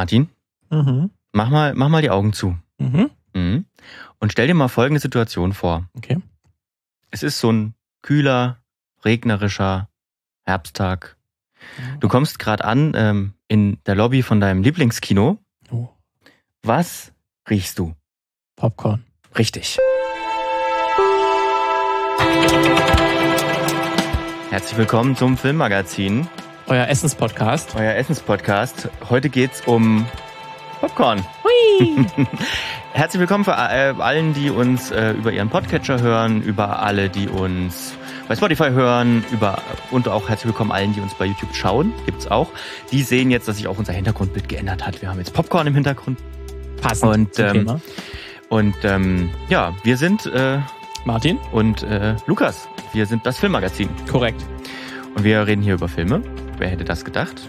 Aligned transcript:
Martin, 0.00 0.30
Mhm. 0.70 1.10
mach 1.32 1.50
mal, 1.50 1.74
mach 1.74 1.90
mal 1.90 2.00
die 2.00 2.08
Augen 2.08 2.32
zu. 2.32 2.56
Mhm. 2.78 3.10
Mhm. 3.34 3.66
Und 4.18 4.32
stell 4.32 4.46
dir 4.46 4.54
mal 4.54 4.68
folgende 4.68 4.98
Situation 4.98 5.52
vor. 5.52 5.90
Okay. 5.94 6.16
Es 7.10 7.22
ist 7.22 7.38
so 7.38 7.52
ein 7.52 7.74
kühler, 8.00 8.56
regnerischer 9.04 9.90
Herbsttag. 10.46 11.18
Du 12.00 12.08
kommst 12.08 12.38
gerade 12.38 12.64
an 12.64 12.94
ähm, 12.96 13.34
in 13.46 13.76
der 13.84 13.94
Lobby 13.94 14.22
von 14.22 14.40
deinem 14.40 14.62
Lieblingskino. 14.62 15.36
Oh. 15.70 15.90
Was 16.62 17.12
riechst 17.50 17.78
du? 17.78 17.94
Popcorn. 18.56 19.04
Richtig. 19.36 19.76
Herzlich 24.48 24.78
willkommen 24.78 25.14
zum 25.14 25.36
Filmmagazin, 25.36 26.26
Euer 26.70 26.86
Essenspodcast. 26.86 27.74
euer 27.74 27.96
Essenspodcast. 27.96 28.90
Heute 29.08 29.28
geht's 29.28 29.60
um 29.66 30.06
Popcorn. 30.80 31.20
Hui. 31.42 32.06
Herzlich 32.92 33.18
willkommen 33.18 33.42
für 33.44 33.50
äh, 33.50 33.92
allen, 33.98 34.34
die 34.34 34.50
uns 34.50 34.92
äh, 34.92 35.10
über 35.10 35.32
ihren 35.32 35.48
Podcatcher 35.50 36.00
hören, 36.00 36.42
über 36.42 36.80
alle, 36.80 37.08
die 37.08 37.26
uns 37.26 37.94
bei 38.28 38.36
Spotify 38.36 38.70
hören, 38.70 39.24
über 39.32 39.60
und 39.90 40.06
auch 40.06 40.28
herzlich 40.28 40.46
willkommen 40.46 40.70
allen, 40.70 40.94
die 40.94 41.00
uns 41.00 41.12
bei 41.14 41.24
YouTube 41.24 41.56
schauen. 41.56 41.92
Gibt's 42.06 42.28
auch. 42.28 42.46
Die 42.92 43.02
sehen 43.02 43.32
jetzt, 43.32 43.48
dass 43.48 43.56
sich 43.56 43.66
auch 43.66 43.76
unser 43.76 43.92
Hintergrundbild 43.92 44.48
geändert 44.48 44.86
hat. 44.86 45.02
Wir 45.02 45.08
haben 45.08 45.18
jetzt 45.18 45.34
Popcorn 45.34 45.66
im 45.66 45.74
Hintergrund. 45.74 46.20
Passend 46.80 47.12
Und, 47.12 47.34
zum 47.34 47.46
ähm, 47.46 47.52
Thema. 47.52 47.80
Und 48.48 48.76
ähm, 48.84 49.30
ja, 49.48 49.74
wir 49.82 49.96
sind 49.96 50.24
äh, 50.26 50.60
Martin? 51.04 51.36
und 51.50 51.82
äh, 51.82 52.14
Lukas. 52.28 52.68
Wir 52.92 53.06
sind 53.06 53.26
das 53.26 53.40
Filmmagazin. 53.40 53.88
Korrekt. 54.08 54.40
Und 55.16 55.24
wir 55.24 55.44
reden 55.48 55.62
hier 55.62 55.74
über 55.74 55.88
Filme. 55.88 56.22
Wer 56.60 56.68
hätte 56.68 56.84
das 56.84 57.06
gedacht? 57.06 57.48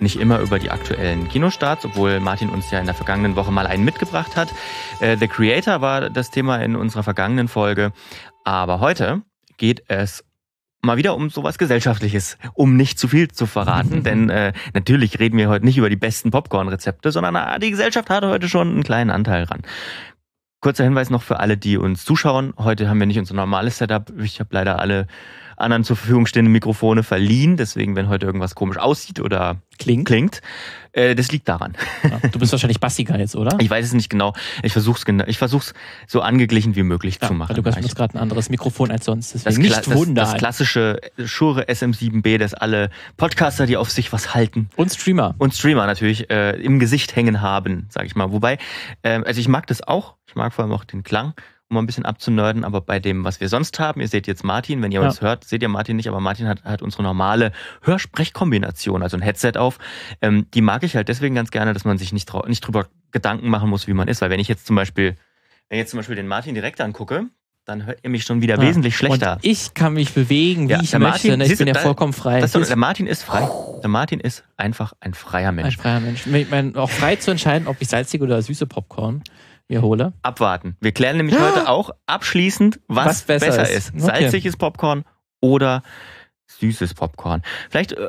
Nicht 0.00 0.18
immer 0.18 0.40
über 0.40 0.58
die 0.58 0.72
aktuellen 0.72 1.28
Kinostarts, 1.28 1.84
obwohl 1.84 2.18
Martin 2.18 2.48
uns 2.48 2.72
ja 2.72 2.80
in 2.80 2.86
der 2.86 2.94
vergangenen 2.96 3.36
Woche 3.36 3.52
mal 3.52 3.68
einen 3.68 3.84
mitgebracht 3.84 4.34
hat. 4.34 4.52
Äh, 4.98 5.16
The 5.16 5.28
Creator 5.28 5.80
war 5.80 6.10
das 6.10 6.32
Thema 6.32 6.56
in 6.56 6.74
unserer 6.74 7.04
vergangenen 7.04 7.46
Folge. 7.46 7.92
Aber 8.42 8.80
heute 8.80 9.22
geht 9.58 9.84
es 9.86 10.24
mal 10.82 10.96
wieder 10.96 11.14
um 11.14 11.30
sowas 11.30 11.56
Gesellschaftliches, 11.56 12.36
um 12.52 12.76
nicht 12.76 12.98
zu 12.98 13.06
viel 13.06 13.28
zu 13.28 13.46
verraten. 13.46 14.02
Denn 14.02 14.28
äh, 14.28 14.52
natürlich 14.74 15.20
reden 15.20 15.38
wir 15.38 15.48
heute 15.48 15.64
nicht 15.64 15.78
über 15.78 15.88
die 15.88 15.94
besten 15.94 16.32
Popcorn-Rezepte, 16.32 17.12
sondern 17.12 17.36
äh, 17.36 17.60
die 17.60 17.70
Gesellschaft 17.70 18.10
hat 18.10 18.24
heute 18.24 18.48
schon 18.48 18.72
einen 18.72 18.82
kleinen 18.82 19.10
Anteil 19.10 19.44
ran. 19.44 19.62
Kurzer 20.60 20.82
Hinweis 20.82 21.10
noch 21.10 21.22
für 21.22 21.38
alle, 21.38 21.56
die 21.56 21.76
uns 21.76 22.04
zuschauen. 22.04 22.54
Heute 22.58 22.88
haben 22.88 22.98
wir 22.98 23.06
nicht 23.06 23.20
unser 23.20 23.34
normales 23.34 23.78
Setup. 23.78 24.12
Ich 24.18 24.40
habe 24.40 24.50
leider 24.50 24.80
alle 24.80 25.06
anderen 25.60 25.84
zur 25.84 25.96
Verfügung 25.96 26.26
stehenden 26.26 26.52
Mikrofone 26.52 27.02
verliehen. 27.02 27.56
Deswegen, 27.56 27.96
wenn 27.96 28.08
heute 28.08 28.26
irgendwas 28.26 28.54
komisch 28.54 28.76
aussieht 28.78 29.20
oder 29.20 29.56
Klingt. 29.78 30.06
klingt, 30.06 30.40
äh, 30.92 31.14
das 31.14 31.30
liegt 31.30 31.48
daran. 31.48 31.76
Ja, 32.02 32.18
du 32.32 32.38
bist 32.38 32.52
wahrscheinlich 32.52 32.80
Bassiger 32.80 33.18
jetzt, 33.18 33.36
oder? 33.36 33.56
Ich 33.60 33.70
weiß 33.70 33.84
es 33.84 33.92
nicht 33.92 34.10
genau. 34.10 34.34
Ich 34.62 34.72
versuche 34.72 34.98
es 34.98 35.04
genau, 35.04 35.24
ich 35.26 35.38
versuch's 35.38 35.72
so 36.06 36.20
angeglichen 36.20 36.74
wie 36.74 36.82
möglich 36.82 37.18
ja, 37.20 37.28
zu 37.28 37.34
machen. 37.34 37.54
du 37.54 37.62
benutzt 37.62 37.94
gerade 37.94 38.14
ein 38.14 38.18
anderes 38.18 38.50
Mikrofon 38.50 38.90
als 38.90 39.04
sonst. 39.04 39.34
das, 39.34 39.44
Deswegen 39.44 39.66
Kla 39.66 39.76
nicht 39.76 39.88
das, 39.88 39.96
wundern. 39.96 40.24
das 40.24 40.36
klassische 40.36 41.00
Shure 41.24 41.64
SM7B, 41.68 42.38
das 42.38 42.54
alle 42.54 42.90
Podcaster, 43.16 43.66
die 43.66 43.76
auf 43.76 43.90
sich 43.90 44.12
was 44.12 44.34
halten 44.34 44.68
Und 44.76 44.92
Streamer. 44.92 45.34
und 45.38 45.54
Streamer 45.54 45.86
natürlich 45.86 46.30
äh, 46.30 46.60
im 46.60 46.78
Gesicht 46.80 47.14
hängen 47.14 47.40
haben, 47.40 47.86
sag 47.90 48.06
ich 48.06 48.16
mal. 48.16 48.32
Wobei, 48.32 48.58
ähm, 49.02 49.24
also 49.26 49.40
ich 49.40 49.48
mag 49.48 49.66
das 49.68 49.82
auch. 49.86 50.14
Ich 50.26 50.34
mag 50.34 50.52
vor 50.52 50.64
allem 50.64 50.72
auch 50.74 50.84
den 50.84 51.04
Klang, 51.04 51.34
um 51.70 51.74
mal 51.74 51.82
ein 51.82 51.86
bisschen 51.86 52.04
abzunörden. 52.06 52.64
Aber 52.64 52.80
bei 52.80 52.98
dem, 52.98 53.24
was 53.24 53.40
wir 53.40 53.48
sonst 53.48 53.78
haben, 53.78 54.00
ihr 54.00 54.08
seht 54.08 54.26
jetzt 54.26 54.44
Martin, 54.44 54.82
wenn 54.82 54.90
ihr 54.92 55.00
Ja. 55.00 55.06
uns 55.06 55.20
hört, 55.20 55.44
seht 55.44 55.62
ihr 55.62 55.68
Martin 55.68 55.96
nicht, 55.96 56.08
aber 56.08 56.20
Martin 56.20 56.48
hat, 56.48 56.64
hat 56.64 56.82
unsere 56.82 57.02
normale 57.02 57.52
Hörsprechkombination, 57.82 59.02
also 59.02 59.16
ein 59.16 59.22
Headset 59.22 59.52
auf. 59.56 59.78
Ähm, 60.22 60.46
die 60.54 60.60
mag 60.62 60.82
ich 60.82 60.96
halt 60.96 61.08
deswegen 61.08 61.34
ganz 61.34 61.50
gerne, 61.50 61.74
dass 61.74 61.84
man 61.84 61.98
sich 61.98 62.12
nicht, 62.12 62.30
nicht 62.46 62.60
drüber 62.60 62.86
Gedanken 63.12 63.48
machen 63.48 63.68
muss, 63.70 63.86
wie 63.86 63.92
man 63.94 64.08
ist. 64.08 64.20
Weil 64.20 64.30
wenn 64.30 64.40
ich 64.40 64.48
jetzt 64.48 64.66
zum 64.66 64.76
Beispiel, 64.76 65.16
wenn 65.68 65.76
ich 65.76 65.82
jetzt 65.82 65.90
zum 65.90 65.98
Beispiel 65.98 66.16
den 66.16 66.26
Martin 66.26 66.54
direkt 66.54 66.80
angucke, 66.80 67.26
dann 67.66 67.84
hört 67.84 67.98
ihr 68.02 68.08
mich 68.08 68.24
schon 68.24 68.40
wieder 68.40 68.56
Ja. 68.56 68.62
wesentlich 68.62 68.96
schlechter. 68.96 69.34
Und 69.34 69.44
ich 69.44 69.74
kann 69.74 69.92
mich 69.92 70.14
bewegen, 70.14 70.68
wie 70.68 70.72
Ja, 70.72 70.76
ich 70.80 70.92
möchte. 70.92 70.98
Martin- 70.98 71.38
ne? 71.38 71.44
Ich 71.46 71.58
bin 71.58 71.66
ja 71.66 71.74
da- 71.74 71.80
vollkommen 71.80 72.14
frei. 72.14 72.40
Doch, 72.40 72.66
der 72.66 72.76
Martin 72.76 73.06
ist 73.06 73.22
frei. 73.24 73.46
Der 73.82 73.90
Martin 73.90 74.20
ist 74.20 74.42
einfach 74.56 74.94
ein 75.00 75.12
freier 75.12 75.50
ein 75.50 75.56
Mensch. 75.56 75.76
freier 75.76 76.00
Mensch. 76.00 76.26
Ich 76.26 76.50
meine, 76.50 76.74
auch 76.76 76.88
frei 76.90 77.16
zu 77.16 77.30
entscheiden, 77.30 77.68
ob 77.68 77.76
ich 77.80 77.88
salzige 77.88 78.24
oder 78.24 78.40
süße 78.40 78.66
Popcorn 78.66 79.22
mir 79.68 79.82
hole. 79.82 80.12
abwarten. 80.22 80.76
Wir 80.80 80.92
klären 80.92 81.18
nämlich 81.18 81.38
heute 81.38 81.68
auch 81.68 81.90
abschließend, 82.06 82.80
was, 82.88 83.06
Was 83.06 83.22
besser 83.22 83.46
besser, 83.46 83.70
ist. 83.70 83.94
ist. 83.94 83.94
Okay. 83.94 84.22
Salziges 84.22 84.56
Popcorn 84.56 85.04
oder 85.40 85.82
süßes 86.58 86.94
Popcorn. 86.94 87.42
Vielleicht, 87.70 87.92
äh, 87.92 88.08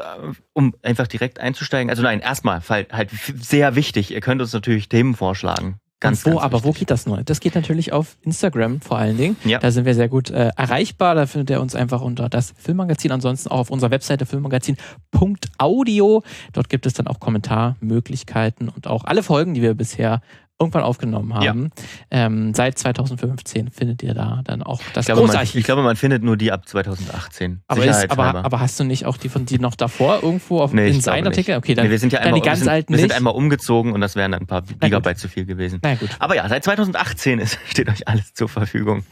um 0.53 0.73
einfach 0.81 1.07
direkt 1.07 1.39
einzusteigen. 1.39 1.89
Also 1.89 2.01
nein, 2.03 2.19
erstmal 2.21 2.61
halt, 2.67 3.09
sehr 3.35 3.75
wichtig. 3.75 4.11
Ihr 4.11 4.21
könnt 4.21 4.41
uns 4.41 4.53
natürlich 4.53 4.89
Themen 4.89 5.15
vorschlagen. 5.15 5.79
Ganz, 6.01 6.25
wo, 6.25 6.29
ganz 6.31 6.43
aber 6.43 6.63
wo 6.63 6.69
wichtig. 6.69 6.79
geht 6.79 6.91
das 6.91 7.05
nur? 7.05 7.21
Das 7.23 7.41
geht 7.41 7.55
natürlich 7.55 7.91
auf 7.91 8.15
Instagram 8.21 8.79
vor 8.79 8.97
allen 8.97 9.17
Dingen. 9.17 9.35
Ja. 9.43 9.59
Da 9.59 9.69
sind 9.71 9.83
wir 9.83 9.93
sehr 9.93 10.07
gut 10.07 10.29
äh, 10.29 10.51
erreichbar. 10.55 11.13
Da 11.13 11.25
findet 11.25 11.49
ihr 11.49 11.59
uns 11.59 11.75
einfach 11.75 11.99
unter 11.99 12.29
das 12.29 12.53
Filmmagazin. 12.57 13.11
Ansonsten 13.11 13.49
auch 13.49 13.59
auf 13.59 13.69
unserer 13.69 13.91
Webseite 13.91 14.25
filmmagazin.audio. 14.25 16.23
Dort 16.53 16.69
gibt 16.69 16.85
es 16.85 16.93
dann 16.93 17.07
auch 17.07 17.19
Kommentarmöglichkeiten 17.19 18.69
und 18.69 18.87
auch 18.87 19.03
alle 19.03 19.23
Folgen, 19.23 19.53
die 19.53 19.61
wir 19.61 19.73
bisher 19.73 20.21
irgendwann 20.59 20.83
aufgenommen 20.83 21.33
haben. 21.33 21.71
Ähm, 22.11 22.53
seit 22.53 22.77
2015 22.77 23.71
findet 23.71 24.03
ihr 24.03 24.13
da 24.13 24.41
dann 24.43 24.61
auch 24.61 24.81
das 24.93 25.07
Ich 25.07 25.13
glaube, 25.13 25.31
man, 25.31 25.43
ich 25.43 25.63
glaube, 25.63 25.83
man 25.83 25.95
findet 25.95 26.21
nur 26.21 26.35
die 26.35 26.51
ab 26.51 26.67
2018. 26.67 27.61
aber, 27.67 27.85
ist, 27.85 28.11
aber, 28.11 28.43
aber 28.43 28.59
hast 28.59 28.79
du 28.79 28.83
nicht 28.83 29.05
auch 29.05 29.17
die 29.17 29.29
von 29.29 29.45
die 29.45 29.57
noch 29.59 29.75
davor 29.75 30.21
irgendwo 30.21 30.61
auf 30.61 30.73
Nee, 30.73 30.89
in 30.89 31.01
seinen. 31.01 31.27
Artikel? 31.27 31.55
Okay, 31.57 31.75
dann, 31.75 31.85
nee, 31.85 31.91
wir 31.91 31.99
sind 31.99 32.11
ja 32.11 32.19
einmal, 32.19 32.39
die 32.39 32.45
ganz 32.45 32.59
wir 32.59 32.63
sind, 32.65 32.73
alten 32.73 32.93
wir 32.93 32.99
sind 32.99 33.13
einmal 33.13 33.33
umgezogen 33.33 33.93
und 33.93 34.01
das 34.01 34.15
wären 34.15 34.31
dann 34.31 34.41
ein 34.41 34.47
paar. 34.47 34.63
Gigabyte 34.63 35.17
zu 35.17 35.27
viel 35.27 35.45
gewesen. 35.45 35.79
Na 35.83 35.95
gut. 35.95 36.09
Aber 36.19 36.35
ja, 36.35 36.47
seit 36.49 36.63
2018 36.63 37.39
ist, 37.39 37.57
steht 37.67 37.89
euch 37.89 38.07
alles 38.07 38.33
zur 38.33 38.49
Verfügung. 38.49 39.03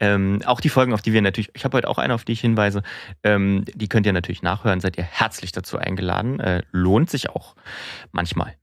Ähm, 0.00 0.40
auch 0.46 0.60
die 0.60 0.68
Folgen, 0.68 0.92
auf 0.92 1.02
die 1.02 1.12
wir 1.12 1.22
natürlich, 1.22 1.50
ich 1.54 1.64
habe 1.64 1.76
heute 1.76 1.88
auch 1.88 1.98
eine, 1.98 2.14
auf 2.14 2.24
die 2.24 2.32
ich 2.32 2.40
hinweise, 2.40 2.82
ähm, 3.22 3.64
die 3.74 3.88
könnt 3.88 4.06
ihr 4.06 4.12
natürlich 4.12 4.42
nachhören, 4.42 4.80
seid 4.80 4.96
ihr 4.98 5.04
herzlich 5.04 5.52
dazu 5.52 5.78
eingeladen. 5.78 6.40
Äh, 6.40 6.62
lohnt 6.70 7.10
sich 7.10 7.30
auch 7.30 7.54
manchmal. 8.12 8.54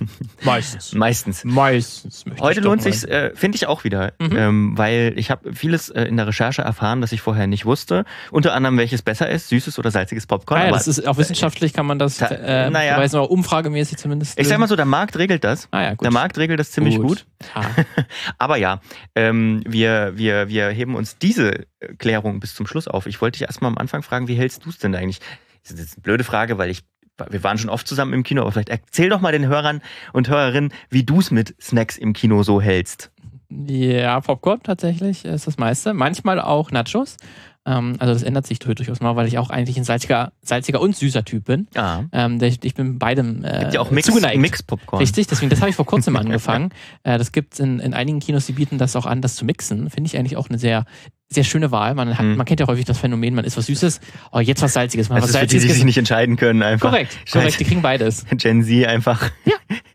Meistens. 0.44 0.94
Meistens. 0.94 1.44
Meistens. 1.44 2.24
Heute 2.40 2.60
lohnt 2.60 2.82
sich, 2.82 3.06
äh, 3.08 3.32
finde 3.34 3.56
ich 3.56 3.66
auch 3.66 3.84
wieder, 3.84 4.12
Mhm. 4.18 4.36
ähm, 4.36 4.72
weil 4.78 5.12
ich 5.16 5.30
habe 5.30 5.52
vieles 5.54 5.88
äh, 5.88 6.02
in 6.04 6.16
der 6.16 6.26
Recherche 6.26 6.62
erfahren, 6.62 7.00
das 7.00 7.12
ich 7.12 7.20
vorher 7.20 7.46
nicht 7.46 7.64
wusste. 7.64 8.04
Unter 8.30 8.54
anderem, 8.54 8.78
welches 8.78 9.02
besser 9.02 9.28
ist, 9.30 9.48
süßes 9.48 9.78
oder 9.78 9.90
salziges 9.90 10.26
Popcorn. 10.26 10.60
Ah, 10.60 10.64
ja, 10.66 10.70
das 10.72 10.88
ist 10.88 11.06
auch 11.06 11.16
wissenschaftlich 11.18 11.72
kann 11.72 11.86
man 11.86 11.98
das, 11.98 12.18
Ta- 12.18 12.26
äh, 12.26 12.70
naja. 12.70 12.96
weiß 12.98 13.12
noch, 13.12 13.28
umfragemäßig 13.28 13.98
zumindest. 13.98 14.38
ich 14.38 14.48
sag 14.48 14.58
mal 14.58 14.68
so, 14.68 14.76
der 14.76 14.84
Markt 14.84 15.16
regelt 15.18 15.44
das. 15.44 15.68
ah, 15.70 15.82
ja, 15.82 15.90
gut. 15.94 16.04
Der 16.04 16.12
Markt 16.12 16.38
regelt 16.38 16.60
das 16.60 16.70
ziemlich 16.70 16.96
gut. 16.98 17.26
Ah, 17.54 17.64
Aber 18.38 18.56
ja, 18.56 18.80
ähm, 19.14 19.62
wir, 19.66 20.12
wir, 20.16 20.48
wir 20.48 20.68
heben 20.68 20.94
uns 20.94 21.18
diese 21.18 21.66
äh, 21.80 21.94
Klärung 21.98 22.40
bis 22.40 22.54
zum 22.54 22.66
Schluss 22.66 22.88
auf. 22.88 23.06
Ich 23.06 23.20
wollte 23.20 23.38
dich 23.38 23.46
erstmal 23.48 23.70
am 23.70 23.78
Anfang 23.78 24.02
fragen, 24.02 24.28
wie 24.28 24.34
hältst 24.34 24.64
du 24.64 24.70
es 24.70 24.78
denn 24.78 24.94
eigentlich? 24.94 25.20
Das 25.62 25.72
ist 25.72 25.78
jetzt 25.80 25.94
eine 25.96 26.02
blöde 26.02 26.22
Frage, 26.24 26.58
weil 26.58 26.70
ich, 26.70 26.82
wir 27.30 27.42
waren 27.44 27.58
schon 27.58 27.70
oft 27.70 27.86
zusammen 27.88 28.12
im 28.12 28.22
Kino, 28.22 28.42
aber 28.42 28.52
vielleicht 28.52 28.68
erzähl 28.68 29.08
doch 29.08 29.20
mal 29.20 29.32
den 29.32 29.46
Hörern 29.46 29.80
und 30.12 30.28
Hörerinnen, 30.28 30.72
wie 30.90 31.04
du 31.04 31.20
es 31.20 31.30
mit 31.30 31.54
Snacks 31.60 31.96
im 31.96 32.12
Kino 32.12 32.42
so 32.42 32.60
hältst. 32.60 33.10
ja, 33.50 34.20
Popcorn 34.20 34.62
tatsächlich 34.62 35.24
ist 35.24 35.46
das 35.46 35.56
meiste. 35.58 35.94
Manchmal 35.94 36.40
auch 36.40 36.70
Nachos. 36.70 37.16
Ähm, 37.64 37.96
also 37.98 38.12
das 38.12 38.22
ändert 38.22 38.46
sich 38.46 38.60
durchaus 38.60 39.00
mal, 39.00 39.16
weil 39.16 39.26
ich 39.26 39.38
auch 39.38 39.50
eigentlich 39.50 39.76
ein 39.76 39.82
salziger, 39.84 40.32
salziger 40.42 40.80
und 40.80 40.94
süßer 40.94 41.24
Typ 41.24 41.46
bin. 41.46 41.66
Ah. 41.74 42.04
Ähm, 42.12 42.38
der- 42.38 42.48
ich 42.62 42.74
bin 42.74 42.98
beidem 43.00 43.44
äh, 43.44 43.58
Gibt 43.60 43.74
ja 43.74 43.80
auch 43.80 43.90
Mix, 43.90 44.06
zugeneigt. 44.06 44.38
Mix 44.40 44.62
Popcorn. 44.62 45.00
Richtig, 45.00 45.26
deswegen, 45.26 45.50
das 45.50 45.60
habe 45.60 45.70
ich 45.70 45.76
vor 45.76 45.84
kurzem 45.86 46.14
angefangen. 46.16 46.70
Äh, 47.02 47.18
das 47.18 47.32
gibt 47.32 47.54
es 47.54 47.60
in, 47.60 47.80
in 47.80 47.92
einigen 47.92 48.20
Kinos, 48.20 48.46
die 48.46 48.52
bieten 48.52 48.78
das 48.78 48.94
auch 48.94 49.04
an, 49.06 49.20
das 49.20 49.34
zu 49.34 49.44
mixen. 49.44 49.90
Finde 49.90 50.06
ich 50.06 50.16
eigentlich 50.16 50.36
auch 50.36 50.48
eine 50.48 50.58
sehr, 50.58 50.84
sehr 51.28 51.44
schöne 51.44 51.70
Wahl. 51.72 51.94
Man, 51.94 52.16
hat, 52.16 52.24
Mhm. 52.24 52.36
man 52.36 52.46
kennt 52.46 52.60
ja 52.60 52.66
häufig 52.66 52.84
das 52.84 52.98
Phänomen, 52.98 53.34
man 53.34 53.44
isst 53.44 53.56
was 53.56 53.66
Süßes, 53.66 54.00
oh, 54.32 54.38
jetzt 54.40 54.62
was 54.62 54.72
Salziges, 54.72 55.08
mal 55.08 55.16
Das 55.16 55.24
was 55.24 55.30
ist 55.30 55.36
für 55.36 55.46
die, 55.46 55.46
die 55.48 55.54
Salziges. 55.58 55.76
sich 55.76 55.84
nicht 55.84 55.98
entscheiden 55.98 56.36
können, 56.36 56.62
einfach. 56.62 56.90
korrekt, 56.90 57.12
Scheiße. 57.24 57.38
korrekt, 57.38 57.60
die 57.60 57.64
kriegen 57.64 57.82
beides. 57.82 58.24
Gen 58.36 58.62
Z 58.64 58.86
einfach. 58.86 59.30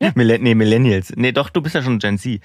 Ja. 0.01 0.11
Millen 0.15 0.43
nee, 0.43 0.55
Millennials. 0.55 1.13
Nee, 1.15 1.31
doch, 1.31 1.49
du 1.49 1.61
bist 1.61 1.75
ja 1.75 1.81
schon 1.81 1.99
Gen 1.99 2.17
Z. 2.17 2.41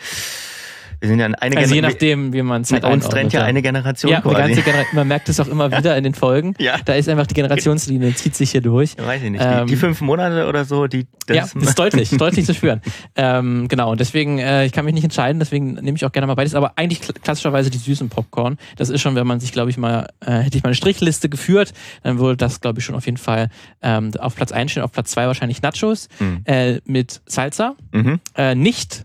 Wir 1.00 1.08
sind 1.08 1.19
ja 1.20 1.26
eine 1.26 1.56
Also 1.58 1.75
je 1.75 1.81
nachdem, 1.82 2.32
wie 2.32 2.43
man 2.43 2.62
es 2.62 2.70
Mit 2.70 2.82
halt 2.84 2.93
uns 2.94 3.08
trennt 3.08 3.32
ja 3.32 3.43
eine 3.44 3.62
Generation 3.62 4.10
Ja, 4.12 4.19
eine 4.19 4.32
quasi. 4.34 4.54
ganze 4.54 4.62
Genera 4.62 4.84
man 4.93 5.08
merkt 5.08 5.28
es 5.28 5.38
auch 5.40 5.46
immer 5.48 5.70
wieder 5.76 5.96
in 5.96 6.04
den 6.04 6.14
Folgen. 6.14 6.54
Ja. 6.58 6.76
Da 6.84 6.94
ist 6.94 7.08
einfach 7.08 7.26
die 7.26 7.34
Generationslinie, 7.34 8.14
zieht 8.14 8.34
sich 8.34 8.50
hier 8.50 8.60
durch. 8.62 8.94
Ja, 8.98 9.06
Weiß 9.06 9.22
ich 9.22 9.31
nicht. 9.31 9.43
Ähm, 9.44 9.66
die, 9.66 9.72
die 9.75 9.76
fünf 9.76 10.00
Monate 10.00 10.46
oder 10.48 10.64
so, 10.64 10.87
die. 10.87 11.06
ja, 11.28 11.43
das 11.43 11.54
ist 11.54 11.78
deutlich, 11.78 12.10
deutlich 12.19 12.46
zu 12.46 12.54
spüren. 12.54 12.81
Ähm, 13.14 13.69
genau, 13.69 13.90
und 13.90 14.00
deswegen, 14.00 14.38
äh, 14.38 14.64
ich 14.66 14.72
kann 14.72 14.84
mich 14.84 14.94
nicht 14.94 15.04
entscheiden, 15.04 15.38
deswegen 15.38 15.75
nehme 15.75 15.96
ich 15.96 16.04
auch 16.04 16.12
gerne 16.12 16.26
mal 16.26 16.34
beides, 16.34 16.54
aber 16.54 16.72
eigentlich 16.76 17.00
kl- 17.00 17.19
klassischerweise 17.20 17.70
die 17.70 17.78
süßen 17.78 18.08
Popcorn. 18.08 18.56
Das 18.76 18.88
ist 18.90 19.00
schon, 19.00 19.14
wenn 19.14 19.26
man 19.26 19.40
sich, 19.40 19.52
glaube 19.52 19.70
ich, 19.70 19.76
mal, 19.76 20.08
äh, 20.25 20.32
hätte 20.38 20.56
ich 20.56 20.62
mal 20.62 20.69
eine 20.69 20.75
Strichliste 20.76 21.28
geführt, 21.28 21.72
dann 22.02 22.19
würde 22.19 22.37
das, 22.37 22.60
glaube 22.60 22.78
ich, 22.78 22.84
schon 22.84 22.94
auf 22.94 23.04
jeden 23.06 23.19
Fall 23.19 23.48
ähm, 23.82 24.10
auf 24.19 24.34
Platz 24.37 24.52
1 24.52 24.70
stehen, 24.70 24.82
auf 24.82 24.93
Platz 24.93 25.10
2 25.12 25.26
wahrscheinlich 25.26 25.62
Nachos 25.62 26.08
Mhm. 26.19 26.40
äh, 26.44 26.81
mit 26.84 27.20
Salsa. 27.26 27.75
Mhm. 27.93 28.20
Äh, 28.37 28.54
nicht, 28.54 29.04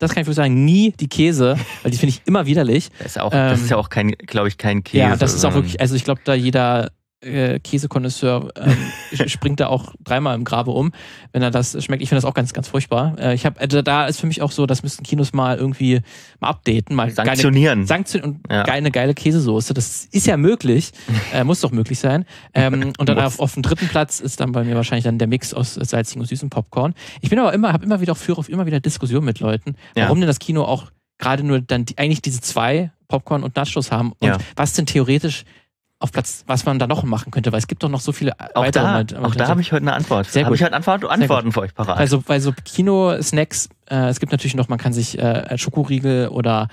das 0.00 0.12
kann 0.12 0.22
ich 0.22 0.26
wohl 0.26 0.34
sagen, 0.34 0.64
nie 0.64 0.92
die 0.98 1.08
Käse, 1.08 1.56
weil 1.82 1.92
die 1.92 1.98
finde 1.98 2.14
ich 2.16 2.22
immer 2.26 2.46
widerlich. 2.46 2.88
Das 2.98 3.12
ist, 3.12 3.20
auch, 3.20 3.32
Ähm, 3.32 3.50
das 3.50 3.60
ist 3.60 3.70
ja 3.70 3.76
auch 3.76 3.88
kein, 3.90 4.10
glaube 4.12 4.48
ich, 4.48 4.58
kein 4.58 4.82
Käse. 4.82 4.98
ja, 5.04 5.16
das 5.16 5.34
ist 5.34 5.44
auch 5.44 5.54
wirklich, 5.54 5.80
also 5.80 5.94
ich 5.94 6.02
glaube, 6.04 6.22
da 6.24 6.34
jeder 6.34 6.90
äh, 7.22 7.58
Käsekonnoisseur 7.60 8.52
ähm, 8.56 9.26
springt 9.28 9.60
da 9.60 9.66
auch 9.66 9.94
dreimal 10.02 10.34
im 10.34 10.44
Grabe 10.44 10.70
um, 10.70 10.92
wenn 11.32 11.42
er 11.42 11.50
das 11.50 11.82
schmeckt. 11.84 12.02
Ich 12.02 12.08
finde 12.08 12.20
das 12.20 12.28
auch 12.28 12.34
ganz, 12.34 12.52
ganz 12.52 12.68
furchtbar. 12.68 13.16
Äh, 13.18 13.34
ich 13.34 13.44
habe, 13.46 13.60
also 13.60 13.82
da 13.82 14.06
ist 14.06 14.20
für 14.20 14.26
mich 14.26 14.42
auch 14.42 14.52
so, 14.52 14.66
das 14.66 14.82
müssten 14.82 15.02
Kinos 15.04 15.32
mal 15.32 15.56
irgendwie 15.56 16.00
mal 16.40 16.48
updaten, 16.48 16.96
mal 16.96 17.10
sanktionieren, 17.10 17.86
sanktionieren 17.86 18.40
und 18.42 18.52
ja. 18.52 18.64
eine 18.64 18.90
geile 18.90 19.14
Käsesoße. 19.14 19.74
Das 19.74 20.06
ist 20.10 20.26
ja 20.26 20.36
möglich, 20.36 20.92
äh, 21.32 21.44
muss 21.44 21.60
doch 21.60 21.72
möglich 21.72 21.98
sein. 21.98 22.24
Ähm, 22.54 22.92
und 22.98 23.08
dann 23.08 23.18
auf, 23.18 23.38
auf 23.38 23.54
dem 23.54 23.62
dritten 23.62 23.88
Platz 23.88 24.20
ist 24.20 24.40
dann 24.40 24.52
bei 24.52 24.64
mir 24.64 24.74
wahrscheinlich 24.74 25.04
dann 25.04 25.18
der 25.18 25.28
Mix 25.28 25.52
aus 25.54 25.74
salzigem 25.74 26.22
und 26.22 26.26
süßem 26.26 26.50
Popcorn. 26.50 26.94
Ich 27.20 27.30
bin 27.30 27.38
aber 27.38 27.52
immer, 27.52 27.72
habe 27.72 27.84
immer 27.84 28.00
wieder 28.00 28.14
führe 28.14 28.38
auf 28.38 28.48
immer 28.48 28.66
wieder 28.66 28.80
Diskussionen 28.80 29.24
mit 29.24 29.40
Leuten, 29.40 29.76
warum 29.94 30.18
ja. 30.18 30.22
denn 30.22 30.26
das 30.26 30.38
Kino 30.38 30.62
auch 30.64 30.90
gerade 31.18 31.44
nur 31.44 31.60
dann 31.60 31.84
die, 31.84 31.98
eigentlich 31.98 32.22
diese 32.22 32.40
zwei 32.40 32.90
Popcorn 33.08 33.42
und 33.42 33.56
Nachos 33.56 33.92
haben 33.92 34.12
und 34.20 34.28
ja. 34.28 34.38
was 34.56 34.72
denn 34.72 34.86
theoretisch 34.86 35.44
auf 36.00 36.12
Platz, 36.12 36.44
was 36.46 36.64
man 36.64 36.78
da 36.78 36.86
noch 36.86 37.04
machen 37.04 37.30
könnte, 37.30 37.52
weil 37.52 37.58
es 37.58 37.66
gibt 37.66 37.82
doch 37.82 37.90
noch 37.90 38.00
so 38.00 38.12
viele 38.12 38.32
auch 38.54 38.62
weitere. 38.62 39.04
Da, 39.04 39.20
Mal, 39.20 39.26
auch 39.26 39.34
da 39.34 39.48
habe 39.48 39.60
ich 39.60 39.70
heute 39.70 39.82
eine 39.82 39.92
Antwort. 39.92 40.26
Sehr 40.26 40.46
habe 40.46 40.54
ich 40.54 40.62
heute 40.62 40.74
Antwort, 40.74 41.04
Antworten 41.04 41.52
für 41.52 41.60
euch 41.60 41.74
parat. 41.74 41.98
Also 41.98 42.22
bei 42.22 42.40
so 42.40 42.52
Kino-Snacks, 42.64 43.68
äh, 43.90 44.08
es 44.08 44.18
gibt 44.18 44.32
natürlich 44.32 44.54
noch, 44.54 44.68
man 44.68 44.78
kann 44.78 44.94
sich 44.94 45.18
äh, 45.18 45.58
Schokoriegel 45.58 46.28
oder 46.28 46.68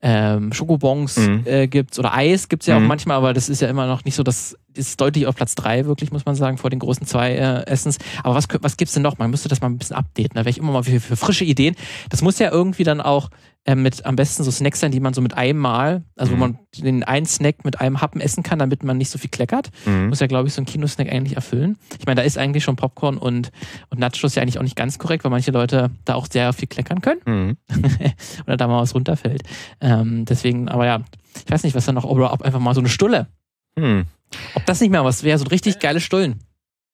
ähm, 0.00 0.52
Schokobons 0.52 1.16
mhm. 1.16 1.42
äh, 1.44 1.66
gibt's 1.66 1.98
oder 1.98 2.14
Eis 2.14 2.48
gibt's 2.48 2.66
ja 2.66 2.78
mhm. 2.78 2.84
auch 2.84 2.88
manchmal, 2.88 3.16
aber 3.16 3.32
das 3.32 3.48
ist 3.48 3.60
ja 3.60 3.68
immer 3.68 3.88
noch 3.88 4.04
nicht 4.04 4.14
so, 4.14 4.22
das 4.22 4.56
ist 4.74 5.00
deutlich 5.00 5.26
auf 5.26 5.34
Platz 5.34 5.54
drei 5.54 5.86
wirklich, 5.86 6.12
muss 6.12 6.24
man 6.24 6.34
sagen, 6.34 6.58
vor 6.58 6.70
den 6.70 6.78
großen 6.78 7.06
zwei 7.06 7.32
äh, 7.32 7.66
Essens. 7.66 7.98
Aber 8.22 8.34
was, 8.34 8.46
was 8.60 8.76
gibt's 8.76 8.94
denn 8.94 9.02
noch? 9.02 9.18
Man 9.18 9.30
müsste 9.30 9.48
das 9.48 9.60
mal 9.60 9.68
ein 9.68 9.78
bisschen 9.78 9.96
updaten. 9.96 10.34
Da 10.34 10.40
wäre 10.40 10.50
ich 10.50 10.58
immer 10.58 10.72
mal 10.72 10.84
für, 10.84 11.00
für 11.00 11.16
frische 11.16 11.44
Ideen. 11.44 11.74
Das 12.10 12.22
muss 12.22 12.38
ja 12.38 12.50
irgendwie 12.50 12.84
dann 12.84 13.00
auch 13.00 13.30
äh, 13.64 13.74
mit 13.74 14.06
am 14.06 14.16
besten 14.16 14.44
so 14.44 14.50
Snacks 14.50 14.80
sein, 14.80 14.92
die 14.92 15.00
man 15.00 15.12
so 15.14 15.20
mit 15.20 15.34
einem 15.34 15.58
Mal, 15.58 16.02
also 16.16 16.32
mhm. 16.32 16.36
wo 16.36 16.40
man 16.40 16.58
den 16.76 17.02
einen 17.04 17.26
Snack 17.26 17.64
mit 17.64 17.80
einem 17.80 18.00
Happen 18.00 18.20
essen 18.20 18.42
kann, 18.42 18.58
damit 18.58 18.82
man 18.82 18.96
nicht 18.96 19.10
so 19.10 19.18
viel 19.18 19.30
kleckert. 19.30 19.70
Mhm. 19.84 20.08
Muss 20.08 20.20
ja, 20.20 20.26
glaube 20.26 20.48
ich, 20.48 20.54
so 20.54 20.62
ein 20.62 20.64
Kinosnack 20.64 21.12
eigentlich 21.12 21.36
erfüllen. 21.36 21.76
Ich 21.98 22.06
meine, 22.06 22.20
da 22.20 22.22
ist 22.22 22.38
eigentlich 22.38 22.64
schon 22.64 22.76
Popcorn 22.76 23.18
und, 23.18 23.50
und 23.90 23.98
Nachos 23.98 24.34
ja 24.34 24.42
eigentlich 24.42 24.58
auch 24.58 24.62
nicht 24.62 24.76
ganz 24.76 24.98
korrekt, 24.98 25.24
weil 25.24 25.30
manche 25.30 25.50
Leute 25.50 25.90
da 26.04 26.14
auch 26.14 26.26
sehr 26.30 26.52
viel 26.52 26.68
kleckern 26.68 27.00
können. 27.02 27.20
Mhm. 27.26 27.56
Oder 28.46 28.56
da 28.56 28.68
mal 28.68 28.80
was 28.80 28.94
runterfällt. 28.94 29.42
Ähm, 29.80 30.24
deswegen, 30.24 30.68
aber 30.68 30.86
ja, 30.86 31.00
ich 31.44 31.52
weiß 31.52 31.62
nicht, 31.64 31.74
was 31.74 31.84
da 31.84 31.92
noch, 31.92 32.04
oder 32.04 32.32
ob 32.32 32.42
einfach 32.42 32.60
mal 32.60 32.74
so 32.74 32.80
eine 32.80 32.88
Stulle. 32.88 33.28
Mhm. 33.76 34.06
Ob 34.54 34.66
das 34.66 34.80
nicht 34.80 34.90
mehr 34.90 35.04
was 35.04 35.22
wäre, 35.22 35.38
so 35.38 35.44
ein 35.44 35.48
richtig 35.48 35.78
geile 35.78 36.00
Stullen. 36.00 36.40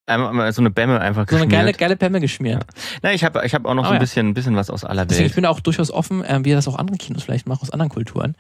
Einmal 0.07 0.53
so 0.53 0.61
eine 0.61 0.71
Bämme 0.71 1.01
einfach 1.01 1.27
geschmiert. 1.27 1.51
So 1.51 1.57
eine 1.57 1.65
geile, 1.65 1.77
geile 1.77 1.97
Bämme 1.97 2.21
geschmiert. 2.21 2.63
Ja. 2.63 2.83
Na, 3.03 3.13
ich 3.15 3.25
habe 3.25 3.45
ich 3.47 3.55
hab 3.55 3.65
auch 3.65 3.73
noch 3.73 3.85
oh, 3.85 3.89
so 3.89 3.93
ein 3.95 3.99
bisschen, 3.99 4.29
ein 4.29 4.35
bisschen 4.35 4.55
was 4.55 4.69
aus 4.69 4.85
aller 4.85 5.03
Welt. 5.03 5.13
Deswegen, 5.13 5.29
ich 5.29 5.35
bin 5.35 5.47
auch 5.47 5.61
durchaus 5.61 5.91
offen, 5.91 6.23
äh, 6.23 6.41
wie 6.43 6.53
das 6.53 6.69
auch 6.69 6.77
andere 6.77 6.99
Kinos 6.99 7.23
vielleicht 7.23 7.47
machen, 7.47 7.63
aus 7.63 7.71
anderen 7.71 7.91
Kulturen. 7.91 8.37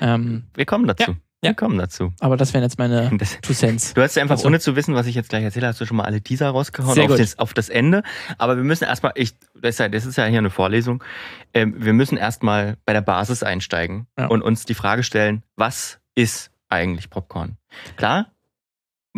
Ähm, 0.00 0.44
Wir 0.56 0.66
kommen 0.66 0.88
dazu. 0.88 1.12
Ja. 1.12 1.16
Wir 1.44 1.54
kommen 1.54 1.78
dazu. 1.78 2.12
Aber 2.20 2.36
das 2.36 2.54
wären 2.54 2.64
jetzt 2.64 2.78
meine 2.78 3.10
das, 3.18 3.38
Two 3.42 3.52
Cents. 3.52 3.94
Du 3.94 4.02
hast 4.02 4.16
ja 4.16 4.22
einfach, 4.22 4.36
also. 4.36 4.48
ohne 4.48 4.60
zu 4.60 4.76
wissen, 4.76 4.94
was 4.94 5.06
ich 5.06 5.14
jetzt 5.14 5.28
gleich 5.28 5.44
erzähle, 5.44 5.68
hast 5.68 5.80
du 5.80 5.86
schon 5.86 5.98
mal 5.98 6.04
alle 6.04 6.20
Teaser 6.20 6.48
rausgehauen 6.48 6.98
auf 6.98 7.16
das, 7.16 7.38
auf 7.38 7.54
das, 7.54 7.68
Ende. 7.68 8.02
Aber 8.38 8.56
wir 8.56 8.64
müssen 8.64 8.84
erstmal, 8.84 9.12
ich, 9.14 9.34
das 9.54 9.74
ist, 9.74 9.78
ja, 9.78 9.88
das 9.88 10.06
ist 10.06 10.16
ja 10.16 10.24
hier 10.24 10.38
eine 10.38 10.50
Vorlesung, 10.50 11.04
ähm, 11.52 11.74
wir 11.76 11.92
müssen 11.92 12.16
erstmal 12.16 12.76
bei 12.86 12.94
der 12.94 13.02
Basis 13.02 13.42
einsteigen 13.42 14.06
ja. 14.18 14.26
und 14.26 14.42
uns 14.42 14.64
die 14.64 14.74
Frage 14.74 15.02
stellen, 15.02 15.44
was 15.54 16.00
ist 16.14 16.50
eigentlich 16.70 17.10
Popcorn? 17.10 17.58
Klar, 17.96 18.33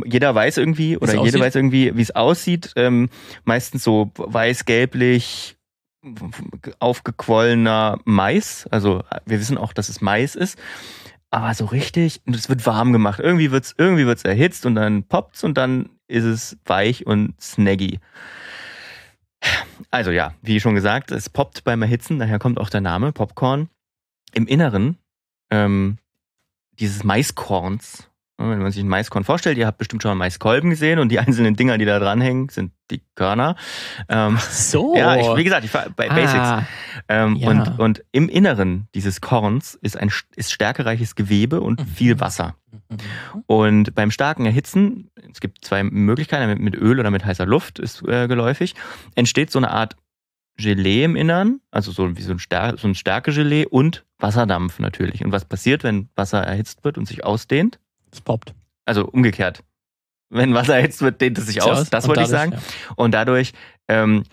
jeder 0.04 0.34
weiß 0.34 0.58
irgendwie 0.58 0.96
oder 0.96 1.22
jede 1.22 1.40
weiß 1.40 1.54
irgendwie, 1.54 1.96
wie 1.96 2.02
es 2.02 2.14
aussieht. 2.14 2.72
Ähm, 2.76 3.08
meistens 3.44 3.82
so 3.82 4.10
weiß-gelblich, 4.16 5.56
aufgequollener 6.78 7.98
Mais. 8.04 8.66
Also 8.70 9.02
wir 9.24 9.40
wissen 9.40 9.58
auch, 9.58 9.72
dass 9.72 9.88
es 9.88 10.00
Mais 10.00 10.34
ist. 10.34 10.58
Aber 11.30 11.52
so 11.54 11.64
richtig, 11.66 12.20
und 12.26 12.36
es 12.36 12.48
wird 12.48 12.64
warm 12.66 12.92
gemacht. 12.92 13.20
Irgendwie 13.20 13.50
wird's, 13.50 13.74
irgendwie 13.76 14.06
wird's 14.06 14.22
erhitzt 14.22 14.64
und 14.66 14.74
dann 14.74 15.04
poppt's 15.04 15.44
und 15.44 15.58
dann 15.58 15.90
ist 16.08 16.24
es 16.24 16.56
weich 16.64 17.06
und 17.06 17.34
snaggy. 17.40 17.98
Also 19.90 20.10
ja, 20.10 20.34
wie 20.42 20.60
schon 20.60 20.74
gesagt, 20.74 21.10
es 21.10 21.28
poppt 21.28 21.64
beim 21.64 21.82
Erhitzen, 21.82 22.18
daher 22.18 22.38
kommt 22.38 22.58
auch 22.58 22.70
der 22.70 22.80
Name 22.80 23.12
Popcorn. 23.12 23.68
Im 24.32 24.46
Inneren 24.46 24.98
ähm, 25.50 25.98
dieses 26.78 27.04
Maiskorns 27.04 28.08
wenn 28.38 28.62
man 28.62 28.70
sich 28.70 28.80
einen 28.80 28.90
Maiskorn 28.90 29.24
vorstellt, 29.24 29.56
ihr 29.56 29.66
habt 29.66 29.78
bestimmt 29.78 30.02
schon 30.02 30.10
mal 30.10 30.26
Maiskolben 30.26 30.70
gesehen 30.70 30.98
und 30.98 31.10
die 31.10 31.18
einzelnen 31.20 31.56
Dinger, 31.56 31.78
die 31.78 31.84
da 31.84 31.98
dranhängen, 31.98 32.48
sind 32.48 32.72
die 32.90 33.02
Körner. 33.14 33.56
Ähm, 34.08 34.36
Ach 34.38 34.50
so. 34.50 34.94
Ja, 34.96 35.16
ich, 35.16 35.36
wie 35.36 35.44
gesagt, 35.44 35.64
ich 35.64 35.72
war 35.72 35.86
bei 35.94 36.10
ah, 36.10 36.14
Basics. 36.14 36.68
Ähm, 37.08 37.36
ja. 37.36 37.50
und, 37.50 37.78
und 37.78 38.04
im 38.12 38.28
Inneren 38.28 38.88
dieses 38.94 39.20
Korns 39.20 39.74
ist 39.74 39.96
ein 39.96 40.10
ist 40.36 40.52
stärkereiches 40.52 41.14
Gewebe 41.14 41.60
und 41.60 41.80
mhm. 41.80 41.86
viel 41.86 42.20
Wasser. 42.20 42.54
Mhm. 42.88 43.42
Und 43.46 43.94
beim 43.94 44.10
starken 44.10 44.44
Erhitzen, 44.44 45.10
es 45.32 45.40
gibt 45.40 45.64
zwei 45.64 45.82
Möglichkeiten, 45.82 46.48
mit, 46.48 46.60
mit 46.60 46.76
Öl 46.76 47.00
oder 47.00 47.10
mit 47.10 47.24
heißer 47.24 47.46
Luft 47.46 47.78
ist 47.78 48.06
äh, 48.06 48.28
geläufig, 48.28 48.74
entsteht 49.14 49.50
so 49.50 49.58
eine 49.58 49.70
Art 49.70 49.96
Gelee 50.58 51.04
im 51.04 51.16
Innern, 51.16 51.60
also 51.70 51.92
so 51.92 52.16
wie 52.16 52.22
so 52.22 52.32
ein, 52.32 52.38
Stär 52.38 52.76
so 52.78 52.88
ein 52.88 52.94
Stärkegelee 52.94 53.66
und 53.66 54.06
Wasserdampf 54.18 54.78
natürlich. 54.78 55.22
Und 55.24 55.32
was 55.32 55.44
passiert, 55.44 55.84
wenn 55.84 56.08
Wasser 56.16 56.42
erhitzt 56.42 56.82
wird 56.82 56.96
und 56.96 57.06
sich 57.06 57.24
ausdehnt? 57.24 57.78
Es 58.12 58.20
poppt. 58.20 58.54
Also 58.84 59.06
umgekehrt. 59.06 59.62
Wenn 60.28 60.54
Wasser 60.54 60.76
erhitzt 60.76 61.02
wird, 61.02 61.20
dehnt 61.20 61.38
es 61.38 61.46
sich 61.46 61.62
aus. 61.62 61.80
aus. 61.80 61.90
Das 61.90 62.08
wollte 62.08 62.22
ich 62.22 62.28
sagen. 62.28 62.52
Ja. 62.52 62.58
Und 62.96 63.12
dadurch 63.12 63.52
ähm, 63.88 64.24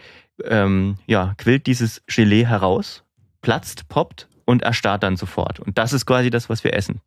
ähm, 0.43 0.97
ja, 1.05 1.33
quillt 1.37 1.67
dieses 1.67 2.01
Gelee 2.07 2.45
heraus, 2.45 3.03
platzt, 3.41 3.87
poppt 3.89 4.27
und 4.45 4.63
erstarrt 4.63 5.03
dann 5.03 5.17
sofort. 5.17 5.59
Und 5.59 5.77
das 5.77 5.93
ist 5.93 6.05
quasi 6.05 6.29
das, 6.29 6.49
was 6.49 6.63
wir 6.63 6.73
essen. 6.73 7.01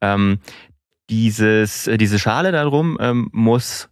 Ähm, 0.00 0.38
dieses, 1.10 1.86
äh, 1.86 1.98
diese 1.98 2.18
Schale 2.18 2.52
darum 2.52 2.98
ähm, 3.00 3.28
muss 3.32 3.88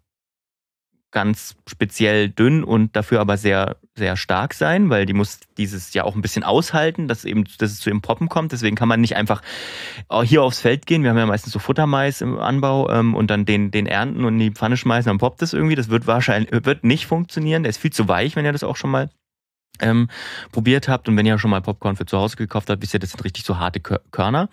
ganz 1.16 1.56
speziell 1.66 2.28
dünn 2.28 2.62
und 2.62 2.94
dafür 2.94 3.20
aber 3.20 3.38
sehr, 3.38 3.78
sehr 3.94 4.18
stark 4.18 4.52
sein, 4.52 4.90
weil 4.90 5.06
die 5.06 5.14
muss 5.14 5.40
dieses 5.56 5.94
ja 5.94 6.04
auch 6.04 6.14
ein 6.14 6.20
bisschen 6.20 6.44
aushalten, 6.44 7.08
dass 7.08 7.24
eben, 7.24 7.44
dass 7.56 7.72
es 7.72 7.80
zu 7.80 7.88
dem 7.88 8.02
Poppen 8.02 8.28
kommt. 8.28 8.52
Deswegen 8.52 8.76
kann 8.76 8.86
man 8.86 9.00
nicht 9.00 9.16
einfach 9.16 9.40
hier 10.24 10.42
aufs 10.42 10.60
Feld 10.60 10.84
gehen. 10.84 11.04
Wir 11.04 11.08
haben 11.08 11.16
ja 11.16 11.24
meistens 11.24 11.54
so 11.54 11.58
Futtermais 11.58 12.20
im 12.20 12.38
Anbau 12.38 12.90
ähm, 12.90 13.14
und 13.14 13.30
dann 13.30 13.46
den, 13.46 13.70
den 13.70 13.86
ernten 13.86 14.26
und 14.26 14.34
in 14.34 14.40
die 14.40 14.50
Pfanne 14.50 14.76
schmeißen, 14.76 15.08
dann 15.08 15.16
poppt 15.16 15.40
es 15.40 15.54
irgendwie. 15.54 15.74
Das 15.74 15.88
wird 15.88 16.06
wahrscheinlich, 16.06 16.50
wird 16.66 16.84
nicht 16.84 17.06
funktionieren. 17.06 17.62
Der 17.62 17.70
ist 17.70 17.78
viel 17.78 17.94
zu 17.94 18.08
weich, 18.08 18.36
wenn 18.36 18.44
ihr 18.44 18.52
das 18.52 18.62
auch 18.62 18.76
schon 18.76 18.90
mal 18.90 19.08
ähm, 19.80 20.08
probiert 20.52 20.86
habt. 20.86 21.08
Und 21.08 21.16
wenn 21.16 21.24
ihr 21.24 21.38
schon 21.38 21.50
mal 21.50 21.62
Popcorn 21.62 21.96
für 21.96 22.04
zu 22.04 22.18
Hause 22.18 22.36
gekauft 22.36 22.68
habt, 22.68 22.82
wisst 22.82 22.92
ihr, 22.92 23.00
das 23.00 23.12
sind 23.12 23.24
richtig 23.24 23.44
so 23.44 23.58
harte 23.58 23.80
Körner. 23.80 24.50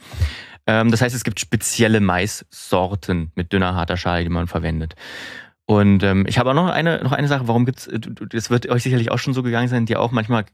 Ähm, 0.66 0.92
das 0.92 1.02
heißt, 1.02 1.14
es 1.14 1.26
gibt 1.26 1.42
spezielle 1.42 2.00
Maissorten 2.00 3.34
mit 3.36 3.52
dünner, 3.52 3.76
harter 3.76 3.98
Schale, 3.98 4.24
die 4.24 4.30
man 4.30 4.48
verwendet. 4.48 4.96
Und 5.66 6.04
ähm, 6.04 6.26
ich 6.28 6.40
habe 6.40 6.50
auch 6.50 6.56
noch 6.56 6.68
eine, 6.68 7.02
noch 7.04 7.14
eine 7.14 7.28
Sache, 7.28 7.48
warum 7.48 7.66
gibt's, 7.66 7.90
das 8.30 8.50
wird 8.50 8.70
euch 8.70 8.84
sicherlich 8.84 9.12
auch 9.12 9.20
schon 9.20 9.34
so 9.34 9.44
gegangen 9.44 9.70
sein, 9.70 9.86
die 9.86 9.96
auch 9.96 10.12
manchmal 10.12 10.46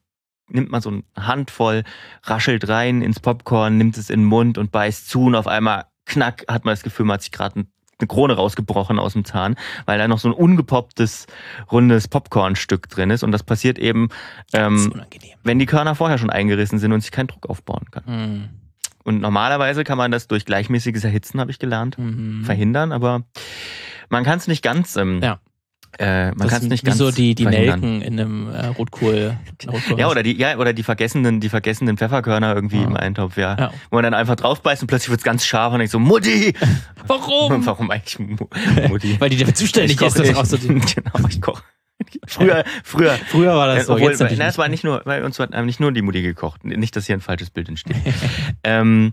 nimmt 0.51 0.71
man 0.71 0.81
so 0.81 0.89
eine 0.89 1.03
Handvoll, 1.15 1.83
raschelt 2.23 2.67
rein 2.69 3.01
ins 3.01 3.19
Popcorn, 3.19 3.77
nimmt 3.77 3.97
es 3.97 4.09
in 4.09 4.21
den 4.21 4.25
Mund 4.25 4.57
und 4.57 4.71
beißt 4.71 5.09
zu 5.09 5.25
und 5.25 5.35
auf 5.35 5.47
einmal 5.47 5.85
knack 6.05 6.43
hat 6.47 6.65
man 6.65 6.73
das 6.73 6.83
Gefühl, 6.83 7.05
man 7.05 7.15
hat 7.15 7.21
sich 7.21 7.31
gerade 7.31 7.65
eine 7.99 8.07
Krone 8.07 8.33
rausgebrochen 8.33 8.97
aus 8.97 9.13
dem 9.13 9.25
Zahn, 9.25 9.55
weil 9.85 9.97
da 9.97 10.07
noch 10.07 10.19
so 10.19 10.29
ein 10.29 10.33
ungepopptes, 10.33 11.27
rundes 11.71 12.07
Popcornstück 12.07 12.89
drin 12.89 13.09
ist. 13.09 13.23
Und 13.23 13.31
das 13.31 13.43
passiert 13.43 13.77
eben, 13.77 14.09
ähm, 14.53 15.03
wenn 15.43 15.59
die 15.59 15.65
Körner 15.65 15.95
vorher 15.95 16.17
schon 16.17 16.29
eingerissen 16.29 16.79
sind 16.79 16.93
und 16.93 17.01
sich 17.01 17.11
kein 17.11 17.27
Druck 17.27 17.49
aufbauen 17.49 17.85
kann. 17.91 18.03
Mhm. 18.07 18.49
Und 19.03 19.21
normalerweise 19.21 19.83
kann 19.83 19.97
man 19.97 20.11
das 20.11 20.27
durch 20.27 20.45
gleichmäßiges 20.45 21.03
Erhitzen, 21.03 21.39
habe 21.39 21.51
ich 21.51 21.59
gelernt, 21.59 21.97
mhm. 21.97 22.43
verhindern, 22.43 22.91
aber 22.91 23.23
man 24.09 24.23
kann 24.23 24.37
es 24.37 24.47
nicht 24.47 24.61
ganz. 24.61 24.95
Ähm, 24.95 25.21
ja. 25.21 25.39
Äh, 25.97 26.31
man 26.35 26.47
kann 26.47 26.61
es 26.61 26.69
nicht 26.69 26.85
ganz. 26.85 26.97
so 26.97 27.11
die, 27.11 27.33
die 27.33 27.45
Nelken 27.45 28.01
in 28.01 28.19
einem 28.19 28.49
äh, 28.49 28.67
Rotkohl, 28.67 29.37
Rotkohl. 29.67 29.99
Ja, 29.99 30.09
oder 30.09 30.21
die, 30.21 30.37
ja, 30.37 30.57
oder 30.57 30.71
die 30.71 30.83
vergessenen, 30.83 31.39
die 31.39 31.49
vergessenen 31.49 31.97
Pfefferkörner 31.97 32.53
irgendwie 32.53 32.77
ja. 32.77 32.83
im 32.83 32.95
Eintopf, 32.95 33.37
ja. 33.37 33.57
ja. 33.57 33.73
Wo 33.89 33.97
man 33.97 34.03
dann 34.03 34.13
einfach 34.13 34.35
drauf 34.35 34.61
beißt 34.61 34.83
und 34.83 34.87
plötzlich 34.87 35.09
wird's 35.09 35.23
ganz 35.23 35.45
scharf 35.45 35.73
und 35.73 35.81
ich 35.81 35.89
so, 35.89 35.99
Mutti! 35.99 36.53
Warum? 37.07 37.65
Warum 37.65 37.89
eigentlich 37.89 38.19
Mutti? 38.19 39.19
Weil 39.19 39.29
die 39.29 39.37
dafür 39.37 39.55
zuständig 39.55 39.99
ist, 39.99 40.19
das 40.19 40.35
auch 40.35 40.45
so 40.45 40.57
Genau, 40.57 41.27
ich 41.27 41.41
koche. 41.41 41.63
Früher, 42.27 42.63
früher, 42.83 43.17
früher 43.27 43.55
war 43.55 43.75
das 43.75 43.87
so. 43.87 43.93
Obwohl, 43.93 44.11
jetzt 44.11 44.21
na, 44.21 44.47
es 44.47 44.57
war 44.57 44.69
nicht 44.69 44.85
nur, 44.85 45.01
bei 45.03 45.21
uns 45.21 45.37
hat 45.37 45.51
nicht 45.65 45.81
nur 45.81 45.91
die 45.91 46.01
Mutti 46.01 46.21
gekocht. 46.21 46.63
Nicht, 46.63 46.95
dass 46.95 47.07
hier 47.07 47.17
ein 47.17 47.21
falsches 47.21 47.49
Bild 47.49 47.67
entsteht. 47.67 47.97
ähm, 48.63 49.11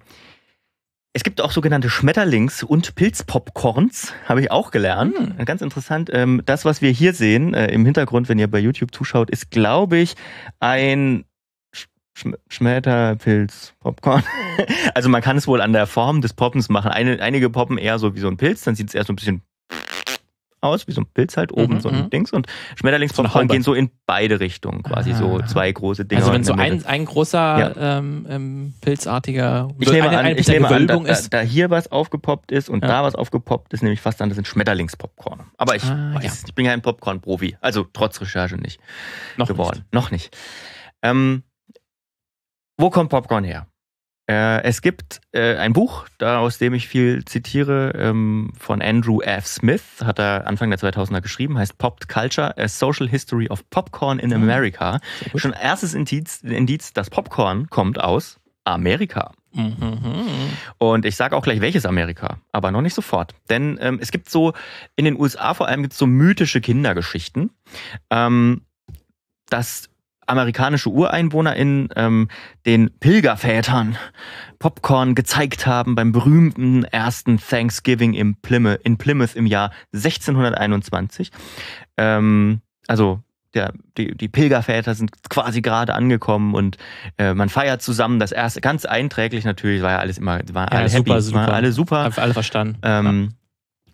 es 1.16 1.22
gibt 1.22 1.40
auch 1.40 1.50
sogenannte 1.50 1.88
Schmetterlings- 1.88 2.62
und 2.62 2.94
Pilzpopcorns, 2.94 4.12
habe 4.26 4.42
ich 4.42 4.50
auch 4.50 4.70
gelernt. 4.70 5.38
Mhm. 5.38 5.46
Ganz 5.46 5.62
interessant. 5.62 6.10
Ähm, 6.12 6.42
das, 6.44 6.66
was 6.66 6.82
wir 6.82 6.90
hier 6.90 7.14
sehen 7.14 7.54
äh, 7.54 7.68
im 7.68 7.86
Hintergrund, 7.86 8.28
wenn 8.28 8.38
ihr 8.38 8.50
bei 8.50 8.58
YouTube 8.58 8.94
zuschaut, 8.94 9.30
ist, 9.30 9.50
glaube 9.50 9.96
ich, 9.96 10.14
ein 10.60 11.24
Sch 11.72 11.86
Schmetterpilz-Popcorn. 12.50 14.24
also 14.94 15.08
man 15.08 15.22
kann 15.22 15.38
es 15.38 15.46
wohl 15.46 15.62
an 15.62 15.72
der 15.72 15.86
Form 15.86 16.20
des 16.20 16.34
Poppens 16.34 16.68
machen. 16.68 16.90
Eine, 16.90 17.22
einige 17.22 17.48
poppen 17.48 17.78
eher 17.78 17.98
so 17.98 18.14
wie 18.14 18.20
so 18.20 18.28
ein 18.28 18.36
Pilz, 18.36 18.64
dann 18.64 18.74
sieht 18.74 18.88
es 18.88 18.94
eher 18.94 19.04
so 19.04 19.14
ein 19.14 19.16
bisschen 19.16 19.40
aus, 20.60 20.88
wie 20.88 20.92
so 20.92 21.00
ein 21.02 21.06
Pilz 21.06 21.36
halt 21.36 21.52
oben 21.52 21.74
Mhm, 21.74 21.80
so 21.80 21.88
ein 21.90 22.02
mhm. 22.04 22.10
Dings 22.10 22.32
und 22.32 22.46
So 22.46 22.76
Schmetterlingspopcorn 22.76 23.34
Haube. 23.44 23.46
gehen 23.54 23.62
so 23.62 23.74
in 23.74 23.90
beide 24.06 24.40
Richtungen, 24.40 24.82
quasi 24.82 25.12
so 25.12 25.38
Ah. 25.38 25.46
zwei 25.46 25.70
große 25.70 26.04
Dinger. 26.04 26.22
Also 26.22 26.32
wenn 26.32 26.44
so 26.44 26.54
ein, 26.54 26.84
ein 26.86 27.04
großer 27.04 27.74
ähm, 27.78 28.26
ähm, 28.28 28.74
pilzartiger 28.80 29.68
ich 29.78 29.90
nehme 29.92 30.08
eine, 30.08 30.18
an, 30.18 30.24
eine 30.26 30.38
ich 30.38 30.48
nehme 30.48 30.66
an 30.66 30.72
da, 30.72 30.78
Gewölbung 30.78 31.04
da, 31.04 31.12
ist. 31.12 31.32
da 31.32 31.40
hier 31.40 31.70
was 31.70 31.90
aufgepoppt 31.92 32.50
ist 32.52 32.68
und 32.68 32.82
Ja. 32.82 32.88
da 32.88 33.02
was 33.04 33.14
aufgepoppt 33.14 33.72
ist, 33.74 33.82
nehme 33.82 33.92
ich 33.94 34.00
fast 34.00 34.20
an, 34.22 34.28
das 34.28 34.36
sind 34.36 34.46
Schmetterlingspopcorn. 34.46 35.40
Aber 35.58 35.76
ich 35.76 35.84
Ah, 35.84 36.14
weiß, 36.14 36.24
ja. 36.24 36.48
ich 36.48 36.54
bin 36.54 36.64
ja 36.64 36.72
ein 36.72 36.82
Popcorn-Profi, 36.82 37.56
also 37.60 37.86
trotz 37.92 38.20
Recherche 38.20 38.56
nicht 38.56 38.80
Noch 39.36 39.48
geworden. 39.48 39.84
Noch 39.92 40.10
nicht. 40.10 40.36
Ähm, 41.02 41.42
wo 42.78 42.90
kommt 42.90 43.10
Popcorn 43.10 43.44
her? 43.44 43.66
Äh, 44.28 44.62
es 44.64 44.82
gibt 44.82 45.20
äh, 45.32 45.56
ein 45.56 45.72
Buch, 45.72 46.06
da, 46.18 46.38
aus 46.38 46.58
dem 46.58 46.74
ich 46.74 46.88
viel 46.88 47.24
zitiere, 47.24 47.92
ähm, 47.96 48.52
von 48.58 48.82
Andrew 48.82 49.20
F. 49.20 49.46
Smith, 49.46 49.82
hat 50.02 50.18
er 50.18 50.46
Anfang 50.48 50.70
der 50.70 50.80
2000er 50.80 51.20
geschrieben, 51.20 51.58
heißt 51.58 51.78
Popped 51.78 52.08
Culture, 52.08 52.56
A 52.58 52.66
Social 52.66 53.08
History 53.08 53.48
of 53.48 53.68
Popcorn 53.70 54.18
in 54.18 54.32
Ah, 54.32 54.36
America. 54.36 55.00
Schon 55.36 55.52
erstes 55.52 55.94
Indiz, 55.94 56.42
Indiz, 56.42 56.92
dass 56.92 57.08
Popcorn 57.08 57.70
kommt 57.70 58.00
aus 58.00 58.40
Amerika. 58.64 59.32
Mhm. 59.52 60.50
Und 60.78 61.06
ich 61.06 61.16
sage 61.16 61.36
auch 61.36 61.42
gleich, 61.42 61.60
welches 61.60 61.86
Amerika, 61.86 62.38
aber 62.52 62.72
noch 62.72 62.82
nicht 62.82 62.94
sofort. 62.94 63.32
Denn 63.48 63.78
ähm, 63.80 63.98
es 64.02 64.10
gibt 64.10 64.28
so, 64.28 64.52
in 64.96 65.04
den 65.04 65.18
USA 65.18 65.54
vor 65.54 65.68
allem 65.68 65.82
gibt 65.82 65.92
es 65.92 65.98
so 65.98 66.06
mythische 66.06 66.60
Kindergeschichten, 66.60 67.50
ähm, 68.10 68.62
dass 69.48 69.88
amerikanische 70.26 70.90
UreinwohnerInnen 70.90 71.88
ähm, 71.96 72.28
den 72.64 72.90
Pilgervätern 72.98 73.96
Popcorn 74.58 75.14
gezeigt 75.14 75.66
haben 75.66 75.94
beim 75.94 76.12
berühmten 76.12 76.84
ersten 76.84 77.38
Thanksgiving 77.38 78.14
im 78.14 78.36
Plymouth, 78.36 78.80
in 78.82 78.96
Plymouth 78.96 79.34
im 79.34 79.46
Jahr 79.46 79.70
1621. 79.92 81.30
Ähm, 81.96 82.60
also 82.86 83.20
der, 83.54 83.72
die, 83.96 84.14
die 84.14 84.28
Pilgerväter 84.28 84.94
sind 84.94 85.10
quasi 85.30 85.62
gerade 85.62 85.94
angekommen 85.94 86.54
und 86.54 86.76
äh, 87.18 87.34
man 87.34 87.48
feiert 87.48 87.82
zusammen 87.82 88.18
das 88.18 88.30
erste, 88.32 88.60
ganz 88.60 88.84
einträglich 88.84 89.44
natürlich, 89.44 89.82
war 89.82 89.92
ja 89.92 89.98
alles 89.98 90.18
immer, 90.18 90.40
waren 90.52 90.68
Ja, 90.70 90.78
alle 90.78 90.88
super, 90.88 91.14
happy, 91.14 91.22
super. 91.22 91.38
waren 91.38 91.50
alle 91.54 91.72
super. 91.72 92.04
Hab 92.04 92.18
alle 92.18 92.34
verstanden. 92.34 92.78
Ähm, 92.82 93.30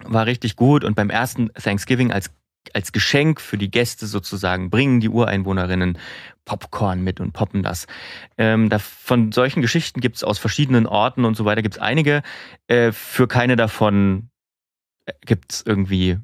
War 0.05 0.27
richtig 0.27 0.57
gut 0.57 0.83
und 0.85 0.97
beim 0.97 1.11
ersten 1.11 1.53
Thanksgiving 1.55 2.11
als, 2.11 2.31
als 2.75 2.93
Geschenk 2.93 3.41
für 3.41 3.59
die 3.59 3.71
Gäste 3.71 4.07
sozusagen 4.07 4.71
bringen 4.71 5.01
die 5.01 5.09
Ureinwohnerinnen 5.09 5.99
Popcorn 6.45 7.03
mit 7.03 7.21
und 7.21 7.33
poppen 7.33 7.63
das. 7.63 7.87
Ähm, 8.39 8.69
da, 8.69 8.79
von 8.79 9.33
solchen 9.33 9.63
Geschichten 9.63 10.01
gibt 10.01 10.17
es 10.17 10.25
aus 10.25 10.39
verschiedenen 10.39 10.87
Orten 10.87 11.25
und 11.25 11.37
so 11.37 11.45
weiter, 11.45 11.63
gibt 11.63 11.77
es 11.77 11.81
einige. 11.81 12.23
Äh, 12.67 12.93
für 12.93 13.29
keine 13.29 13.57
davon 13.57 14.31
gibt 15.25 15.53
es 15.53 15.63
irgendwie 15.67 16.19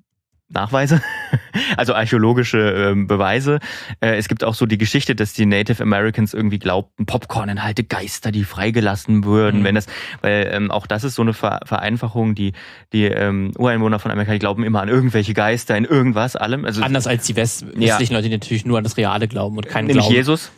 Nachweise, 0.50 1.02
also 1.76 1.95
archäologische 1.95 2.59
ähm, 2.59 3.07
Beweise. 3.07 3.59
Äh, 4.00 4.17
es 4.17 4.28
gibt 4.28 4.45
auch 4.45 4.55
so 4.55 4.64
die 4.64 4.78
Geschichte, 4.78 5.14
dass 5.14 5.35
die 5.35 5.45
Native 5.45 5.83
Americans 5.83 6.33
irgendwie 6.33 6.59
glaubten, 6.59 7.05
Popcorn 7.05 7.50
enthalte 7.50 7.85
Geister, 7.85 8.33
die 8.33 8.45
freigelassen 8.45 9.25
würden, 9.25 9.61
Mhm. 9.61 9.64
wenn 9.64 9.75
das, 9.75 9.87
weil 10.23 10.49
ähm, 10.52 10.71
auch 10.71 10.87
das 10.87 11.05
ist 11.05 11.17
so 11.17 11.23
eine 11.23 11.35
Ver 11.35 11.61
Vereinfachung, 11.67 12.35
die 12.35 12.52
die 12.93 13.05
ähm, 13.05 13.52
Ureinwohner 13.59 13.99
von 13.99 14.11
Amerika, 14.11 14.33
die 14.33 14.38
glauben 14.38 14.62
immer 14.64 14.81
an 14.81 14.88
irgendwelche 14.88 15.35
Geister, 15.35 15.76
in 15.76 15.85
irgendwas, 15.85 16.35
allem. 16.37 16.64
Also 16.64 16.83
Anders 16.83 17.07
als 17.07 17.26
die 17.26 17.37
West 17.37 17.67
Ja. 17.76 17.88
westlichen 17.90 18.14
Leute, 18.14 18.28
die 18.28 18.35
natürlich 18.37 18.64
nur 18.64 18.78
an 18.78 18.85
das 18.85 18.97
Reale 18.97 19.28
glauben 19.28 19.57
und 19.57 19.69
keinen 19.69 19.87
nämlich 19.87 20.05
Glauben. 20.05 20.17
Jesus. 20.17 20.50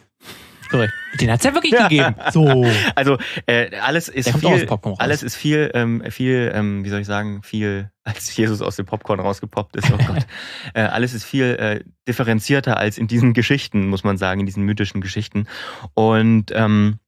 Korrekt. 0.71 0.93
Den 1.21 1.31
hat's 1.31 1.45
ja 1.45 1.53
wirklich 1.55 1.77
gegeben. 1.77 2.15
So. 2.33 2.65
Also 2.95 3.19
äh, 3.47 3.77
alles 3.79 4.09
ist 4.09 4.27
Der 4.27 4.35
viel, 4.35 4.67
Popcorn 4.67 4.93
raus. 4.95 5.01
alles 5.01 5.23
ist 5.23 5.35
viel, 5.37 5.71
ähm, 5.75 6.03
viel, 6.11 6.53
ähm, 6.55 6.85
wie 6.85 6.89
soll 6.89 7.01
ich 7.01 7.07
sagen, 7.07 7.43
viel, 7.43 7.91
als 8.05 8.35
Jesus 8.37 8.63
aus 8.63 8.77
dem 8.77 8.87
Popcorn 8.87 9.21
rausgepoppt 9.21 9.77
ist. 9.77 9.91
Oh 9.93 9.97
Gott, 10.07 10.27
äh, 10.75 10.83
alles 10.83 11.13
ist 11.15 11.25
viel 11.25 11.57
äh, 11.57 11.85
differenzierter 12.07 12.77
als 12.77 12.99
in 12.99 13.09
diesen 13.09 13.35
Geschichten, 13.35 13.89
muss 13.89 14.05
man 14.05 14.17
sagen, 14.17 14.41
in 14.41 14.47
diesen 14.47 14.65
mythischen 14.65 15.01
Geschichten. 15.01 15.47
Und 15.95 16.53
ähm, 16.55 16.99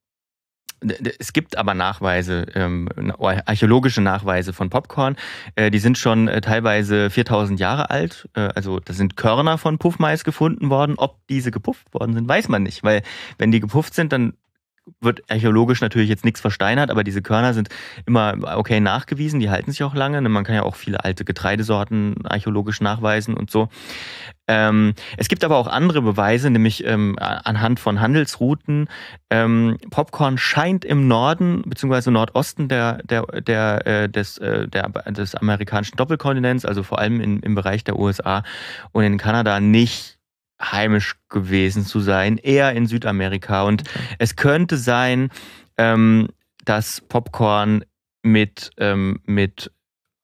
es 1.19 1.33
gibt 1.33 1.57
aber 1.57 1.75
Nachweise, 1.75 2.47
ähm, 2.55 2.89
archäologische 3.19 4.01
Nachweise 4.01 4.53
von 4.53 4.71
Popcorn. 4.71 5.17
Äh, 5.55 5.71
die 5.71 5.79
sind 5.79 5.99
schon 5.99 6.29
äh, 6.29 6.41
teilweise 6.41 7.11
4000 7.11 7.59
Jahre 7.61 7.91
alt. 7.91 8.29
Äh, 8.35 8.49
also 8.55 8.81
da 8.81 8.93
sind 8.93 9.17
Körner 9.17 9.59
von 9.59 9.79
Puffmais 9.79 10.25
gefunden 10.25 10.71
worden. 10.71 10.95
Ob 10.97 11.19
diese 11.29 11.51
gepufft 11.51 11.93
worden 11.95 12.15
sind, 12.15 12.29
weiß 12.29 12.49
man 12.49 12.63
nicht. 12.63 12.83
Weil 12.83 13.03
wenn 13.39 13.53
die 13.53 13.61
gepufft 13.61 13.95
sind, 13.95 14.13
dann 14.13 14.35
wird 15.01 15.23
archäologisch 15.31 15.81
natürlich 15.81 16.09
jetzt 16.09 16.25
nichts 16.25 16.41
versteinert, 16.41 16.91
aber 16.91 17.05
diese 17.05 17.23
Körner 17.23 17.55
sind 17.55 17.69
immer 18.07 18.35
okay 18.57 18.81
nachgewiesen, 18.81 19.41
die 19.41 19.51
halten 19.51 19.71
sich 19.71 19.83
auch 19.85 19.95
lange. 19.95 20.21
Ne, 20.21 20.29
Man 20.29 20.45
kann 20.45 20.55
ja 20.55 20.63
auch 20.63 20.75
viele 20.75 21.05
alte 21.05 21.25
Getreidesorten 21.25 22.27
archäologisch 22.27 22.81
nachweisen 22.81 23.35
und 23.35 23.51
so. 23.51 23.69
Ähm, 24.49 24.95
es 25.17 25.29
gibt 25.29 25.45
aber 25.45 25.57
auch 25.57 25.69
andere 25.69 26.03
Beweise, 26.03 26.51
nämlich 26.51 26.85
ähm, 26.85 27.17
anhand 27.19 27.79
von 27.79 28.01
Handelsrouten. 28.01 28.89
Ähm, 29.31 29.79
Popcorn 29.91 30.37
scheint 30.37 30.85
im 30.85 31.07
Norden 31.07 31.63
bzw. 31.65 32.11
Nordosten 32.11 32.69
der, 32.69 33.03
der, 33.05 33.23
der, 33.41 33.87
äh, 33.87 34.09
des, 34.09 34.39
äh, 34.39 34.67
der, 34.67 34.89
des 34.89 35.37
amerikanischen 35.37 35.97
Doppelkontinents, 35.97 36.65
also 36.65 36.83
vor 36.83 36.99
allem 36.99 37.21
in, 37.21 37.41
im 37.41 37.55
Bereich 37.55 37.85
der 37.85 37.99
USA 37.99 38.43
und 38.91 39.05
in 39.05 39.17
Kanada, 39.17 39.61
nicht 39.61 40.19
heimisch 40.63 41.17
gewesen 41.29 41.85
zu 41.85 42.01
sein, 42.01 42.39
eher 42.39 42.73
in 42.73 42.87
Südamerika. 42.87 43.63
Und 43.65 43.83
es 44.19 44.37
könnte 44.37 44.77
sein, 44.77 45.31
ähm, 45.79 46.29
dass 46.65 47.01
Popcorn 47.01 47.85
mit, 48.23 48.71
ähm, 48.79 49.21
mit, 49.25 49.73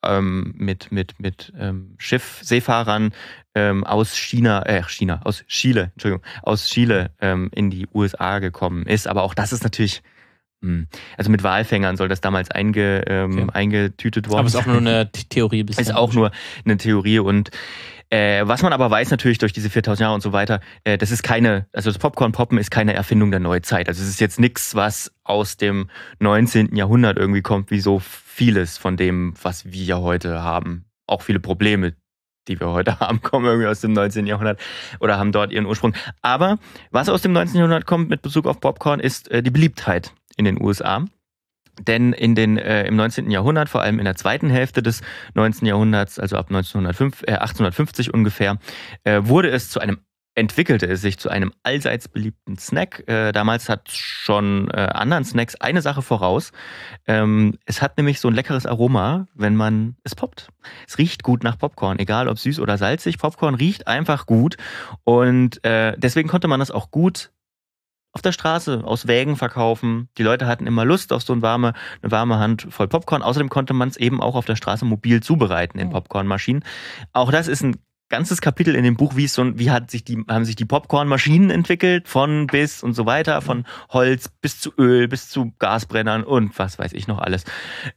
ähm, 0.04 0.54
mit, 0.56 0.92
mit, 0.92 1.18
mit 1.18 1.52
ähm, 1.58 1.96
Schiff, 1.98 2.38
Seefahrern 2.42 3.10
ähm, 3.56 3.82
aus 3.84 4.16
China, 4.16 4.64
äh, 4.66 4.84
China, 4.84 5.20
aus 5.24 5.44
Chile, 5.48 5.90
Entschuldigung, 5.94 6.24
aus 6.42 6.68
Chile 6.68 7.10
ähm, 7.20 7.50
in 7.52 7.70
die 7.70 7.88
USA 7.92 8.38
gekommen 8.38 8.86
ist. 8.86 9.08
Aber 9.08 9.24
auch 9.24 9.34
das 9.34 9.52
ist 9.52 9.64
natürlich, 9.64 10.02
hm, 10.62 10.86
also 11.16 11.30
mit 11.32 11.42
Walfängern 11.42 11.96
soll 11.96 12.06
das 12.08 12.20
damals 12.20 12.52
einge, 12.52 13.02
ähm, 13.08 13.32
Okay. 13.40 13.50
eingetütet 13.54 14.28
worden 14.28 14.38
Aber 14.38 14.46
es 14.46 14.54
ist 14.54 14.60
auch 14.60 14.66
nur 14.66 14.76
eine 14.78 15.10
The- 15.12 15.24
Theorie 15.24 15.64
bisher. 15.64 15.82
ist 15.82 15.92
auch 15.94 16.12
nur 16.12 16.30
eine 16.64 16.76
Theorie 16.76 17.18
und 17.18 17.50
äh, 18.10 18.46
was 18.46 18.62
man 18.62 18.72
aber 18.72 18.90
weiß 18.90 19.10
natürlich 19.10 19.38
durch 19.38 19.52
diese 19.52 19.68
4000 19.68 20.00
Jahre 20.00 20.14
und 20.14 20.22
so 20.22 20.32
weiter, 20.32 20.60
äh, 20.84 20.96
das 20.96 21.10
ist 21.10 21.22
keine, 21.22 21.66
also 21.72 21.90
das 21.90 21.98
Popcorn-Poppen 21.98 22.58
ist 22.58 22.70
keine 22.70 22.94
Erfindung 22.94 23.30
der 23.30 23.40
Neuzeit. 23.40 23.88
Also 23.88 24.02
es 24.02 24.08
ist 24.08 24.20
jetzt 24.20 24.40
nichts, 24.40 24.74
was 24.74 25.12
aus 25.24 25.56
dem 25.56 25.90
19. 26.20 26.74
Jahrhundert 26.74 27.18
irgendwie 27.18 27.42
kommt, 27.42 27.70
wie 27.70 27.80
so 27.80 27.98
vieles 27.98 28.78
von 28.78 28.96
dem, 28.96 29.34
was 29.42 29.70
wir 29.72 29.84
ja 29.84 29.98
heute 29.98 30.42
haben. 30.42 30.86
Auch 31.06 31.22
viele 31.22 31.40
Probleme, 31.40 31.94
die 32.48 32.58
wir 32.58 32.68
heute 32.68 32.98
haben, 33.00 33.20
kommen 33.20 33.44
irgendwie 33.44 33.66
aus 33.68 33.80
dem 33.80 33.92
19. 33.92 34.26
Jahrhundert 34.26 34.58
oder 35.00 35.18
haben 35.18 35.32
dort 35.32 35.52
ihren 35.52 35.66
Ursprung. 35.66 35.94
Aber 36.22 36.58
was 36.90 37.08
aus 37.08 37.20
dem 37.22 37.32
19. 37.32 37.56
Jahrhundert 37.56 37.84
kommt 37.84 38.08
mit 38.08 38.22
Bezug 38.22 38.46
auf 38.46 38.60
Popcorn, 38.60 39.00
ist 39.00 39.30
äh, 39.30 39.42
die 39.42 39.50
Beliebtheit 39.50 40.14
in 40.36 40.46
den 40.46 40.62
USA. 40.62 41.04
Denn 41.80 42.12
in 42.12 42.34
den, 42.34 42.58
äh, 42.58 42.86
im 42.86 42.96
19. 42.96 43.30
Jahrhundert, 43.30 43.68
vor 43.68 43.82
allem 43.82 43.98
in 43.98 44.04
der 44.04 44.16
zweiten 44.16 44.50
Hälfte 44.50 44.82
des 44.82 45.02
19. 45.34 45.66
Jahrhunderts, 45.66 46.18
also 46.18 46.36
ab 46.36 46.50
1905, 46.50 47.22
äh, 47.22 47.32
1850 47.32 48.12
ungefähr, 48.12 48.58
äh, 49.04 49.20
wurde 49.24 49.50
es 49.50 49.70
zu 49.70 49.80
einem 49.80 49.98
entwickelte 50.38 50.86
es 50.86 51.00
sich 51.00 51.18
zu 51.18 51.28
einem 51.28 51.52
allseits 51.64 52.08
beliebten 52.08 52.56
Snack. 52.56 53.02
Äh, 53.08 53.32
damals 53.32 53.68
hat 53.68 53.90
schon 53.90 54.70
äh, 54.70 54.76
anderen 54.76 55.24
Snacks 55.24 55.56
eine 55.56 55.82
Sache 55.82 56.00
voraus. 56.00 56.52
Ähm, 57.06 57.58
es 57.66 57.82
hat 57.82 57.96
nämlich 57.96 58.20
so 58.20 58.28
ein 58.28 58.34
leckeres 58.34 58.64
Aroma, 58.64 59.26
wenn 59.34 59.56
man 59.56 59.96
es 60.04 60.14
poppt. 60.14 60.48
Es 60.86 60.96
riecht 60.96 61.24
gut 61.24 61.42
nach 61.42 61.58
Popcorn, 61.58 61.98
egal 61.98 62.28
ob 62.28 62.38
süß 62.38 62.60
oder 62.60 62.78
salzig. 62.78 63.18
Popcorn 63.18 63.56
riecht 63.56 63.88
einfach 63.88 64.26
gut 64.26 64.56
und 65.02 65.62
äh, 65.64 65.94
deswegen 65.98 66.28
konnte 66.28 66.46
man 66.46 66.60
das 66.60 66.70
auch 66.70 66.92
gut 66.92 67.32
auf 68.12 68.22
der 68.22 68.32
Straße 68.32 68.82
aus 68.84 69.06
Wägen 69.06 69.36
verkaufen. 69.36 70.08
Die 70.18 70.22
Leute 70.22 70.46
hatten 70.46 70.66
immer 70.66 70.84
Lust 70.84 71.12
auf 71.12 71.22
so 71.22 71.32
eine 71.32 71.42
warme, 71.42 71.74
eine 72.02 72.10
warme 72.10 72.38
Hand 72.38 72.66
voll 72.70 72.88
Popcorn. 72.88 73.22
Außerdem 73.22 73.48
konnte 73.48 73.74
man 73.74 73.88
es 73.88 73.96
eben 73.96 74.20
auch 74.20 74.34
auf 74.34 74.46
der 74.46 74.56
Straße 74.56 74.84
mobil 74.84 75.22
zubereiten 75.22 75.78
in 75.78 75.88
Oh. 75.88 75.92
Popcornmaschinen. 75.92 76.64
Auch 77.12 77.30
das 77.30 77.48
ist 77.48 77.62
ein 77.62 77.76
ganzes 78.08 78.40
Kapitel 78.40 78.74
in 78.74 78.84
dem 78.84 78.96
Buch, 78.96 79.16
wie 79.16 79.24
es 79.24 79.34
so 79.34 79.58
wie 79.58 79.70
hat 79.70 79.90
sich 79.90 80.04
die, 80.04 80.24
haben 80.28 80.44
sich 80.44 80.56
die 80.56 80.64
Popcornmaschinen 80.64 81.50
entwickelt, 81.50 82.08
von 82.08 82.46
bis 82.46 82.82
und 82.82 82.94
so 82.94 83.06
weiter, 83.06 83.40
von 83.42 83.64
Holz 83.90 84.28
bis 84.40 84.60
zu 84.60 84.72
Öl, 84.78 85.08
bis 85.08 85.28
zu 85.28 85.52
Gasbrennern 85.58 86.24
und 86.24 86.58
was 86.58 86.78
weiß 86.78 86.92
ich 86.92 87.06
noch 87.08 87.18
alles. 87.18 87.44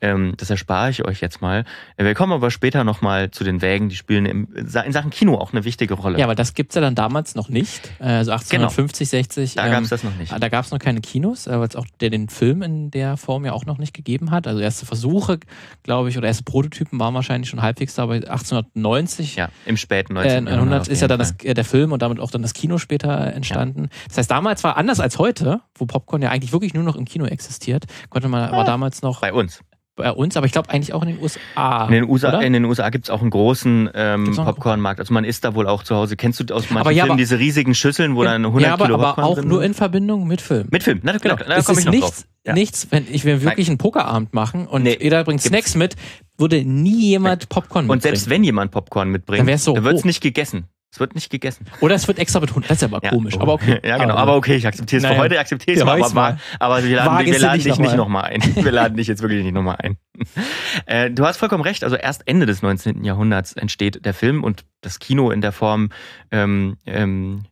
Ähm, 0.02 0.34
das 0.38 0.50
erspare 0.50 0.90
ich 0.90 1.06
euch 1.06 1.22
jetzt 1.22 1.42
mal. 1.42 1.66
Äh, 1.98 2.06
Wir 2.06 2.14
kommen 2.14 2.34
aber 2.34 2.52
später 2.52 2.84
nochmal 2.84 3.32
zu 3.32 3.44
den 3.44 3.62
Wägen, 3.62 3.90
die 3.90 3.96
spielen 3.96 4.26
im, 4.26 4.54
in 4.56 4.68
Sachen 4.68 5.12
Kino 5.12 5.36
auch 5.36 5.54
eine 5.54 5.64
wichtige 5.66 5.94
Rolle. 5.94 6.20
Ja, 6.20 6.26
aber 6.26 6.36
das 6.36 6.54
gibt's 6.54 6.76
ja 6.76 6.82
dann 6.82 6.96
damals 6.96 7.36
noch 7.36 7.50
nicht. 7.50 7.92
Äh, 8.00 8.06
Also 8.06 8.32
1850, 8.32 9.10
60. 9.10 9.56
da 9.56 9.66
ähm, 9.66 9.72
gab 9.72 9.84
es 9.84 9.90
das 9.90 10.04
noch 10.04 10.16
nicht. 10.16 10.32
Da 10.38 10.50
gab 10.50 10.66
es 10.66 10.72
noch 10.72 10.80
keine 10.80 11.02
Kinos, 11.02 11.48
weil 11.48 11.62
es 11.62 11.76
auch 11.76 11.88
der 12.00 12.10
den 12.10 12.30
Film 12.30 12.62
in 12.62 12.92
der 12.92 13.18
Form 13.18 13.46
ja 13.46 13.54
auch 13.54 13.66
noch 13.66 13.78
nicht 13.78 13.94
gegeben 13.94 14.32
hat. 14.32 14.48
Also 14.48 14.60
erste 14.60 14.86
Versuche, 14.86 15.40
glaube 15.84 16.10
ich, 16.10 16.18
oder 16.18 16.28
erste 16.28 16.44
Prototypen 16.44 17.00
waren 17.00 17.14
wahrscheinlich 17.14 17.50
schon 17.50 17.62
halbwegs 17.62 17.96
da, 17.96 18.04
aber 18.04 18.16
1890 18.16 19.36
Ja, 19.36 19.50
im 19.66 19.78
späten 19.78 20.01
19. 20.10 20.48
äh, 20.48 20.52
Jahrhundert. 20.52 20.52
1900 20.52 20.82
auf 20.82 20.88
ist 20.90 21.02
ja 21.02 21.08
dann 21.08 21.20
das, 21.20 21.36
äh, 21.44 21.54
der 21.54 21.66
Film 21.66 21.92
und 21.92 22.02
damit 22.02 22.20
auch 22.20 22.32
dann 22.32 22.42
das 22.42 22.54
Kino 22.54 22.78
später 22.78 23.34
entstanden. 23.34 23.90
Das 24.08 24.18
heißt, 24.18 24.32
damals 24.32 24.64
war 24.64 24.78
anders 24.78 25.00
als 25.00 25.18
heute, 25.18 25.62
wo 25.76 25.86
Popcorn 25.86 26.22
ja 26.22 26.30
eigentlich 26.30 26.52
wirklich 26.52 26.74
nur 26.74 26.84
noch 26.84 26.96
im 26.96 27.06
Kino 27.06 27.26
existiert, 27.26 27.86
konnte 28.10 28.28
man 28.28 28.50
aber 28.50 28.64
damals 28.64 29.02
noch 29.02 29.22
Bei 29.22 29.34
uns. 29.34 29.62
Bei 30.02 30.12
uns, 30.12 30.36
aber 30.36 30.46
ich 30.46 30.52
glaube 30.52 30.70
eigentlich 30.70 30.94
auch 30.94 31.02
in 31.04 31.10
den 31.10 31.22
USA. 31.22 31.86
In 31.86 31.94
den 31.94 32.10
USA, 32.10 32.30
oder? 32.30 32.42
in 32.42 32.54
den 32.54 32.66
USA 32.66 32.90
gibt 32.90 33.06
es 33.06 33.10
auch 33.10 33.22
einen 33.22 33.30
großen 33.30 33.90
ähm, 33.94 34.36
Popcornmarkt. 34.36 35.00
Also 35.00 35.14
man 35.14 35.24
isst 35.24 35.44
da 35.46 35.56
wohl 35.56 35.68
auch 35.68 35.84
zu 35.84 35.96
Hause. 35.96 36.16
Kennst 36.18 36.40
du 36.40 36.54
aus 36.54 36.64
manchen 36.70 36.78
Aber 36.78 36.92
ja, 36.92 37.04
Filmen 37.04 37.12
aber- 37.12 37.18
diese 37.20 37.40
riesigen 37.40 37.74
Schüsseln, 37.76 38.16
wo 38.16 38.24
dann 38.24 38.44
100 38.46 38.64
ja, 38.68 38.74
aber, 38.74 38.86
Kilo 38.86 38.96
aber 38.96 39.06
Popcorn 39.08 39.26
auch 39.26 39.36
drin 39.36 39.48
nur 39.48 39.60
sind? 39.62 39.68
in 39.72 39.74
Verbindung 39.74 40.28
mit 40.28 40.42
Film. 40.42 40.68
Mit 40.72 40.84
Film. 40.84 41.00
Na, 41.04 41.18
genau, 41.18 41.36
da 41.36 41.44
komme 41.44 41.58
ist 41.60 41.80
ich 41.80 41.86
noch 41.86 41.92
nichts, 41.94 42.10
drauf. 42.22 42.26
Ja. 42.46 42.54
nichts, 42.54 42.88
wenn 42.90 43.06
ich 43.12 43.24
wir 43.24 43.42
wirklich 43.44 43.68
einen 43.70 43.78
Pokerabend 43.78 44.34
machen 44.34 44.68
und 44.68 44.84
Nee, 44.84 44.98
jeder 45.00 45.24
bringt 45.24 45.42
Snacks 45.42 45.76
mit, 45.76 45.96
würde 46.38 46.64
nie 46.66 47.10
jemand 47.10 47.50
Popcorn 47.50 47.86
Und 47.86 47.96
mitbringen. 47.98 48.02
selbst 48.16 48.30
wenn 48.30 48.44
jemand 48.44 48.72
Popcorn 48.72 49.10
mitbringt, 49.10 49.48
Dann 49.48 49.58
so 49.58 49.76
dann 49.76 49.84
wird 49.84 49.96
es 49.96 50.02
hoch. 50.02 50.06
nicht 50.06 50.22
gegessen. 50.22 50.66
Es 50.94 51.00
wird 51.00 51.16
nicht 51.16 51.30
gegessen. 51.30 51.66
Oder 51.80 51.96
es 51.96 52.06
wird 52.10 52.20
extra 52.20 52.40
betont. 52.40 52.70
Das 52.70 52.78
ist 52.80 52.84
aber 52.84 53.00
Ja. 53.02 53.12
komisch, 53.12 53.38
aber 53.40 53.54
okay. 53.54 53.80
Ja, 53.82 53.98
genau. 53.98 54.16
Aber 54.16 54.36
okay, 54.36 54.56
ich 54.56 54.68
akzeptiere 54.68 54.98
es. 54.98 55.04
Für 55.06 55.12
Naja. 55.14 55.22
heute 55.24 55.40
akzeptiere 55.40 55.72
ich 55.72 55.78
es 55.78 55.84
Für 55.90 55.98
mal, 55.98 56.10
mal. 56.14 56.38
aber 56.60 56.84
wir 56.84 56.98
laden, 56.98 57.26
wir 57.26 57.34
es 57.34 57.42
laden 57.42 57.54
nicht 57.56 57.66
dich 57.66 57.72
noch 57.72 57.80
nicht 57.80 57.92
mal. 57.92 57.96
nochmal 57.98 58.24
ein. 58.26 58.42
Wir 58.56 58.72
laden 58.74 58.98
dich 58.98 59.08
jetzt 59.08 59.22
wirklich 59.22 59.42
nicht 59.44 59.54
nochmal 59.54 59.78
ein. 59.80 59.98
Äh, 60.86 61.10
du 61.10 61.26
hast 61.26 61.38
vollkommen 61.38 61.64
recht. 61.64 61.84
Also 61.84 61.96
erst 61.96 62.28
Ende 62.28 62.46
des 62.46 62.62
19. 62.62 63.04
Jahrhunderts 63.04 63.54
entsteht 63.54 64.06
der 64.06 64.14
Film 64.14 64.44
und 64.44 64.66
das 64.82 65.00
Kino 65.00 65.32
in 65.32 65.42
der 65.42 65.52
Form, 65.52 65.90
ähm, 66.32 66.78
ähm, 66.86 67.46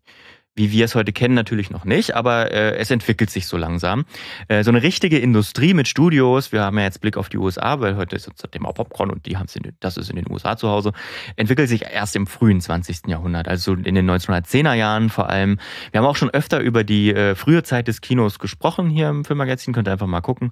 wie 0.59 0.73
wir 0.73 0.83
es 0.83 0.93
heute 0.93 1.13
kennen, 1.13 1.35
natürlich 1.35 1.69
noch 1.69 1.85
nicht, 1.85 2.15
aber 2.15 2.51
äh, 2.51 2.75
es 2.75 2.91
entwickelt 2.91 3.29
sich 3.29 3.47
so 3.47 3.55
langsam. 3.55 4.03
Äh, 4.49 4.63
so 4.65 4.71
eine 4.71 4.83
richtige 4.83 5.17
Industrie 5.17 5.73
mit 5.73 5.87
Studios, 5.87 6.51
wir 6.51 6.61
haben 6.63 6.77
ja 6.77 6.83
jetzt 6.83 6.99
Blick 6.99 7.15
auf 7.15 7.29
die 7.29 7.37
USA, 7.37 7.79
weil 7.79 7.95
heute 7.95 8.17
ist 8.17 8.27
das 8.27 8.51
Thema 8.51 8.73
Popcorn 8.73 9.09
und 9.09 9.25
die 9.25 9.37
haben 9.37 9.47
den- 9.55 9.77
das 9.79 9.95
ist 9.95 10.09
in 10.09 10.17
den 10.17 10.29
USA 10.29 10.57
zu 10.57 10.67
Hause, 10.67 10.91
entwickelt 11.37 11.69
sich 11.69 11.83
erst 11.83 12.17
im 12.17 12.27
frühen 12.27 12.59
20. 12.59 13.07
Jahrhundert, 13.07 13.47
also 13.47 13.73
in 13.73 13.95
den 13.95 14.05
1910er 14.05 14.73
Jahren 14.73 15.09
vor 15.09 15.29
allem. 15.29 15.59
Wir 15.91 16.01
haben 16.01 16.07
auch 16.07 16.17
schon 16.17 16.29
öfter 16.29 16.59
über 16.59 16.83
die 16.83 17.13
äh, 17.13 17.35
frühe 17.35 17.63
Zeit 17.63 17.87
des 17.87 18.01
Kinos 18.01 18.37
gesprochen 18.37 18.89
hier 18.89 19.07
im 19.07 19.23
Filmmagazin, 19.23 19.73
könnt 19.73 19.87
ihr 19.87 19.93
einfach 19.93 20.07
mal 20.07 20.19
gucken, 20.19 20.51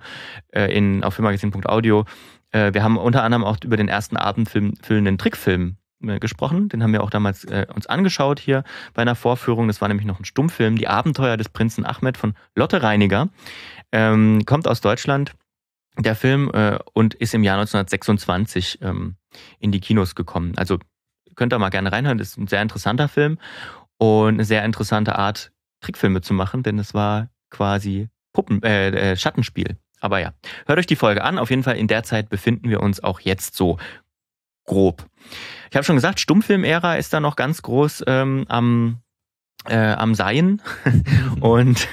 äh, 0.53 0.73
in, 0.73 1.03
auf 1.03 1.15
filmmagazin.audio. 1.15 2.05
Äh, 2.51 2.73
wir 2.73 2.81
haben 2.81 2.97
unter 2.97 3.23
anderem 3.23 3.43
auch 3.43 3.57
über 3.61 3.75
den 3.75 3.89
ersten 3.89 4.15
abendfüllenden 4.15 5.17
Trickfilm 5.17 5.75
gesprochen. 5.99 6.69
Den 6.69 6.83
haben 6.83 6.93
wir 6.93 7.03
auch 7.03 7.09
damals 7.09 7.43
äh, 7.45 7.65
uns 7.73 7.87
angeschaut 7.87 8.39
hier 8.39 8.63
bei 8.93 9.01
einer 9.01 9.15
Vorführung. 9.15 9.67
Das 9.67 9.81
war 9.81 9.87
nämlich 9.87 10.05
noch 10.05 10.19
ein 10.19 10.25
Stummfilm, 10.25 10.75
Die 10.77 10.87
Abenteuer 10.87 11.37
des 11.37 11.49
Prinzen 11.49 11.85
Ahmed 11.85 12.17
von 12.17 12.35
Lotte 12.55 12.83
Reiniger. 12.83 13.29
Ähm, 13.91 14.43
kommt 14.45 14.67
aus 14.67 14.81
Deutschland, 14.81 15.33
der 15.97 16.15
Film, 16.15 16.51
äh, 16.53 16.77
und 16.93 17.13
ist 17.15 17.33
im 17.33 17.43
Jahr 17.43 17.57
1926 17.57 18.79
ähm, 18.81 19.15
in 19.59 19.71
die 19.71 19.79
Kinos 19.79 20.15
gekommen. 20.15 20.53
Also 20.57 20.77
könnt 21.35 21.53
ihr 21.53 21.59
mal 21.59 21.69
gerne 21.69 21.91
reinhören. 21.91 22.17
Das 22.17 22.29
ist 22.29 22.37
ein 22.37 22.47
sehr 22.47 22.61
interessanter 22.61 23.07
Film 23.07 23.39
und 23.97 24.35
eine 24.35 24.45
sehr 24.45 24.63
interessante 24.65 25.17
Art, 25.17 25.51
Trickfilme 25.81 26.21
zu 26.21 26.33
machen, 26.33 26.63
denn 26.63 26.79
es 26.79 26.93
war 26.93 27.29
quasi 27.49 28.09
Puppen, 28.33 28.61
äh, 28.63 29.11
äh, 29.11 29.15
Schattenspiel. 29.15 29.77
Aber 29.99 30.19
ja, 30.19 30.33
hört 30.65 30.79
euch 30.79 30.85
die 30.85 30.95
Folge 30.95 31.23
an. 31.23 31.39
Auf 31.39 31.49
jeden 31.49 31.63
Fall 31.63 31.77
in 31.77 31.87
der 31.87 32.03
Zeit 32.03 32.29
befinden 32.29 32.69
wir 32.69 32.81
uns 32.81 33.03
auch 33.03 33.19
jetzt 33.19 33.55
so 33.55 33.77
grob. 34.67 35.03
Ich 35.71 35.75
habe 35.75 35.83
schon 35.83 35.95
gesagt, 35.95 36.19
Stummfilm-Ära 36.19 36.95
ist 36.95 37.11
da 37.13 37.19
noch 37.19 37.35
ganz 37.35 37.63
groß 37.63 38.03
ähm, 38.05 38.45
am, 38.47 38.99
äh, 39.65 39.75
am 39.75 40.13
Seien. 40.13 40.61
Und 41.41 41.87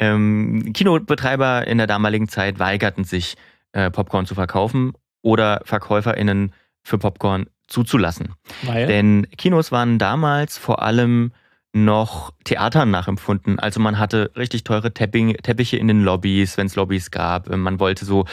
ähm, 0.00 0.72
Kinobetreiber 0.74 1.66
in 1.66 1.78
der 1.78 1.86
damaligen 1.86 2.28
Zeit 2.28 2.58
weigerten 2.58 3.04
sich, 3.04 3.36
äh, 3.72 3.90
Popcorn 3.90 4.26
zu 4.26 4.34
verkaufen 4.34 4.94
oder 5.22 5.60
VerkäuferInnen 5.64 6.52
für 6.82 6.98
Popcorn 6.98 7.46
zuzulassen. 7.68 8.34
Weil, 8.62 8.86
Denn 8.86 9.26
Kinos 9.36 9.70
waren 9.70 9.98
damals 9.98 10.58
vor 10.58 10.82
allem 10.82 11.32
noch 11.72 12.32
Theatern 12.44 12.90
nachempfunden. 12.90 13.60
Also 13.60 13.78
man 13.78 13.98
hatte 13.98 14.32
richtig 14.36 14.64
teure 14.64 14.92
Tepping, 14.92 15.34
Teppiche 15.34 15.76
in 15.76 15.86
den 15.86 16.02
Lobbys, 16.02 16.56
wenn 16.56 16.66
es 16.66 16.74
Lobbys 16.74 17.12
gab. 17.12 17.48
Man 17.48 17.78
wollte 17.78 18.04
so, 18.04 18.24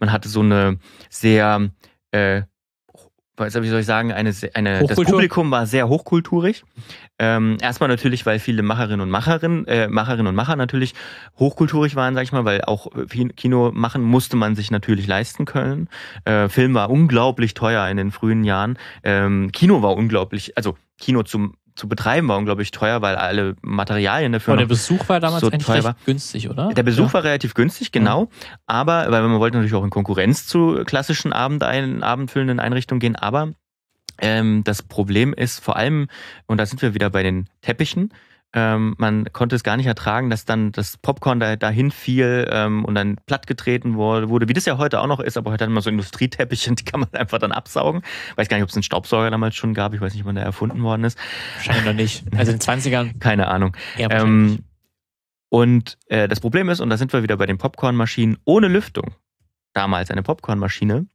man 0.00 0.10
hatte 0.10 0.28
so 0.28 0.40
eine 0.40 0.78
sehr, 1.10 1.68
äh, 2.12 2.42
was 3.38 3.54
wie 3.54 3.68
soll 3.68 3.80
ich 3.80 3.86
sagen, 3.86 4.12
eine, 4.12 4.32
eine 4.54 4.86
das? 4.86 4.96
Publikum 4.96 5.50
war 5.50 5.66
sehr 5.66 5.88
hochkulturig. 5.88 6.64
Ähm, 7.18 7.58
erstmal 7.60 7.88
natürlich, 7.88 8.26
weil 8.26 8.38
viele 8.38 8.62
Macherinnen 8.62 9.00
und 9.00 9.10
Macherinnen, 9.10 9.66
äh, 9.66 9.88
Macherinnen 9.88 10.26
und 10.26 10.34
Macher 10.34 10.56
natürlich 10.56 10.94
hochkulturig 11.38 11.96
waren, 11.96 12.14
sag 12.14 12.22
ich 12.22 12.32
mal, 12.32 12.44
weil 12.44 12.62
auch 12.62 12.88
äh, 12.94 13.28
Kino 13.30 13.72
machen 13.72 14.02
musste 14.02 14.36
man 14.36 14.54
sich 14.54 14.70
natürlich 14.70 15.06
leisten 15.06 15.44
können. 15.44 15.88
Äh, 16.24 16.48
Film 16.48 16.74
war 16.74 16.90
unglaublich 16.90 17.54
teuer 17.54 17.88
in 17.88 17.96
den 17.96 18.12
frühen 18.12 18.44
Jahren. 18.44 18.78
Ähm, 19.02 19.50
Kino 19.52 19.82
war 19.82 19.96
unglaublich, 19.96 20.56
also 20.56 20.76
Kino 20.98 21.22
zum 21.22 21.54
zu 21.78 21.88
betreiben 21.88 22.28
war 22.28 22.36
unglaublich 22.36 22.70
teuer, 22.70 23.00
weil 23.02 23.16
alle 23.16 23.54
Materialien 23.62 24.32
dafür 24.32 24.54
aber 24.54 24.62
der 24.62 24.66
Besuch 24.66 25.08
war 25.08 25.20
damals 25.20 25.40
so 25.40 25.50
eigentlich 25.50 25.68
recht 25.68 25.84
war. 25.84 25.96
günstig, 26.04 26.50
oder? 26.50 26.68
der 26.74 26.82
Besuch 26.82 27.08
ja. 27.08 27.12
war 27.14 27.24
relativ 27.24 27.54
günstig, 27.54 27.92
genau. 27.92 28.28
Aber, 28.66 29.10
weil 29.10 29.22
man 29.22 29.38
wollte 29.38 29.56
natürlich 29.56 29.74
auch 29.74 29.84
in 29.84 29.90
Konkurrenz 29.90 30.46
zu 30.46 30.82
klassischen 30.84 31.32
Abendein, 31.32 32.02
abendfüllenden 32.02 32.60
Einrichtungen 32.60 33.00
gehen. 33.00 33.16
Aber 33.16 33.52
ähm, 34.20 34.62
das 34.64 34.82
Problem 34.82 35.32
ist 35.32 35.60
vor 35.60 35.76
allem, 35.76 36.08
und 36.46 36.58
da 36.58 36.66
sind 36.66 36.82
wir 36.82 36.94
wieder 36.94 37.10
bei 37.10 37.22
den 37.22 37.48
Teppichen, 37.62 38.12
ähm, 38.54 38.94
man 38.96 39.30
konnte 39.32 39.56
es 39.56 39.62
gar 39.62 39.76
nicht 39.76 39.86
ertragen, 39.86 40.30
dass 40.30 40.46
dann 40.46 40.72
das 40.72 40.96
Popcorn 40.96 41.38
da, 41.38 41.56
dahin 41.56 41.90
fiel 41.90 42.48
ähm, 42.50 42.84
und 42.84 42.94
dann 42.94 43.16
plattgetreten 43.26 43.96
wurde, 43.96 44.30
wurde, 44.30 44.48
wie 44.48 44.54
das 44.54 44.64
ja 44.64 44.78
heute 44.78 45.00
auch 45.00 45.06
noch 45.06 45.20
ist, 45.20 45.36
aber 45.36 45.50
heute 45.50 45.64
hat 45.64 45.70
man 45.70 45.82
so 45.82 45.90
Industrieteppiche, 45.90 46.72
die 46.74 46.84
kann 46.84 47.00
man 47.00 47.12
einfach 47.12 47.38
dann 47.38 47.52
absaugen. 47.52 48.02
Weiß 48.36 48.48
gar 48.48 48.56
nicht, 48.56 48.64
ob 48.64 48.70
es 48.70 48.76
einen 48.76 48.82
Staubsauger 48.82 49.30
damals 49.30 49.54
schon 49.54 49.74
gab, 49.74 49.92
ich 49.92 50.00
weiß 50.00 50.14
nicht, 50.14 50.24
wann 50.24 50.34
der 50.34 50.44
erfunden 50.44 50.82
worden 50.82 51.04
ist. 51.04 51.18
Wahrscheinlich 51.56 51.84
noch 51.84 51.92
nicht. 51.92 52.24
Also 52.36 52.52
in 52.52 52.58
den 52.58 52.66
20ern 52.66 53.18
Keine 53.20 53.48
Ahnung. 53.48 53.76
Ähm, 53.98 54.64
und 55.50 55.98
äh, 56.06 56.26
das 56.26 56.40
Problem 56.40 56.70
ist, 56.70 56.80
und 56.80 56.88
da 56.90 56.96
sind 56.96 57.12
wir 57.12 57.22
wieder 57.22 57.36
bei 57.36 57.46
den 57.46 57.58
Popcornmaschinen, 57.58 58.38
ohne 58.44 58.68
Lüftung, 58.68 59.14
damals 59.74 60.10
eine 60.10 60.22
Popcornmaschine 60.22 61.06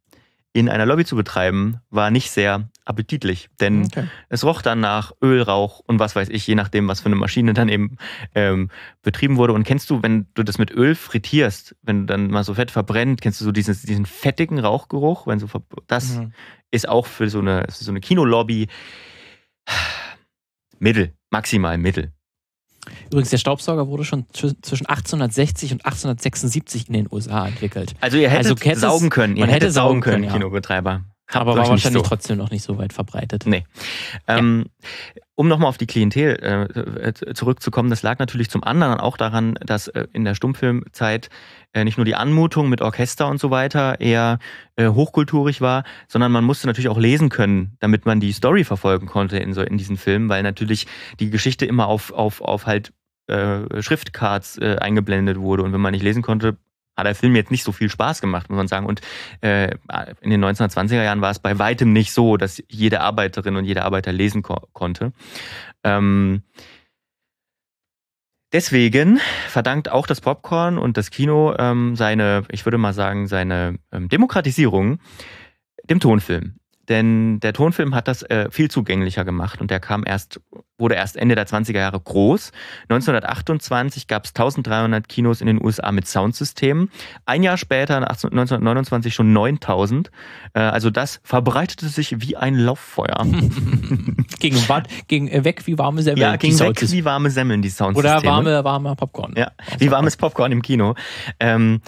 in 0.56 0.70
einer 0.70 0.86
Lobby 0.86 1.04
zu 1.04 1.16
betreiben, 1.16 1.80
war 1.90 2.12
nicht 2.12 2.30
sehr 2.30 2.70
appetitlich. 2.86 3.50
Denn 3.60 3.86
Okay. 3.86 4.06
es 4.30 4.44
roch 4.44 4.62
dann 4.62 4.80
nach 4.80 5.12
Öl, 5.22 5.42
Rauch 5.42 5.80
und 5.88 5.98
was 6.00 6.16
weiß 6.16 6.30
ich, 6.30 6.46
je 6.46 6.54
nachdem, 6.54 6.88
was 6.88 7.00
für 7.02 7.08
eine 7.08 7.16
Maschine 7.16 7.54
dann 7.54 7.70
eben 7.70 7.98
ähm, 8.36 8.70
betrieben 9.02 9.38
wurde. 9.38 9.54
Und 9.54 9.64
kennst 9.64 9.90
du, 9.90 10.04
wenn 10.04 10.28
du 10.36 10.44
das 10.44 10.60
mit 10.60 10.70
Öl 10.70 10.94
frittierst, 10.94 11.76
wenn 11.82 12.06
dann 12.06 12.28
mal 12.28 12.44
so 12.44 12.54
Fett 12.54 12.70
verbrennt, 12.70 13.22
kennst 13.22 13.42
du 13.42 13.46
so 13.46 13.52
diesen, 13.52 13.76
diesen 13.84 14.06
fettigen 14.06 14.60
Rauchgeruch? 14.60 15.26
Wenn 15.26 15.40
so 15.40 15.48
das 15.88 16.18
Mhm. 16.18 16.34
ist 16.70 16.88
auch 16.88 17.08
für 17.08 17.30
so 17.30 17.40
eine, 17.40 17.66
für 17.70 17.84
so 17.84 17.92
eine 17.92 18.00
Kinolobby 18.00 18.68
Mittel, 20.80 21.14
maximal 21.32 21.78
Mittel. 21.78 22.12
Übrigens, 23.08 23.30
der 23.30 23.38
Staubsauger 23.38 23.88
wurde 23.88 24.04
schon 24.04 24.26
zw- 24.34 24.56
zwischen 24.62 24.86
1860 24.88 25.72
und 25.74 25.86
1876 25.86 26.88
in 26.88 26.94
den 26.94 27.08
USA 27.12 27.48
entwickelt. 27.48 27.94
Also 28.02 28.18
ihr 28.18 28.30
hättet 28.30 28.52
Also 28.66 28.78
saugen 28.80 29.10
können, 29.10 29.36
ihr 29.36 29.42
man 29.42 29.50
hättet 29.50 29.64
hätte 29.64 29.72
saugen 29.74 29.88
saugen 29.90 30.02
können, 30.02 30.14
können, 30.16 30.24
ja. 30.26 30.34
Kinobetreiber. 30.34 31.02
Aber 31.42 31.56
war 31.56 31.70
wahrscheinlich 31.70 32.04
so. 32.04 32.08
trotzdem 32.08 32.38
noch 32.38 32.52
nicht 32.52 32.64
so 32.64 32.78
weit 32.78 32.94
verbreitet. 32.94 33.46
Nee. 33.46 33.66
Ähm, 34.28 34.66
um 35.36 35.48
nochmal 35.48 35.70
auf 35.70 35.78
die 35.78 35.88
Klientel 35.88 36.36
äh, 36.36 37.10
äh, 37.10 37.34
zurückzukommen, 37.34 37.90
das 37.90 38.04
lag 38.04 38.20
natürlich 38.20 38.50
zum 38.50 38.64
anderen 38.64 39.00
auch 39.00 39.18
daran, 39.18 39.56
dass 39.66 39.88
äh, 39.88 40.06
in 40.14 40.26
der 40.26 40.36
Stummfilmzeit 40.36 41.30
äh, 41.74 41.84
nicht 41.84 41.98
nur 41.98 42.06
die 42.06 42.16
Anmutung 42.16 42.70
mit 42.70 42.82
Orchester 42.82 43.28
und 43.28 43.40
so 43.40 43.50
weiter 43.50 44.00
eher 44.00 44.38
äh, 44.76 44.90
hochkulturig 44.90 45.60
war, 45.60 45.86
sondern 46.08 46.32
man 46.32 46.44
musste 46.44 46.68
natürlich 46.68 46.90
auch 46.90 47.00
lesen 47.00 47.30
können, 47.30 47.78
damit 47.80 48.06
man 48.06 48.20
die 48.20 48.32
Story 48.32 48.64
verfolgen 48.64 49.08
konnte 49.08 49.38
in, 49.38 49.54
so, 49.54 49.62
in 49.62 49.78
diesen 49.78 49.98
Filmen, 49.98 50.30
weil 50.30 50.44
natürlich 50.44 50.86
die 51.20 51.32
Geschichte 51.32 51.66
immer 51.66 51.88
auf, 51.88 52.12
auf, 52.12 52.42
auf 52.42 52.66
halt 52.66 52.94
Schriftcards 53.80 54.60
eingeblendet 54.60 55.40
wurde 55.40 55.64
und 55.64 55.72
wenn 55.72 55.80
man 55.80 55.94
nicht 55.94 56.04
lesen 56.04 56.22
konnte, 56.22 56.58
hat 56.96 57.06
der 57.06 57.16
Film 57.16 57.36
jetzt 57.36 57.52
nicht 57.52 57.64
so 57.64 57.72
viel 57.72 57.90
Spaß 57.90 58.22
gemacht, 58.22 58.50
muss 58.50 58.58
man 58.58 58.68
sagen. 58.68 58.86
Und 58.86 59.02
äh, 59.42 59.72
in 60.22 60.30
den 60.30 60.44
1920er 60.44 61.04
Jahren 61.04 61.22
war 61.22 61.32
es 61.32 61.40
bei 61.40 61.58
weitem 61.60 61.94
nicht 61.94 62.14
so, 62.14 62.38
dass 62.38 62.64
jede 62.70 63.02
Arbeiterin 63.02 63.56
und 63.56 63.66
jeder 63.66 63.86
Arbeiter 63.86 64.12
lesen 64.12 64.44
ko 64.44 64.68
konnte. 64.74 65.12
Ähm, 65.84 66.44
deswegen 68.52 69.20
verdankt 69.48 69.90
auch 69.90 70.08
das 70.08 70.22
Popcorn 70.22 70.78
und 70.78 70.98
das 70.98 71.10
Kino 71.10 71.56
ähm, 71.58 71.96
seine, 71.96 72.44
ich 72.50 72.66
würde 72.66 72.78
mal 72.78 72.94
sagen, 72.94 73.28
seine 73.28 73.80
ähm, 73.92 74.10
Demokratisierung 74.10 75.00
dem 75.90 76.00
Tonfilm. 76.00 76.60
Denn 76.90 77.40
der 77.40 77.54
Tonfilm 77.54 77.96
hat 77.96 78.08
das 78.08 78.24
äh, 78.24 78.52
viel 78.52 78.70
zugänglicher 78.70 79.24
gemacht 79.24 79.62
und 79.62 79.72
der 79.72 79.80
kam 79.80 80.04
erst, 80.06 80.42
wurde 80.78 80.96
erst 80.96 81.16
Ende 81.18 81.36
der 81.36 81.48
20er 81.48 81.78
Jahre 81.78 82.00
groß. 82.00 82.52
1928 82.90 84.08
gab 84.08 84.26
es 84.26 84.32
1300 84.32 85.08
Kinos 85.08 85.42
in 85.42 85.48
den 85.48 85.64
USA 85.64 85.92
mit 85.92 86.08
Soundsystemen. 86.08 86.90
Ein 87.26 87.44
Jahr 87.44 87.58
später, 87.58 87.96
18 88.10 88.32
1929, 88.32 89.14
schon 89.14 89.34
9000. 89.34 90.12
Äh, 90.54 90.60
also 90.60 90.90
das 90.90 91.22
verbreitete 91.24 91.88
sich 91.88 92.22
wie 92.22 92.36
ein 92.38 92.56
Lauffeuer. 92.56 93.18
gegen, 94.40 94.58
wa- 94.68 94.84
gegen 95.08 95.28
äh, 95.28 95.44
weg 95.44 95.68
wie 95.68 95.78
warme 95.78 96.02
Semmeln. 96.02 96.22
ja, 96.22 96.36
ging 96.38 96.58
weg 96.60 96.82
wie 96.92 97.06
warme 97.06 97.30
Semmeln, 97.30 97.62
die 97.62 97.70
Soundsysteme. 97.70 98.18
Oder 98.20 98.28
warme, 98.28 98.64
warme 98.64 98.96
Popcorn. 98.96 99.34
Ja, 99.38 99.52
wie 99.78 99.92
warmes 99.92 100.18
Popcorn 100.18 100.52
im 100.52 100.62
Kino. 100.62 100.96
Ähm, 101.40 101.82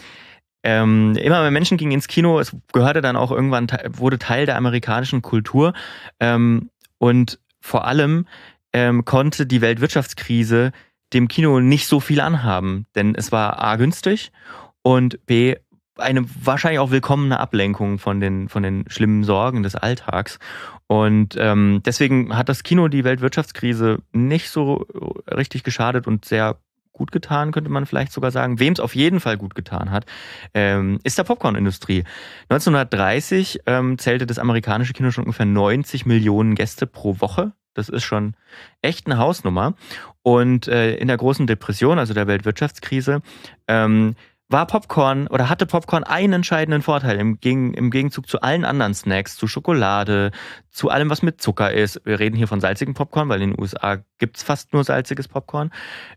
ähm, 0.64 1.16
immer 1.18 1.42
mehr 1.42 1.52
Menschen 1.52 1.78
gingen 1.78 1.92
ins 1.92 2.08
Kino, 2.08 2.40
es 2.40 2.56
gehörte 2.74 3.02
dann 3.02 3.16
auch 3.16 3.32
irgendwann, 3.32 3.68
wurde 3.90 4.18
Teil 4.18 4.48
der 4.48 4.58
amerikanischen 4.58 5.22
Kultur 5.22 5.74
ähm, 6.20 6.72
und 6.98 7.40
vor 7.62 7.86
allem 7.86 8.26
ähm, 8.76 9.06
konnte 9.06 9.46
die 9.48 9.62
Weltwirtschaftskrise 9.62 10.74
dem 11.14 11.30
Kino 11.30 11.62
nicht 11.62 11.88
so 11.88 12.02
viel 12.02 12.20
anhaben, 12.20 12.88
denn 12.94 13.16
es 13.16 13.32
war 13.32 13.64
A 13.64 13.78
günstig 13.78 14.34
und 14.82 15.26
B 15.26 15.56
eine 15.98 16.26
wahrscheinlich 16.44 16.80
auch 16.80 16.92
willkommene 16.92 17.40
Ablenkung 17.40 18.00
von 18.00 18.20
den, 18.20 18.50
von 18.50 18.64
den 18.64 18.84
schlimmen 18.90 19.24
Sorgen 19.24 19.64
des 19.64 19.78
Alltags. 19.78 20.40
Und 20.88 21.38
ähm, 21.40 21.84
deswegen 21.86 22.36
hat 22.36 22.50
das 22.50 22.64
Kino 22.64 22.90
die 22.90 23.06
Weltwirtschaftskrise 23.06 24.00
nicht 24.12 24.50
so 24.50 24.86
richtig 25.34 25.64
geschadet 25.64 26.06
und 26.06 26.26
sehr 26.26 26.58
gut 26.92 27.14
getan, 27.14 27.54
könnte 27.54 27.72
man 27.72 27.86
vielleicht 27.86 28.12
sogar 28.12 28.32
sagen. 28.32 28.60
Wem 28.60 28.74
es 28.74 28.82
auf 28.82 28.94
jeden 28.94 29.22
Fall 29.22 29.38
gut 29.38 29.56
getan 29.56 29.90
hat, 29.92 30.06
ähm, 30.54 31.00
ist 31.06 31.18
der 31.18 31.24
Popcornindustrie. 31.24 32.04
1930 32.50 33.62
ähm, 33.68 33.98
zählte 33.98 34.26
das 34.26 34.38
amerikanische 34.38 34.92
Kino 34.92 35.12
schon 35.12 35.24
ungefähr 35.24 35.46
90 35.46 36.06
Millionen 36.06 36.56
Gäste 36.56 36.88
pro 36.88 37.22
Woche. 37.22 37.54
Das 37.76 37.90
ist 37.90 38.04
schon 38.04 38.36
echt 38.82 39.06
eine 39.06 39.18
Hausnummer. 39.18 39.76
Und 40.24 40.68
äh, 40.68 40.96
in 40.96 41.08
der 41.08 41.18
großen 41.18 41.46
Depression, 41.46 42.00
also 42.00 42.16
der 42.16 42.26
Weltwirtschaftskrise, 42.26 43.22
ähm, 43.68 44.16
war 44.48 44.68
Popcorn 44.68 45.28
oder 45.28 45.50
hatte 45.50 45.66
Popcorn 45.66 46.04
einen 46.04 46.34
entscheidenden 46.34 46.82
Vorteil 46.82 47.18
im, 47.18 47.40
Gegen, 47.40 47.74
im 47.74 47.90
Gegenzug 47.90 48.28
zu 48.28 48.42
allen 48.42 48.64
anderen 48.64 48.94
Snacks, 48.94 49.36
zu 49.36 49.48
Schokolade, 49.48 50.32
zu 50.70 50.90
allem, 50.90 51.10
was 51.10 51.24
mit 51.24 51.42
Zucker 51.42 51.72
ist. 51.72 52.02
Wir 52.06 52.20
reden 52.20 52.36
hier 52.36 52.48
von 52.48 52.62
salzigem 52.62 52.94
Popcorn, 52.94 53.28
weil 53.30 53.42
in 53.42 53.52
den 53.52 53.60
USA 53.60 53.98
gibt's 54.20 54.44
fast 54.44 54.72
nur 54.74 54.84
salziges 54.84 55.28
Popcorn. 55.28 55.72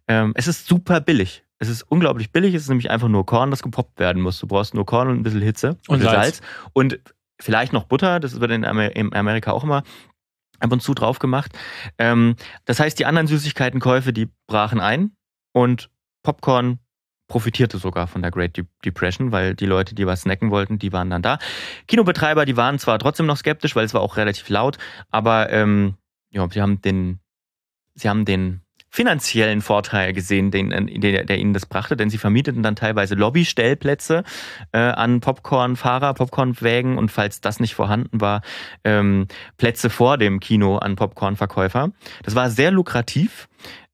Ähm, 0.09 0.33
es 0.35 0.47
ist 0.47 0.66
super 0.66 1.01
billig. 1.01 1.44
Es 1.59 1.68
ist 1.68 1.83
unglaublich 1.83 2.31
billig. 2.31 2.55
Es 2.55 2.62
ist 2.62 2.68
nämlich 2.68 2.90
einfach 2.90 3.09
nur 3.09 3.27
Korn, 3.27 3.51
das 3.51 3.62
gepoppt 3.62 3.99
werden 3.99 4.23
muss. 4.23 4.38
Du 4.38 4.47
brauchst 4.47 4.75
nur 4.75 4.87
Korn 4.87 5.09
und 5.09 5.16
ein 5.16 5.23
bisschen 5.23 5.42
Hitze 5.42 5.79
und 5.88 6.03
Salz. 6.03 6.14
Salz. 6.14 6.40
Und 6.73 7.01
vielleicht 7.40 7.73
noch 7.73 7.85
Butter. 7.85 8.21
Das 8.21 8.40
wird 8.40 8.51
in 8.51 8.64
Amerika 8.64 9.53
auch 9.53 9.64
immer 9.64 9.83
ab 10.59 10.73
und 10.73 10.83
zu 10.83 10.94
drauf 10.94 11.18
gemacht. 11.18 11.53
Ähm, 11.99 12.37
das 12.64 12.81
heißt, 12.81 12.99
die 12.99 13.07
anderen 13.07 13.27
Süßigkeitenkäufe, 13.27 14.12
die 14.12 14.31
brachen 14.47 14.81
ein 14.81 15.12
und 15.53 15.90
Popcorn 16.23 16.79
profitierte 17.29 17.79
sogar 17.79 18.07
von 18.07 18.23
der 18.23 18.31
Great 18.31 18.59
Depression, 18.85 19.33
weil 19.33 19.55
die 19.55 19.66
Leute, 19.66 19.94
die 19.94 20.07
was 20.07 20.23
snacken 20.23 20.51
wollten, 20.51 20.79
die 20.79 20.92
waren 20.92 21.11
dann 21.11 21.23
da. 21.23 21.38
Kinobetreiber, 21.87 22.47
die 22.47 22.57
waren 22.57 22.79
zwar 22.79 22.99
trotzdem 22.99 23.27
noch 23.27 23.37
skeptisch, 23.37 23.77
weil 23.77 23.85
es 23.85 23.94
war 23.94 24.01
auch 24.01 24.16
relativ 24.16 24.49
laut, 24.49 24.79
aber 25.11 25.51
ähm, 25.51 25.94
ja, 26.31 26.49
sie 26.51 26.62
haben 26.62 26.81
den, 26.81 27.21
sie 27.94 28.09
haben 28.09 28.25
den 28.25 28.62
finanziellen 28.90 29.61
Vorteil 29.61 30.12
gesehen, 30.12 30.51
den, 30.51 30.70
den, 30.70 31.01
der 31.01 31.38
ihnen 31.38 31.53
das 31.53 31.66
brachte, 31.66 31.96
denn 31.96 32.11
sie 32.11 32.18
vermieteten 32.18 32.62
dann 32.62 32.77
teilweise 32.77 33.14
Lobbystellplätze 33.14 34.24
äh, 34.72 34.79
an 34.79 35.20
Popcornfahrer, 35.20 36.14
Popcornwägen 36.14 36.98
und 36.98 37.11
falls 37.11 37.40
das 37.40 37.61
nicht 37.61 37.74
vorhanden 37.74 38.20
war, 38.20 38.42
ähm, 38.85 39.27
Plätze 39.57 39.90
vor 39.90 40.18
dem 40.18 40.40
Kino 40.40 40.79
an 40.79 40.96
Popcornverkäufer. 40.96 41.90
Das 42.22 42.35
war 42.35 42.51
sehr 42.51 42.70
lukrativ 42.70 43.48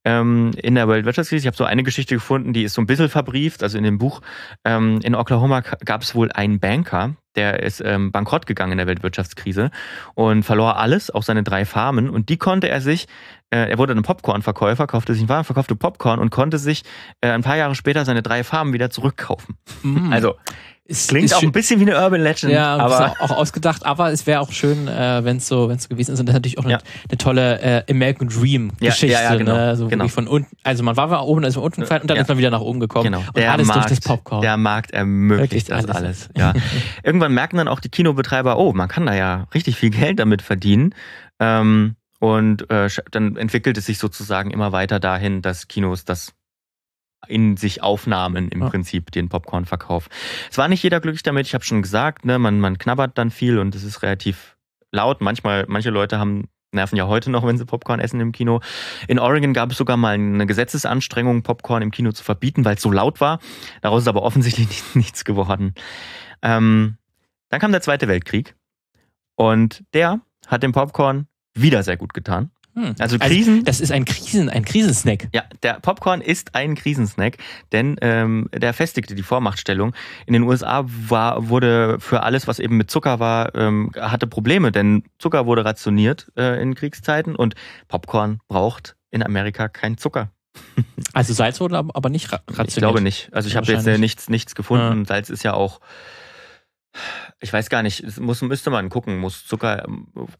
ähm, 0.05 0.53
in 0.57 0.75
der 0.75 0.89
Weltwirtschaftskrise. 0.89 1.43
Ich 1.43 1.47
habe 1.47 1.57
so 1.57 1.65
eine 1.65 1.83
Geschichte 1.83 2.15
gefunden, 2.15 2.53
die 2.53 2.65
ist 2.65 2.75
so 2.75 2.83
ein 2.83 2.87
bisschen 2.87 3.09
verbrieft. 3.09 3.63
Also 3.63 3.79
in 3.79 3.85
dem 3.85 3.99
Buch 3.99 4.21
ähm, 4.65 5.01
in 5.03 5.15
Oklahoma 5.15 5.61
gab 5.61 6.03
es 6.03 6.15
wohl 6.15 6.31
einen 6.31 6.61
Banker, 6.61 7.17
der 7.37 7.63
ist 7.63 7.83
ähm, 7.85 8.13
bankrott 8.13 8.47
gegangen 8.47 8.73
in 8.73 8.79
der 8.79 8.87
Weltwirtschaftskrise 8.87 9.71
und 10.15 10.45
verlor 10.45 10.77
alles, 10.79 11.11
auch 11.11 11.23
seine 11.23 11.43
drei 11.43 11.65
Farmen. 11.65 12.11
Und 12.11 12.29
die 12.29 12.37
konnte 12.37 12.69
er 12.69 12.81
sich, 12.81 13.07
er 13.57 13.79
wurde 13.79 13.93
ein 13.93 14.03
Popcornverkäufer, 14.03 14.87
kaufte 14.87 15.13
sich 15.15 15.23
einen 15.23 15.29
Wagen, 15.29 15.45
verkaufte 15.45 15.77
Popcorn 15.77 16.19
und 16.19 16.31
konnte 16.31 16.59
sich 16.59 16.83
äh, 17.21 17.31
ein 17.31 17.43
paar 17.43 17.57
Jahre 17.57 17.75
später 17.75 18.05
seine 18.05 18.23
drei 18.23 18.45
Farmen 18.45 18.73
wieder 18.73 18.91
zurückkaufen. 18.91 19.57
Mm. 19.83 20.13
Also 20.13 20.35
es 20.87 21.07
Klingt 21.07 21.33
auch 21.35 21.43
ein 21.43 21.51
bisschen 21.51 21.81
wie 21.81 21.91
eine 21.91 21.99
Urban 21.99 22.21
Legend. 22.21 22.53
Ja, 22.53 22.77
aber 22.77 23.13
auch, 23.13 23.21
auch, 23.21 23.37
ausgedacht, 23.39 23.87
aber 23.87 24.13
es 24.13 24.27
wäre 24.27 24.41
auch 24.41 24.53
schön, 24.53 24.87
äh, 24.87 25.25
wenn 25.25 25.39
es 25.39 25.49
so, 25.49 25.75
so 25.79 25.89
gewesen 25.89 26.13
ist. 26.13 26.21
Und 26.21 26.29
das 26.29 26.35
ist 26.35 26.39
natürlich 26.39 26.59
auch 26.59 26.65
eine, 26.65 26.75
ja. 26.75 26.79
eine 27.09 27.17
tolle 27.17 27.61
äh, 27.63 27.91
American 27.91 28.29
Dream 28.29 28.71
Geschichte. 28.79 29.07
Ja, 29.07 29.23
ja, 29.23 29.37
genau, 29.37 29.55
ne? 29.55 29.77
so 29.77 29.89
genau. 29.89 30.09
von 30.09 30.29
unten, 30.29 30.55
also 30.63 30.83
man 30.83 30.95
war, 30.99 31.09
war 31.09 31.27
oben, 31.27 31.43
also 31.43 31.63
unten 31.63 31.81
gefallen 31.81 32.03
und 32.03 32.11
dann 32.11 32.19
ist 32.19 32.29
man 32.29 32.37
wieder 32.37 32.51
nach 32.51 32.61
oben 32.61 32.81
gekommen. 32.81 33.05
Genau. 33.05 33.21
Und 33.21 33.35
der 33.35 33.53
alles 33.53 33.67
Markt, 33.67 33.89
durch 33.89 33.99
das 33.99 34.01
Popcorn. 34.07 34.43
Der 34.43 34.59
Markt 34.59 34.91
ermöglicht 34.91 35.71
das 35.71 35.87
alles. 35.87 35.97
alles. 35.97 36.29
Ja. 36.37 36.53
Irgendwann 37.03 37.33
merken 37.33 37.57
dann 37.57 37.69
auch 37.69 37.81
die 37.81 37.89
Kinobetreiber, 37.89 38.59
oh, 38.59 38.75
man 38.75 38.89
kann 38.89 39.07
da 39.07 39.15
ja 39.15 39.47
richtig 39.55 39.77
viel 39.77 39.89
Geld 39.89 40.19
damit 40.19 40.43
verdienen. 40.43 40.95
Ähm, 41.41 41.97
und 42.25 42.71
äh, 42.71 42.89
dann 43.11 43.37
entwickelt 43.37 43.77
es 43.77 43.85
sich 43.85 43.99
sozusagen 43.99 44.51
immer 44.51 44.73
weiter 44.73 44.99
dahin, 44.99 45.43
dass 45.43 45.69
Kinos 45.69 46.07
das 46.07 46.33
in 47.29 47.59
sich 47.59 47.83
aufnahmen 47.83 48.49
im 48.49 48.63
ja. 48.63 48.71
Prinzip 48.71 49.11
den 49.11 49.29
Popcorn-Verkauf. 49.29 50.09
Es 50.51 50.57
war 50.57 50.69
nicht 50.69 50.83
jeder 50.83 51.01
glücklich 51.01 51.23
damit, 51.23 51.47
ich 51.47 51.53
habe 51.53 51.65
schon 51.65 51.83
gesagt, 51.83 52.25
ne, 52.25 52.39
man, 52.39 52.61
man 52.61 52.79
knabbert 52.79 53.19
dann 53.19 53.31
viel 53.31 53.59
und 53.59 53.75
es 53.75 53.85
ist 53.85 54.01
relativ 54.01 54.57
laut. 54.91 55.21
Manchmal, 55.21 55.67
manche 55.69 55.91
Leute 55.91 56.19
haben 56.19 56.49
nerven 56.73 56.97
ja 56.97 57.09
heute 57.09 57.31
noch, 57.31 57.47
wenn 57.47 57.59
sie 57.59 57.67
Popcorn 57.67 58.01
essen 58.01 58.21
im 58.21 58.33
Kino. 58.33 58.61
In 59.07 59.19
Oregon 59.19 59.53
gab 59.53 59.73
es 59.73 59.77
sogar 59.77 59.99
mal 59.99 60.15
eine 60.15 60.47
Gesetzesanstrengung, 60.47 61.43
Popcorn 61.43 61.83
im 61.83 61.91
Kino 61.91 62.11
zu 62.13 62.25
verbieten, 62.25 62.65
weil 62.65 62.77
es 62.77 62.83
so 62.83 62.91
laut 62.91 63.21
war. 63.21 63.39
Daraus 63.83 64.05
ist 64.05 64.09
aber 64.09 64.23
offensichtlich 64.23 64.83
nichts 64.95 65.27
geworden. 65.27 65.75
Ähm, 66.41 66.97
dann 67.51 67.61
kam 67.61 67.73
der 67.73 67.83
Zweite 67.83 68.09
Weltkrieg 68.09 68.57
und 69.37 69.85
der 69.93 70.23
hat 70.47 70.63
dem 70.63 70.73
Popcorn 70.73 71.27
wieder 71.55 71.83
sehr 71.83 71.97
gut 71.97 72.15
getan. 72.15 72.51
Hm. 72.75 72.97
Also, 72.99 73.03
also 73.03 73.19
Krisen. 73.19 73.55
Also 73.55 73.65
das 73.65 73.81
ist 73.81 73.93
ein 73.93 74.05
Krisen, 74.05 74.51
ein 74.51 74.65
Krisensnack. 74.65 75.29
Ja, 75.33 75.45
der 75.63 75.75
Popcorn 75.75 76.21
ist 76.21 76.55
ein 76.55 76.75
Krisensnack, 76.75 77.39
denn 77.73 77.97
ähm, 78.01 78.49
der 78.53 78.75
festigte 78.75 79.15
die 79.15 79.23
Vormachtstellung. 79.23 79.95
In 80.27 80.33
den 80.33 80.43
USA 80.43 80.85
war, 80.87 81.49
wurde 81.49 81.99
für 82.01 82.25
alles, 82.25 82.49
was 82.49 82.59
eben 82.59 82.77
mit 82.77 82.91
Zucker 82.91 83.21
war, 83.21 83.55
ähm, 83.55 83.93
hatte 83.99 84.27
Probleme, 84.27 84.73
denn 84.73 85.05
Zucker 85.19 85.47
wurde 85.47 85.65
rationiert 85.65 86.33
äh, 86.37 86.61
in 86.61 86.75
Kriegszeiten 86.75 87.37
und 87.37 87.55
Popcorn 87.87 88.41
braucht 88.49 88.97
in 89.11 89.23
Amerika 89.23 89.69
kein 89.69 89.97
Zucker. 89.97 90.31
Also 91.13 91.33
Salz 91.33 91.61
wurde 91.61 91.77
aber 91.77 92.11
nicht 92.11 92.33
rationiert. 92.33 92.69
Ich 92.69 92.77
glaube 92.77 93.01
nicht. 93.01 93.29
Also 93.33 93.49
ich 93.49 93.57
habe 93.57 93.71
jetzt 93.71 93.87
äh, 93.87 93.99
nichts, 93.99 94.29
nichts 94.29 94.55
gefunden. 94.55 95.01
Ja. 95.01 95.05
Salz 95.07 95.31
ist 95.31 95.45
ja 95.45 95.55
auch 95.55 95.81
ich 97.41 97.53
weiß 97.53 97.69
gar 97.71 97.83
nicht, 97.83 98.19
muss, 98.21 98.43
müsste 98.43 98.71
man 98.71 98.89
gucken, 98.89 99.19
muss 99.19 99.47
Zucker 99.47 99.87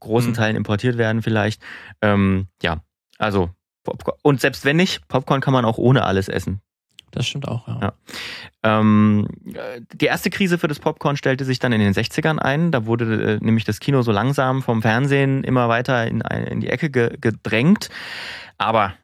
großen 0.01 0.31
mhm. 0.31 0.35
Teilen 0.35 0.57
importiert 0.57 0.99
werden 0.99 1.23
vielleicht. 1.23 1.63
Ähm, 2.01 2.49
ja, 2.63 2.83
also 3.19 3.51
Popcorn. 3.83 4.19
Und 4.23 4.41
selbst 4.41 4.65
wenn 4.65 4.77
nicht, 4.77 5.07
Popcorn 5.09 5.41
kann 5.41 5.53
man 5.53 5.65
auch 5.65 5.79
ohne 5.79 6.05
alles 6.05 6.29
essen. 6.29 6.61
Das 7.11 7.27
stimmt 7.27 7.47
auch, 7.47 7.69
ja. 7.69 7.81
ja. 7.81 7.93
Ähm, 8.65 9.29
die 9.93 10.07
erste 10.07 10.31
Krise 10.31 10.59
für 10.59 10.67
das 10.67 10.81
Popcorn 10.81 11.17
stellte 11.17 11.45
sich 11.45 11.61
dann 11.61 11.73
in 11.73 11.81
den 11.81 11.93
60ern 11.93 12.39
ein. 12.39 12.73
Da 12.73 12.87
wurde 12.87 13.35
äh, 13.35 13.45
nämlich 13.45 13.65
das 13.65 13.79
Kino 13.79 14.03
so 14.03 14.11
langsam 14.11 14.63
vom 14.63 14.83
Fernsehen 14.83 15.45
immer 15.45 15.69
weiter 15.69 16.07
in, 16.09 16.23
in 16.23 16.61
die 16.61 16.71
Ecke 16.71 16.91
ge 16.91 17.17
gedrängt. 17.21 17.89
Aber 18.59 18.95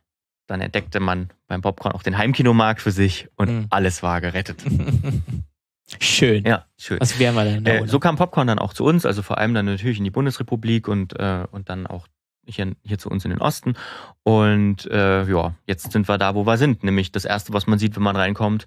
dann 0.49 0.61
entdeckte 0.61 0.99
man 0.99 1.31
beim 1.47 1.63
Popcorn 1.63 1.95
auch 1.95 2.03
den 2.03 2.19
Heimkinomarkt 2.19 2.83
für 2.83 2.91
sich 2.91 3.29
und 3.37 3.49
mhm. 3.49 3.67
alles 3.71 4.03
war 4.03 4.21
gerettet. 4.21 4.65
Schön. 5.99 6.45
Ja, 6.45 6.67
schön. 6.79 7.01
Was 7.01 7.19
wären 7.19 7.35
wir 7.35 7.45
denn 7.45 7.65
da? 7.65 7.71
Äh, 7.73 7.87
so 7.87 7.99
kam 7.99 8.17
Popcorn 8.17 8.47
dann 8.47 8.59
auch 8.59 8.73
zu 8.73 8.85
uns, 8.85 9.05
also 9.05 9.23
vor 9.23 9.39
allem 9.39 9.55
dann 9.55 9.67
natürlich 9.67 9.99
in 9.99 10.05
die 10.05 10.11
Bundesrepublik 10.11 10.89
und, 10.89 11.19
äh, 11.19 11.47
und 11.51 11.69
dann 11.69 11.87
auch 11.87 12.07
hier, 12.47 12.73
hier 12.83 12.99
zu 12.99 13.09
uns 13.11 13.25
in 13.25 13.31
den 13.31 13.41
Osten. 13.41 13.75
Und 14.23 14.87
äh, 14.87 15.25
ja, 15.25 15.55
jetzt 15.67 15.91
sind 15.93 16.09
wir 16.09 16.19
da, 16.19 16.35
wo 16.35 16.47
wir 16.47 16.59
sind. 16.59 16.85
Nämlich 16.85 17.13
das 17.13 17.25
Erste, 17.25 17.53
was 17.53 17.67
man 17.67 17.79
sieht, 17.79 17.97
wenn 17.97 18.03
man 18.03 18.17
reinkommt, 18.17 18.67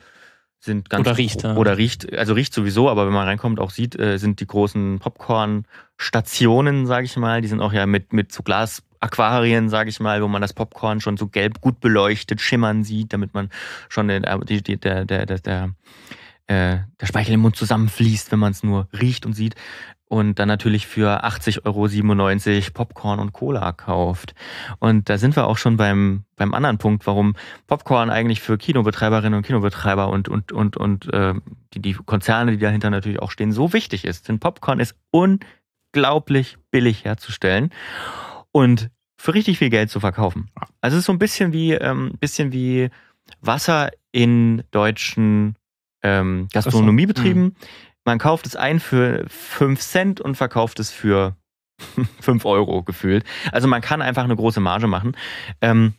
sind 0.60 0.90
ganz 0.90 1.06
oder 1.06 1.18
riecht 1.18 1.44
ja. 1.44 1.56
oder 1.58 1.78
riecht 1.78 2.14
also 2.18 2.34
riecht 2.34 2.54
sowieso 2.54 2.90
aber 2.90 3.06
wenn 3.06 3.12
man 3.12 3.28
reinkommt 3.28 3.60
auch 3.60 3.70
sieht 3.70 4.00
äh, 4.00 4.18
sind 4.18 4.40
die 4.40 4.48
großen 4.48 5.00
Popcorn 5.00 5.66
Stationen 5.98 6.86
sage 6.86 7.04
ich 7.04 7.18
mal 7.18 7.42
die 7.42 7.50
sind 7.50 7.60
auch 7.60 7.74
ja 7.74 7.86
mit 7.86 8.14
mit 8.14 8.32
so 8.32 8.44
Glas 8.44 8.82
Aquarien, 9.04 9.70
sage 9.70 9.90
ich 9.90 10.00
mal, 10.00 10.24
wo 10.24 10.28
man 10.28 10.42
das 10.42 10.54
Popcorn 10.54 11.02
schon 11.02 11.18
so 11.18 11.28
gelb 11.28 11.60
gut 11.60 11.82
beleuchtet 11.82 12.40
schimmern 12.40 12.84
sieht, 12.84 13.12
damit 13.12 13.34
man 13.34 13.50
schon 13.90 14.08
den, 14.08 14.26
die, 14.48 14.64
die, 14.64 14.78
der, 14.78 15.06
der, 15.06 15.26
der, 15.26 15.40
der 15.40 15.70
äh, 16.48 16.80
der 17.00 17.06
Speichel 17.06 17.36
im 17.36 17.42
Mund 17.42 17.56
zusammenfließt, 17.56 18.32
wenn 18.32 18.40
man 18.40 18.52
es 18.52 18.64
nur 18.64 18.88
riecht 18.92 19.26
und 19.26 19.34
sieht. 19.34 19.56
Und 20.06 20.38
dann 20.38 20.48
natürlich 20.48 20.86
für 20.86 21.24
80,97 21.24 21.66
Euro 21.66 22.72
Popcorn 22.74 23.20
und 23.20 23.34
Cola 23.34 23.72
kauft. 23.72 24.36
Und 24.80 25.10
da 25.10 25.18
sind 25.18 25.36
wir 25.36 25.48
auch 25.48 25.58
schon 25.58 25.76
beim, 25.78 26.26
beim 26.36 26.54
anderen 26.54 26.78
Punkt, 26.78 27.08
warum 27.08 27.36
Popcorn 27.66 28.12
eigentlich 28.12 28.40
für 28.40 28.58
Kinobetreiberinnen 28.58 29.38
und 29.38 29.46
Kinobetreiber 29.46 30.10
und, 30.10 30.30
und, 30.30 30.52
und, 30.52 30.78
und 30.78 31.12
äh, 31.12 31.34
die, 31.74 31.82
die 31.82 31.94
Konzerne, 31.94 32.52
die 32.52 32.60
dahinter 32.60 32.92
natürlich 32.92 33.20
auch 33.20 33.32
stehen, 33.32 33.52
so 33.52 33.74
wichtig 33.74 34.06
ist. 34.06 34.28
Denn 34.28 34.40
Popcorn 34.40 34.80
ist 34.80 34.96
unglaublich 35.10 36.58
billig 36.70 37.06
herzustellen 37.06 37.72
und 38.52 38.92
für 39.18 39.34
richtig 39.34 39.58
viel 39.58 39.70
Geld 39.70 39.90
zu 39.90 40.00
verkaufen. 40.00 40.50
Also 40.82 40.96
es 40.96 41.02
ist 41.02 41.06
so 41.06 41.14
ein 41.14 41.20
bisschen 41.20 41.54
wie, 41.54 41.72
ähm, 41.72 42.12
bisschen 42.20 42.52
wie 42.52 42.90
Wasser 43.42 43.90
in 44.12 44.64
deutschen 44.72 45.56
ähm, 46.04 46.48
Gastronomiebetrieben. 46.52 47.44
Mhm. 47.44 47.56
Man 48.06 48.20
kauft 48.20 48.46
es 48.46 48.56
ein 48.56 48.80
für 48.80 49.26
5 49.28 49.80
Cent 49.80 50.22
und 50.22 50.36
verkauft 50.36 50.80
es 50.80 50.92
für 50.92 51.36
5 52.20 52.46
Euro 52.46 52.84
gefühlt. 52.84 53.24
Also 53.52 53.68
man 53.68 53.82
kann 53.82 54.02
einfach 54.02 54.24
eine 54.24 54.36
große 54.36 54.60
Marge 54.60 54.88
machen. 54.88 55.16
Ähm, 55.62 55.94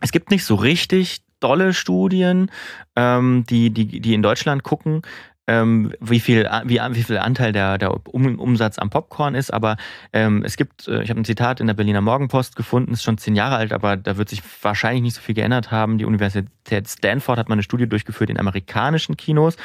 es 0.00 0.12
gibt 0.12 0.30
nicht 0.30 0.44
so 0.44 0.56
richtig 0.56 1.22
dolle 1.40 1.74
Studien, 1.74 2.50
ähm, 2.96 3.44
die, 3.48 3.70
die, 3.70 4.00
die 4.00 4.14
in 4.14 4.22
Deutschland 4.22 4.62
gucken. 4.62 5.02
Ähm, 5.46 5.92
wie, 6.00 6.20
viel, 6.20 6.48
wie, 6.64 6.80
wie 6.90 7.02
viel 7.02 7.18
Anteil 7.18 7.52
der, 7.52 7.78
der 7.78 8.06
um, 8.06 8.38
Umsatz 8.38 8.78
am 8.78 8.90
Popcorn 8.90 9.34
ist. 9.34 9.52
Aber 9.52 9.76
ähm, 10.12 10.42
es 10.44 10.56
gibt, 10.56 10.88
äh, 10.88 11.02
ich 11.02 11.10
habe 11.10 11.20
ein 11.20 11.24
Zitat 11.24 11.60
in 11.60 11.66
der 11.66 11.74
Berliner 11.74 12.00
Morgenpost 12.00 12.56
gefunden, 12.56 12.92
ist 12.92 13.02
schon 13.02 13.18
zehn 13.18 13.36
Jahre 13.36 13.56
alt, 13.56 13.72
aber 13.72 13.96
da 13.96 14.16
wird 14.16 14.28
sich 14.28 14.42
wahrscheinlich 14.62 15.02
nicht 15.02 15.14
so 15.14 15.20
viel 15.20 15.34
geändert 15.34 15.70
haben. 15.70 15.98
Die 15.98 16.04
Universität 16.04 16.88
Stanford 16.88 17.38
hat 17.38 17.48
mal 17.48 17.54
eine 17.54 17.62
Studie 17.62 17.88
durchgeführt 17.88 18.30
in 18.30 18.38
amerikanischen 18.38 19.16
Kinos 19.16 19.56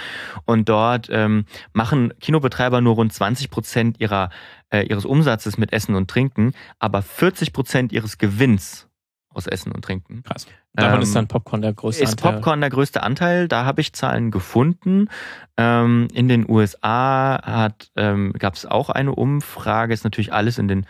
und 0.45 0.67
dort 0.67 1.07
ähm, 1.11 1.45
machen 1.73 2.13
Kinobetreiber 2.19 2.81
nur 2.81 2.95
rund 2.95 3.13
20 3.13 3.49
Prozent 3.49 3.99
ihrer, 3.99 4.29
äh, 4.69 4.83
ihres 4.83 5.05
Umsatzes 5.05 5.57
mit 5.57 5.71
Essen 5.71 5.95
und 5.95 6.09
Trinken, 6.09 6.53
aber 6.79 7.01
40 7.01 7.53
Prozent 7.53 7.93
ihres 7.93 8.17
Gewinns 8.17 8.88
aus 9.33 9.47
Essen 9.47 9.71
und 9.71 9.83
Trinken. 9.83 10.23
Krass. 10.23 10.47
Davon 10.73 10.95
ähm, 10.95 11.01
ist 11.01 11.15
dann 11.15 11.27
Popcorn 11.27 11.61
der 11.61 11.73
größte 11.73 12.03
ist 12.03 12.11
Anteil. 12.11 12.29
Ist 12.29 12.35
Popcorn 12.35 12.61
der 12.61 12.69
größte 12.69 13.03
Anteil? 13.03 13.47
Da 13.47 13.65
habe 13.65 13.81
ich 13.81 13.93
Zahlen 13.93 14.31
gefunden. 14.31 15.09
Ähm, 15.57 16.07
in 16.13 16.27
den 16.27 16.49
USA 16.49 17.69
ähm, 17.95 18.33
gab 18.37 18.55
es 18.55 18.65
auch 18.65 18.89
eine 18.89 19.13
Umfrage, 19.13 19.93
ist 19.93 20.03
natürlich 20.03 20.33
alles 20.33 20.57
in 20.57 20.67
den 20.67 20.85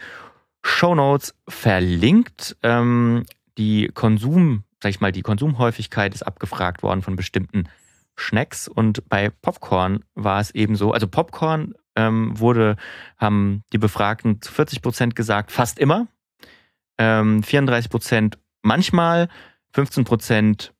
Show 0.62 0.95
Notes 0.95 1.36
verlinkt. 1.47 2.58
Ähm, 2.63 3.25
die 3.58 3.89
Konsum, 3.93 4.63
sag 4.82 4.89
ich 4.89 5.02
mal, 5.02 5.12
die 5.12 5.21
Konsumhäufigkeit 5.21 6.13
ist 6.13 6.23
abgefragt 6.23 6.84
worden 6.84 7.02
von 7.02 7.15
bestimmten 7.15 7.67
Schnacks 8.15 8.67
und 8.67 9.08
bei 9.08 9.30
Popcorn 9.30 10.04
war 10.13 10.41
es 10.41 10.52
eben 10.52 10.75
so, 10.75 10.91
also 10.91 11.08
Popcorn 11.08 11.73
ähm, 11.95 12.38
wurde, 12.38 12.75
haben 13.17 13.63
die 13.71 13.78
Befragten 13.78 14.41
zu 14.41 14.52
40 14.52 14.82
Prozent 14.82 15.15
gesagt, 15.15 15.52
fast 15.52 15.80
immer 15.80 16.08
ähm, 17.00 17.42
34 17.42 17.90
Prozent 17.90 18.38
manchmal, 18.62 19.30
15 19.74 20.04
Prozent 20.04 20.74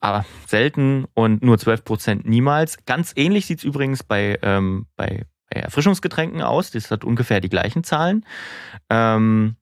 aber 0.00 0.24
selten 0.46 1.06
und 1.14 1.42
nur 1.42 1.58
12 1.58 1.84
Prozent 1.84 2.26
niemals. 2.26 2.84
Ganz 2.84 3.12
ähnlich 3.16 3.46
sieht 3.46 3.58
es 3.58 3.64
übrigens 3.64 4.04
bei, 4.04 4.38
ähm, 4.42 4.86
bei, 4.94 5.26
bei, 5.50 5.60
Erfrischungsgetränken 5.60 6.42
aus. 6.42 6.70
Das 6.70 6.90
hat 6.90 7.02
ungefähr 7.02 7.40
die 7.40 7.48
gleichen 7.48 7.82
Zahlen. 7.82 8.24
Ähm, 8.90 9.56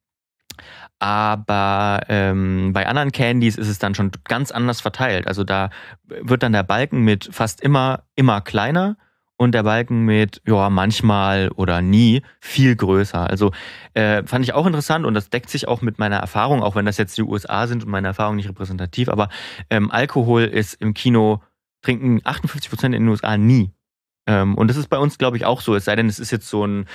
aber 0.99 2.03
ähm, 2.09 2.73
bei 2.73 2.87
anderen 2.87 3.13
Candies 3.13 3.57
ist 3.57 3.69
es 3.69 3.79
dann 3.79 3.95
schon 3.95 4.11
ganz 4.25 4.51
anders 4.51 4.81
verteilt. 4.81 5.27
Also 5.27 5.45
da 5.45 5.71
wird 6.05 6.43
dann 6.43 6.53
der 6.53 6.63
Balken 6.63 7.03
mit 7.03 7.29
fast 7.33 7.61
immer, 7.61 8.05
immer 8.15 8.41
kleiner 8.41 8.97
und 9.37 9.53
der 9.53 9.65
Balken 9.65 10.05
mit, 10.05 10.41
ja, 10.47 10.71
manchmal 10.71 11.51
oder 11.51 11.83
nie 11.83 12.23
viel 12.41 12.77
größer. 12.77 13.29
Also 13.29 13.53
äh, 13.95 14.23
fand 14.25 14.45
ich 14.45 14.55
auch 14.55 14.67
interessant 14.67 15.05
und 15.05 15.15
das 15.15 15.31
deckt 15.31 15.51
sich 15.51 15.67
auch 15.67 15.83
mit 15.83 15.99
meiner 15.99 16.17
Erfahrung, 16.17 16.63
auch 16.63 16.77
wenn 16.77 16.87
das 16.87 16.99
jetzt 16.99 17.19
die 17.19 17.23
USA 17.23 17.67
sind 17.67 17.85
und 17.85 17.91
meine 17.91 18.09
Erfahrung 18.09 18.37
nicht 18.37 18.49
repräsentativ, 18.49 19.09
aber 19.09 19.29
ähm, 19.71 19.91
Alkohol 19.91 20.45
ist 20.45 20.75
im 20.75 20.95
Kino, 20.95 21.43
trinken 21.83 22.21
58 22.25 22.71
Prozent 22.71 22.95
in 22.95 23.03
den 23.03 23.09
USA 23.09 23.37
nie. 23.37 23.71
Ähm, 24.27 24.55
und 24.57 24.69
das 24.69 24.77
ist 24.77 24.89
bei 24.89 24.97
uns, 24.97 25.19
glaube 25.19 25.37
ich, 25.37 25.45
auch 25.45 25.61
so. 25.61 25.75
Es 25.75 25.85
sei 25.85 25.97
denn, 25.97 26.09
es 26.09 26.19
ist 26.19 26.31
jetzt 26.31 26.49
so 26.49 26.67
ein, 26.67 26.87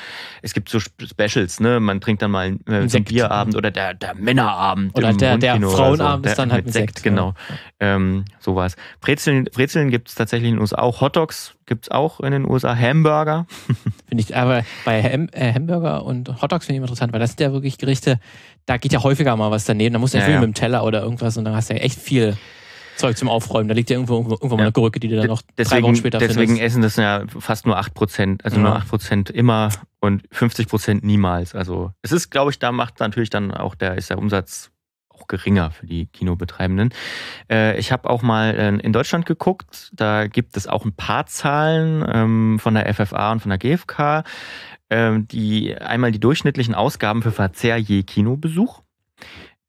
es 0.41 0.53
gibt 0.53 0.69
so 0.69 0.79
Specials, 0.79 1.59
ne? 1.59 1.79
Man 1.79 2.01
trinkt 2.01 2.21
dann 2.21 2.31
mal 2.31 2.57
äh, 2.67 2.87
ein 2.91 3.03
Bierabend 3.03 3.55
oder 3.55 3.69
der, 3.69 3.93
der 3.93 4.15
Männerabend. 4.15 4.97
Oder 4.97 5.13
der, 5.13 5.37
der 5.37 5.61
Frauenabend 5.61 6.25
so. 6.25 6.31
ist 6.31 6.39
dann 6.39 6.51
halt 6.51 6.65
ein 6.65 6.71
Sekt. 6.71 6.97
Sekt 6.97 7.03
genau. 7.03 7.35
Ja. 7.79 7.95
Ähm, 7.95 8.25
sowas. 8.39 8.75
Brezeln, 8.99 9.45
Brezeln 9.45 9.91
gibt 9.91 10.09
es 10.09 10.15
tatsächlich 10.15 10.49
in 10.49 10.55
den 10.55 10.61
USA 10.61 10.79
auch. 10.79 11.01
Hotdogs 11.01 11.55
gibt 11.67 11.85
es 11.85 11.91
auch 11.91 12.19
in 12.19 12.31
den 12.31 12.49
USA. 12.49 12.75
Hamburger. 12.75 13.45
Finde 14.07 14.23
ich, 14.23 14.35
aber 14.35 14.63
bei 14.83 15.03
Ham, 15.03 15.27
äh, 15.31 15.53
Hamburger 15.53 16.03
und 16.05 16.41
Hotdogs 16.41 16.65
finde 16.65 16.77
ich 16.77 16.81
interessant, 16.81 17.13
weil 17.13 17.19
das 17.19 17.31
sind 17.31 17.41
ja 17.41 17.53
wirklich 17.53 17.77
Gerichte, 17.77 18.19
da 18.65 18.77
geht 18.77 18.91
ja 18.91 19.03
häufiger 19.03 19.35
mal 19.35 19.51
was 19.51 19.65
daneben. 19.65 19.93
Da 19.93 19.99
musst 19.99 20.15
du 20.15 20.17
ja, 20.17 20.23
ja, 20.23 20.31
ja. 20.31 20.39
mit 20.39 20.47
dem 20.47 20.53
Teller 20.55 20.83
oder 20.83 21.03
irgendwas 21.03 21.37
und 21.37 21.45
dann 21.45 21.55
hast 21.55 21.69
du 21.69 21.75
ja 21.75 21.81
echt 21.81 21.99
viel 21.99 22.37
Zeug 22.99 23.17
zum 23.17 23.29
Aufräumen. 23.29 23.67
Da 23.67 23.73
liegt 23.73 23.89
ja 23.89 23.95
irgendwo, 23.95 24.17
irgendwo 24.17 24.47
ja. 24.49 24.55
mal 24.55 24.61
eine 24.63 24.71
Gurke, 24.71 24.99
die 24.99 25.07
du 25.07 25.15
dann 25.15 25.27
noch 25.27 25.41
deswegen, 25.57 25.81
drei 25.81 25.87
Wochen 25.87 25.95
später 25.95 26.17
Deswegen 26.19 26.57
findest. 26.57 26.61
essen 26.61 26.81
das 26.81 26.95
ja 26.97 27.23
fast 27.39 27.65
nur 27.65 27.79
8%, 27.79 28.43
also 28.43 28.57
ja. 28.57 28.63
nur 28.63 28.77
8% 28.77 29.31
immer 29.31 29.69
und 29.99 30.27
50% 30.29 30.99
niemals. 31.03 31.55
Also 31.55 31.91
es 32.01 32.11
ist, 32.11 32.29
glaube 32.29 32.51
ich, 32.51 32.59
da 32.59 32.71
macht 32.71 32.99
natürlich 32.99 33.29
dann 33.29 33.51
auch 33.51 33.75
der, 33.75 33.97
ist 33.97 34.09
der 34.09 34.17
Umsatz 34.17 34.71
auch 35.09 35.27
geringer 35.27 35.71
für 35.71 35.85
die 35.85 36.07
Kinobetreibenden. 36.07 36.93
Äh, 37.49 37.77
ich 37.79 37.91
habe 37.91 38.09
auch 38.09 38.21
mal 38.21 38.55
äh, 38.55 38.69
in 38.77 38.93
Deutschland 38.93 39.25
geguckt, 39.25 39.91
da 39.93 40.27
gibt 40.27 40.57
es 40.57 40.67
auch 40.67 40.85
ein 40.85 40.93
paar 40.93 41.25
Zahlen 41.25 42.05
ähm, 42.11 42.59
von 42.59 42.73
der 42.73 42.93
FFA 42.93 43.31
und 43.31 43.39
von 43.41 43.49
der 43.49 43.57
GfK, 43.57 44.23
äh, 44.89 45.19
die 45.19 45.75
einmal 45.75 46.11
die 46.11 46.19
durchschnittlichen 46.19 46.75
Ausgaben 46.75 47.21
für 47.21 47.31
Verzehr 47.31 47.77
je 47.77 48.03
Kinobesuch 48.03 48.79
ähm, 48.79 48.88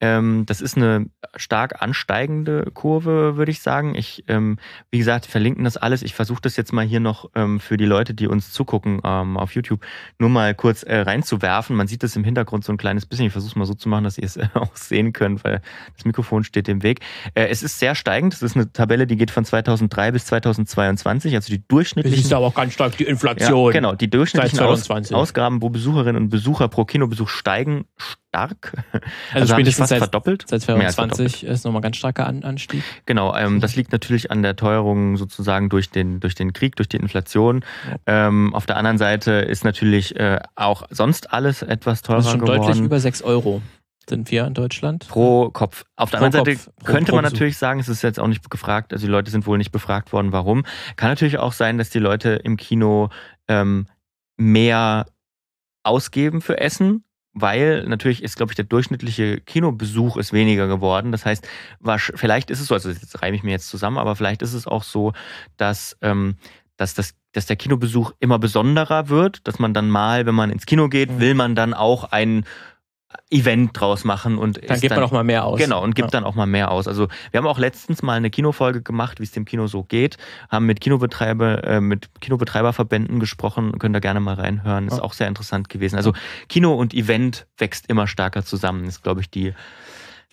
das 0.01 0.63
ist 0.63 0.79
eine 0.79 1.11
stark 1.37 1.83
ansteigende 1.83 2.71
Kurve, 2.73 3.37
würde 3.37 3.51
ich 3.51 3.61
sagen. 3.61 3.95
Ich, 3.95 4.25
ähm, 4.29 4.59
wie 4.91 4.97
gesagt, 4.97 5.27
verlinken 5.27 5.65
das 5.65 5.77
alles. 5.77 6.03
Ich 6.03 6.15
versuche 6.15 6.41
das 6.41 6.57
jetzt 6.57 6.73
mal 6.73 6.87
hier 6.87 7.01
noch 7.01 7.31
ähm, 7.35 7.61
für 7.61 7.77
die 7.77 7.85
Leute, 7.85 8.15
die 8.15 8.27
uns 8.27 8.51
zugucken 8.51 9.01
ähm, 9.05 9.37
auf 9.37 9.55
YouTube, 9.55 9.85
nur 10.19 10.31
mal 10.31 10.55
kurz 10.55 10.83
äh, 10.83 11.01
reinzuwerfen. 11.01 11.77
Man 11.77 11.87
sieht 11.87 12.03
das 12.03 12.17
im 12.17 12.25
Hintergrund 12.25 12.65
so 12.65 12.73
ein 12.73 12.79
kleines 12.79 13.05
bisschen. 13.05 13.27
Ich 13.27 13.33
versuche 13.33 13.51
es 13.51 13.57
mal 13.57 13.67
so 13.67 13.75
zu 13.75 13.91
machen, 13.91 14.05
dass 14.05 14.17
ihr 14.17 14.25
es 14.25 14.37
äh, 14.37 14.47
auch 14.55 14.75
sehen 14.75 15.13
könnt, 15.13 15.45
weil 15.45 15.61
das 15.95 16.05
Mikrofon 16.07 16.45
steht 16.45 16.69
im 16.69 16.83
Weg. 16.83 17.01
Äh, 17.35 17.49
es 17.49 17.63
ist 17.63 17.79
sehr 17.79 17.95
steigend. 17.95 18.33
Das 18.33 18.43
ist 18.43 18.57
eine 18.57 18.73
Tabelle, 18.73 19.07
die 19.07 19.17
geht 19.17 19.31
von 19.31 19.45
2003 19.45 20.13
bis 20.13 20.27
2022. 20.27 21.35
Also 21.35 21.53
die 21.53 21.63
durchschnittlichen. 21.69 22.19
Das 22.19 22.27
ist 22.27 22.33
aber 22.33 22.47
auch 22.47 22.55
ganz 22.55 22.73
stark 22.73 22.97
die 22.97 23.05
Inflation. 23.05 23.73
Ja, 23.73 23.79
genau, 23.79 23.95
die 23.95 24.09
durchschnittlichen 24.09 24.61
Aus 24.61 24.91
Ausgaben, 24.91 25.61
wo 25.61 25.69
Besucherinnen 25.69 26.23
und 26.23 26.29
Besucher 26.31 26.69
pro 26.69 26.85
Kinobesuch 26.85 27.29
steigen, 27.29 27.85
stark. 28.31 28.73
Also, 29.33 29.43
also 29.43 29.55
spätestens 29.55 29.89
seit, 29.89 29.99
verdoppelt. 29.99 30.45
Seit 30.47 30.63
2020 30.63 31.45
ist 31.45 31.65
nochmal 31.65 31.83
ganz 31.83 31.97
starker 31.97 32.27
Anstieg. 32.27 32.83
Genau, 33.07 33.35
ähm, 33.37 33.61
das 33.61 33.77
liegt 33.77 33.93
natürlich 33.93 34.31
an 34.31 34.43
der 34.43 34.57
Teuerung 34.57 35.17
sozusagen 35.17 35.69
durch 35.69 35.91
den, 35.91 36.21
durch 36.21 36.35
den 36.35 36.53
Krieg, 36.53 36.75
durch 36.77 36.89
die 36.89 36.97
Inflation. 36.97 37.65
Ja. 38.07 38.27
Ähm, 38.29 38.53
auf 38.55 38.67
der 38.67 38.77
anderen 38.77 38.99
Seite 38.99 39.33
ist 39.33 39.65
natürlich 39.65 40.17
äh, 40.19 40.41
auch 40.57 40.83
sonst 40.91 41.33
alles 41.33 41.63
etwas 41.63 42.03
teurer 42.03 42.19
geworden. 42.19 42.25
Das 42.25 42.27
ist 42.27 42.31
schon 42.31 42.41
geworden. 42.41 42.67
deutlich 42.67 42.85
über 42.85 43.01
6 43.01 43.23
Euro 43.23 43.63
sind 44.09 44.31
wir 44.31 44.47
in 44.47 44.55
Deutschland. 44.55 45.07
Pro 45.09 45.51
Kopf. 45.51 45.85
Auf 45.97 46.11
der 46.11 46.19
pro 46.19 46.25
anderen 46.27 46.45
Seite 46.45 46.59
Kopf, 46.59 46.85
könnte 46.85 47.13
man 47.13 47.25
natürlich 47.25 47.57
sagen, 47.57 47.79
es 47.81 47.89
ist 47.89 48.03
jetzt 48.03 48.19
auch 48.19 48.27
nicht 48.27 48.51
gefragt, 48.51 48.93
also 48.93 49.07
die 49.07 49.13
Leute 49.13 49.31
sind 49.31 49.47
wohl 49.47 49.59
nicht 49.59 49.73
befragt 49.73 50.13
worden, 50.13 50.33
warum. 50.33 50.65
Kann 50.97 51.11
natürlich 51.11 51.39
auch 51.39 51.53
sein, 51.53 51.79
dass 51.79 51.91
die 51.91 52.01
Leute 52.01 52.31
im 52.31 52.57
Kino 52.57 53.11
ähm, 53.49 53.87
mehr 54.37 55.07
ausgeben 55.85 56.41
für 56.41 56.59
Essen 56.59 57.05
weil 57.33 57.85
natürlich 57.87 58.23
ist, 58.23 58.37
glaube 58.37 58.53
ich, 58.53 58.57
der 58.57 58.65
durchschnittliche 58.65 59.41
Kinobesuch 59.41 60.17
ist 60.17 60.33
weniger 60.33 60.67
geworden. 60.67 61.13
Das 61.13 61.25
heißt, 61.25 61.47
vielleicht 61.97 62.51
ist 62.51 62.61
es 62.61 62.67
so, 62.67 62.75
also 62.75 62.91
jetzt 62.91 63.23
reime 63.23 63.37
ich 63.37 63.43
mir 63.43 63.53
jetzt 63.53 63.69
zusammen, 63.69 63.99
aber 63.99 64.17
vielleicht 64.17 64.43
ist 64.43 64.55
es 64.55 64.67
auch 64.67 64.83
so, 64.83 65.13
dass, 65.57 65.97
ähm, 66.03 66.37
dass, 66.77 66.95
das, 66.95 67.15
dass 67.33 67.47
der 67.47 67.57
Kinobesuch 67.57 68.13
immer 68.19 68.39
besonderer 68.39 69.09
wird, 69.09 69.47
dass 69.47 69.59
man 69.59 69.75
dann 69.75 69.91
mal, 69.91 70.27
wenn 70.27 70.35
man 70.35 70.51
ins 70.51 70.67
Kino 70.67 70.89
geht, 70.89 71.11
mhm. 71.11 71.21
will 71.21 71.35
man 71.35 71.55
dann 71.55 71.75
auch 71.75 72.05
einen 72.05 72.45
Event 73.31 73.79
draus 73.79 74.05
machen 74.05 74.39
und 74.39 74.57
dann 74.69 74.81
gibt 74.81 74.93
dann, 74.93 75.01
man 75.01 75.09
auch 75.09 75.13
mal 75.13 75.25
mehr 75.25 75.45
aus. 75.45 75.59
Genau, 75.59 75.83
und 75.83 75.95
gibt 75.95 76.07
ja. 76.07 76.11
dann 76.21 76.25
auch 76.25 76.35
mal 76.35 76.47
mehr 76.47 76.71
aus. 76.71 76.87
Also 76.87 77.09
wir 77.31 77.39
haben 77.39 77.47
auch 77.47 77.59
letztens 77.59 78.03
mal 78.03 78.15
eine 78.15 78.31
Kinofolge 78.31 78.83
gemacht, 78.83 79.19
wie 79.21 79.25
es 79.25 79.33
dem 79.33 79.45
Kino 79.45 79.67
so 79.67 79.83
geht, 79.83 80.17
haben 80.49 80.67
mit 80.67 80.81
Kinobetreiber, 80.81 81.65
äh, 81.65 81.81
mit 81.81 82.09
Kinobetreiberverbänden 82.21 83.19
gesprochen, 83.21 83.79
könnt 83.79 83.97
ihr 83.97 84.01
gerne 84.01 84.21
mal 84.21 84.35
reinhören, 84.35 84.87
ist 84.87 84.99
ja. 84.99 85.03
auch 85.03 85.13
sehr 85.13 85.29
interessant 85.29 85.69
gewesen. 85.69 85.97
Also 85.97 86.13
Kino 86.49 86.75
und 86.75 86.95
Event 86.95 87.47
wächst 87.59 87.87
immer 87.89 88.07
stärker 88.07 88.45
zusammen, 88.45 88.85
ist 88.85 89.03
glaube 89.03 89.21
ich 89.21 89.31
die 89.31 89.55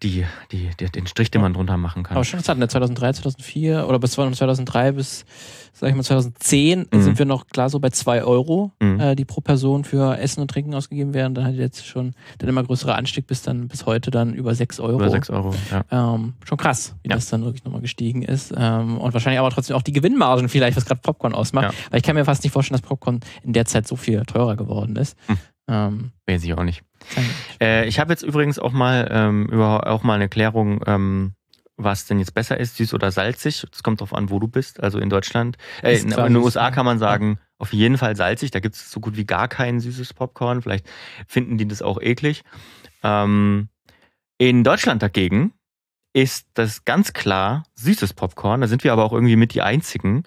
die, 0.03 0.25
die, 0.51 0.69
die, 0.79 0.91
den 0.91 1.07
Strich, 1.07 1.31
den 1.31 1.41
man 1.41 1.53
drunter 1.53 1.77
machen 1.77 2.03
kann. 2.03 2.17
Aber 2.17 2.23
schon 2.23 2.39
interessant, 2.39 2.71
2003, 2.71 3.13
2004 3.13 3.87
oder 3.87 3.97
bis 3.97 4.11
2003 4.11 4.91
bis, 4.91 5.25
sag 5.73 5.89
ich 5.89 5.95
mal, 5.95 6.03
2010 6.03 6.87
mhm. 6.91 7.01
sind 7.01 7.17
wir 7.17 7.25
noch 7.25 7.47
klar 7.47 7.69
so 7.69 7.79
bei 7.79 7.89
2 7.89 8.23
Euro, 8.23 8.71
mhm. 8.79 8.99
äh, 8.99 9.15
die 9.15 9.25
pro 9.25 9.41
Person 9.41 9.83
für 9.83 10.17
Essen 10.19 10.41
und 10.41 10.51
Trinken 10.51 10.75
ausgegeben 10.75 11.15
werden. 11.15 11.33
Dann 11.33 11.45
hat 11.45 11.55
jetzt 11.55 11.85
schon 11.85 12.13
der 12.39 12.47
immer 12.47 12.63
größere 12.63 12.93
Anstieg 12.93 13.25
bis 13.25 13.41
dann 13.41 13.67
bis 13.67 13.87
heute 13.87 14.11
dann 14.11 14.35
über 14.35 14.53
6 14.53 14.79
Euro. 14.79 14.95
Über 14.95 15.09
6 15.09 15.31
Euro, 15.31 15.55
ja. 15.71 15.83
Ähm, 15.89 16.33
schon 16.45 16.57
krass, 16.57 16.95
wie 17.01 17.09
ja. 17.09 17.15
das 17.15 17.29
dann 17.29 17.43
wirklich 17.43 17.63
nochmal 17.63 17.81
gestiegen 17.81 18.21
ist. 18.21 18.53
Ähm, 18.55 18.99
und 18.99 19.13
wahrscheinlich 19.13 19.39
aber 19.39 19.49
trotzdem 19.49 19.75
auch 19.75 19.81
die 19.81 19.93
Gewinnmargen 19.93 20.47
vielleicht, 20.47 20.77
was 20.77 20.85
gerade 20.85 21.01
Popcorn 21.01 21.33
ausmacht. 21.33 21.73
Ja. 21.73 21.91
Weil 21.91 21.97
ich 21.97 22.03
kann 22.03 22.15
mir 22.15 22.25
fast 22.25 22.43
nicht 22.43 22.53
vorstellen, 22.53 22.79
dass 22.79 22.87
Popcorn 22.87 23.21
in 23.43 23.53
der 23.53 23.65
Zeit 23.65 23.87
so 23.87 23.95
viel 23.95 24.21
teurer 24.25 24.55
geworden 24.55 24.95
ist. 24.95 25.17
Mhm. 25.27 25.37
Ähm, 25.69 26.11
Weiß 26.27 26.43
ich 26.43 26.53
auch 26.53 26.63
nicht. 26.63 26.83
Äh, 27.59 27.87
ich 27.87 27.99
habe 27.99 28.13
jetzt 28.13 28.23
übrigens 28.23 28.59
auch 28.59 28.71
mal 28.71 29.07
ähm, 29.11 29.47
über 29.47 29.87
auch 29.87 30.03
mal 30.03 30.15
eine 30.15 30.29
Klärung, 30.29 30.83
ähm, 30.85 31.33
was 31.75 32.05
denn 32.05 32.19
jetzt 32.19 32.33
besser 32.33 32.59
ist, 32.59 32.77
süß 32.77 32.93
oder 32.93 33.11
salzig. 33.11 33.65
Das 33.71 33.83
kommt 33.83 34.01
drauf 34.01 34.13
an, 34.13 34.29
wo 34.29 34.39
du 34.39 34.47
bist. 34.47 34.81
Also 34.81 34.99
in 34.99 35.09
Deutschland, 35.09 35.57
äh, 35.81 35.97
in, 35.97 36.11
in, 36.11 36.23
den 36.23 36.35
USA 36.37 36.71
kann 36.71 36.85
man 36.85 36.99
sagen, 36.99 37.39
auf 37.57 37.73
jeden 37.73 37.97
Fall 37.97 38.15
salzig. 38.15 38.51
Da 38.51 38.59
gibt 38.59 38.75
es 38.75 38.91
so 38.91 38.99
gut 38.99 39.17
wie 39.17 39.25
gar 39.25 39.47
kein 39.47 39.79
süßes 39.79 40.13
Popcorn. 40.13 40.61
Vielleicht 40.61 40.87
finden 41.27 41.57
die 41.57 41.67
das 41.67 41.81
auch 41.81 42.01
eklig. 42.01 42.43
Ähm, 43.03 43.69
in 44.37 44.63
Deutschland 44.63 45.01
dagegen 45.01 45.53
ist 46.13 46.47
das 46.55 46.83
ganz 46.83 47.13
klar 47.13 47.63
süßes 47.75 48.13
Popcorn. 48.13 48.61
Da 48.61 48.67
sind 48.67 48.83
wir 48.83 48.91
aber 48.91 49.05
auch 49.05 49.13
irgendwie 49.13 49.35
mit 49.35 49.53
die 49.53 49.61
einzigen. 49.61 50.23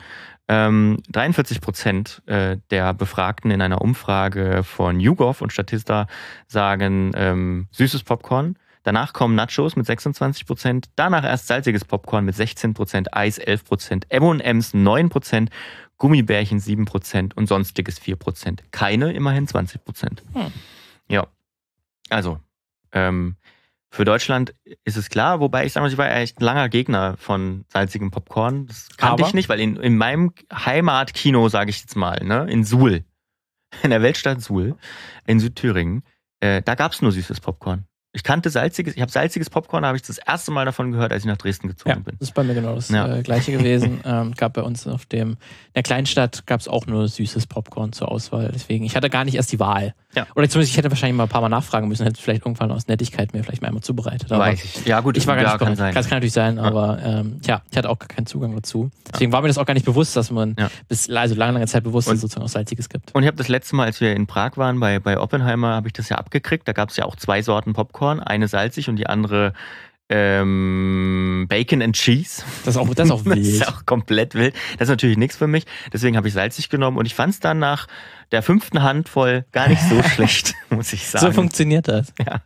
Ähm, 0.53 1.01
43 1.13 1.61
Prozent 1.61 2.23
äh, 2.27 2.57
der 2.71 2.93
Befragten 2.93 3.53
in 3.53 3.63
einer 3.63 3.81
Umfrage 3.81 4.65
von 4.65 4.99
YouGov 4.99 5.43
und 5.43 5.53
Statista 5.53 6.09
sagen 6.49 7.13
ähm, 7.15 7.69
süßes 7.71 8.03
Popcorn. 8.03 8.57
Danach 8.83 9.13
kommen 9.13 9.37
Nachos 9.37 9.77
mit 9.77 9.87
26 9.87 10.47
Prozent. 10.47 10.91
Danach 10.97 11.23
erst 11.23 11.47
salziges 11.47 11.85
Popcorn 11.85 12.25
mit 12.25 12.35
16 12.35 12.75
Prozent, 12.75 13.15
Eis 13.15 13.39
11 13.39 13.65
Prozent, 13.65 14.07
M&M's 14.09 14.75
9 14.75 15.09
Prozent, 15.09 15.51
Gummibärchen 15.99 16.59
7 16.59 16.85
Prozent 16.85 17.37
und 17.37 17.47
sonstiges 17.47 18.01
4 18.01 18.17
Prozent. 18.17 18.65
Keine 18.73 19.13
immerhin 19.13 19.47
20 19.47 19.85
Prozent. 19.85 20.25
Hm. 20.33 20.53
Ja. 21.07 21.29
Also, 22.09 22.41
ähm, 22.91 23.37
für 23.93 24.05
Deutschland 24.05 24.55
ist 24.85 24.97
es 24.97 25.11
klar, 25.11 25.41
wobei 25.41 25.67
ich 25.67 25.73
sage 25.73 25.85
mal, 25.85 25.91
ich 25.93 25.99
war 25.99 26.11
echt 26.15 26.41
ein 26.41 26.45
langer 26.45 26.69
Gegner 26.69 27.17
von 27.19 27.65
salzigem 27.69 28.11
Popcorn. 28.11 28.67
Das 28.67 28.89
kannte 28.97 29.23
Aber? 29.23 29.29
ich 29.29 29.35
nicht, 29.35 29.49
weil 29.49 29.59
in, 29.61 29.77
in 29.77 29.97
meinem 29.97 30.33
Heimatkino, 30.53 31.49
sage 31.49 31.71
ich 31.71 31.81
jetzt 31.81 31.97
mal, 31.97 32.25
ne, 32.25 32.47
in 32.51 32.65
Suhl, 32.65 33.05
in 33.83 33.91
der 33.91 34.03
Weltstadt 34.03 34.41
Suhl, 34.41 34.77
in 35.27 35.41
Südthüringen, 35.41 36.03
äh, 36.41 36.63
da 36.63 36.75
gab's 36.77 37.03
nur 37.03 37.13
süßes 37.13 37.41
Popcorn. 37.41 37.85
Ich 38.13 38.25
kannte 38.25 38.51
salziges, 38.51 38.95
ich 38.97 39.03
habe 39.03 39.13
salziges 39.13 39.51
Popcorn, 39.51 39.83
da 39.83 39.89
habe 39.89 39.97
ich 39.97 40.03
das 40.03 40.19
erste 40.19 40.51
Mal 40.51 40.65
davon 40.65 40.91
gehört, 40.91 41.13
als 41.13 41.23
ich 41.23 41.29
nach 41.29 41.37
Dresden 41.37 41.69
gezogen 41.69 41.91
Ja, 41.91 41.97
bin. 41.97 42.17
das 42.19 42.29
ist 42.31 42.35
bei 42.35 42.43
mir 42.43 42.55
genau 42.55 42.75
das 42.75 42.89
Ja. 42.89 43.17
äh, 43.19 43.23
gleiche 43.23 43.53
gewesen. 43.53 44.01
ähm, 44.05 44.35
gab 44.35 44.55
bei 44.55 44.63
uns 44.63 44.87
auf 44.89 45.07
dem, 45.07 45.31
in 45.33 45.37
der 45.77 45.83
Kleinstadt 45.85 46.45
gab 46.47 46.59
es 46.61 46.67
auch 46.67 46.87
nur 46.87 47.07
süßes 47.07 47.47
Popcorn 47.47 47.93
zur 47.93 48.11
Auswahl. 48.11 48.51
Deswegen, 48.53 48.85
ich 48.85 48.97
hatte 48.97 49.11
gar 49.11 49.25
nicht 49.25 49.35
erst 49.37 49.53
die 49.53 49.61
Wahl. 49.61 49.95
Ja. 50.15 50.27
Oder 50.35 50.49
zumindest, 50.49 50.73
ich 50.73 50.77
hätte 50.77 50.91
wahrscheinlich 50.91 51.17
mal 51.17 51.25
ein 51.25 51.29
paar 51.29 51.41
Mal 51.41 51.49
nachfragen 51.49 51.87
müssen, 51.87 52.05
hätte 52.05 52.21
vielleicht 52.21 52.45
irgendwann 52.45 52.73
aus 52.73 52.89
Nettigkeit 52.89 53.33
mir 53.33 53.45
vielleicht 53.45 53.63
mal 53.63 53.69
einmal 53.69 53.83
zubereitet. 53.83 54.31
Aber 54.33 54.45
Weiß 54.45 54.65
ich. 54.65 54.85
Ja, 54.85 55.01
gut, 55.01 55.17
ich 55.17 55.27
war 55.27 55.37
gar 55.37 55.45
ja, 55.45 55.51
nicht 55.53 55.59
kann 55.65 55.77
sein. 55.77 55.95
Das 55.95 56.09
kann 56.09 56.17
natürlich 56.17 56.33
sein, 56.33 56.57
Ja. 56.57 56.63
aber 56.65 56.99
ähm, 57.05 57.41
tja, 57.43 57.63
ich 57.71 57.77
hatte 57.79 57.89
auch 57.89 57.99
gar 57.99 58.09
keinen 58.09 58.27
Zugang 58.27 58.55
dazu. 58.57 58.91
Deswegen 59.13 59.31
war 59.33 59.41
mir 59.41 59.49
das 59.49 59.59
auch 59.59 59.67
gar 59.67 59.75
nicht 59.75 59.87
bewusst, 59.87 60.17
dass 60.17 60.31
man 60.33 60.57
Ja. 60.59 60.69
bis 60.89 61.09
also 61.11 61.35
lange, 61.37 61.53
lange 61.53 61.67
Zeit 61.67 61.85
bewusst, 61.85 62.09
dass 62.09 62.13
Und- 62.13 62.17
es 62.17 62.21
sozusagen 62.23 62.45
auch 62.45 62.49
Salziges 62.49 62.89
gibt. 62.89 63.15
Und 63.15 63.23
ich 63.23 63.27
habe 63.29 63.37
das 63.37 63.49
letzte 63.49 63.77
Mal, 63.77 63.85
als 63.87 64.01
wir 64.01 64.15
in 64.17 64.27
Prag 64.27 64.57
waren, 64.57 64.81
bei, 64.81 64.99
bei 64.99 65.19
Oppenheimer, 65.19 65.75
habe 65.75 65.87
ich 65.87 65.93
das 65.93 66.09
ja 66.09 66.17
abgekriegt. 66.17 66.67
Da 66.67 66.73
gab 66.73 66.91
es 66.91 66.97
ja 66.97 67.05
auch 67.05 67.15
zwei 67.15 67.43
Sorten 67.43 67.73
Popcorn, 67.73 68.19
eine 68.21 68.49
salzig 68.49 68.89
und 68.89 68.97
die 68.97 69.07
andere 69.07 69.53
ähm, 70.11 71.47
Bacon 71.49 71.81
and 71.81 71.95
Cheese. 71.95 72.43
Das 72.65 72.75
ist 72.75 72.81
auch, 72.81 72.93
das 72.95 73.07
ist 73.07 73.13
auch 73.13 73.23
Das 73.25 73.37
wild. 73.37 73.47
ist 73.47 73.69
auch 73.69 73.87
komplett 73.87 74.35
wild. 74.35 74.55
Das 74.79 74.89
ist 74.89 74.91
natürlich 74.91 75.17
nichts 75.17 75.37
für 75.37 75.47
mich. 75.47 75.65
Deswegen 75.93 76.17
habe 76.17 76.29
ich 76.29 76.35
salzig 76.35 76.69
genommen 76.69 76.99
und 76.99 77.07
ich 77.07 77.15
fand 77.15 77.33
es 77.35 77.41
dann 77.41 77.61
nach 77.61 77.87
der 78.33 78.43
fünften 78.43 78.83
Handvoll 78.83 79.45
gar 79.53 79.69
nicht 79.69 79.83
so 79.83 80.03
schlecht, 80.15 80.55
muss 80.71 80.93
ich 80.93 81.09
so 81.09 81.19
sagen. 81.19 81.35
funktioniert 81.35 81.89
das. 81.89 82.13
ja. 82.19 82.41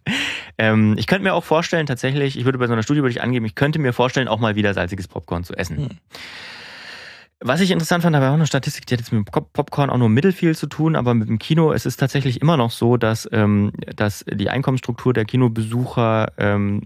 ähm, 0.59 0.95
ich 0.99 1.07
könnte 1.07 1.25
mir 1.25 1.35
auch 1.35 1.45
vorstellen, 1.45 1.87
tatsächlich, 1.87 2.39
ich 2.39 2.45
würde 2.45 2.59
bei 2.59 2.67
so 2.67 2.75
einer 2.75 2.83
Studie 2.83 3.01
würde 3.01 3.11
ich 3.11 3.23
angeben, 3.23 3.47
ich 3.47 3.55
könnte 3.55 3.79
mir 3.79 3.93
vorstellen, 3.93 4.29
auch 4.29 4.39
mal 4.39 4.57
wieder 4.57 4.75
salziges 4.75 5.09
Popcorn 5.09 5.45
zu 5.45 5.55
essen. 5.55 5.77
Hm. 5.79 5.89
Was 7.41 7.61
ich 7.61 7.71
interessant 7.73 8.03
fand, 8.03 8.17
da 8.17 8.21
war 8.23 8.31
auch 8.31 8.35
eine 8.35 8.47
Statistik, 8.47 8.87
die 8.87 8.95
hat 8.95 9.01
jetzt 9.01 9.13
mit 9.13 9.31
Popcorn 9.31 9.91
auch 9.91 9.99
nur 9.99 10.09
mittelfiel 10.09 10.57
zu 10.57 10.67
tun, 10.67 10.97
aber 10.97 11.13
mit 11.13 11.29
dem 11.29 11.39
Kino, 11.39 11.73
es 11.73 11.85
ist 11.85 11.99
tatsächlich 11.99 12.41
immer 12.41 12.57
noch 12.57 12.71
so, 12.71 12.97
dass, 12.97 13.29
ähm, 13.33 13.73
dass 13.97 14.25
die 14.31 14.49
Einkommensstruktur 14.49 15.13
der 15.13 15.27
Kinobesucher 15.27 16.33
ähm, 16.39 16.83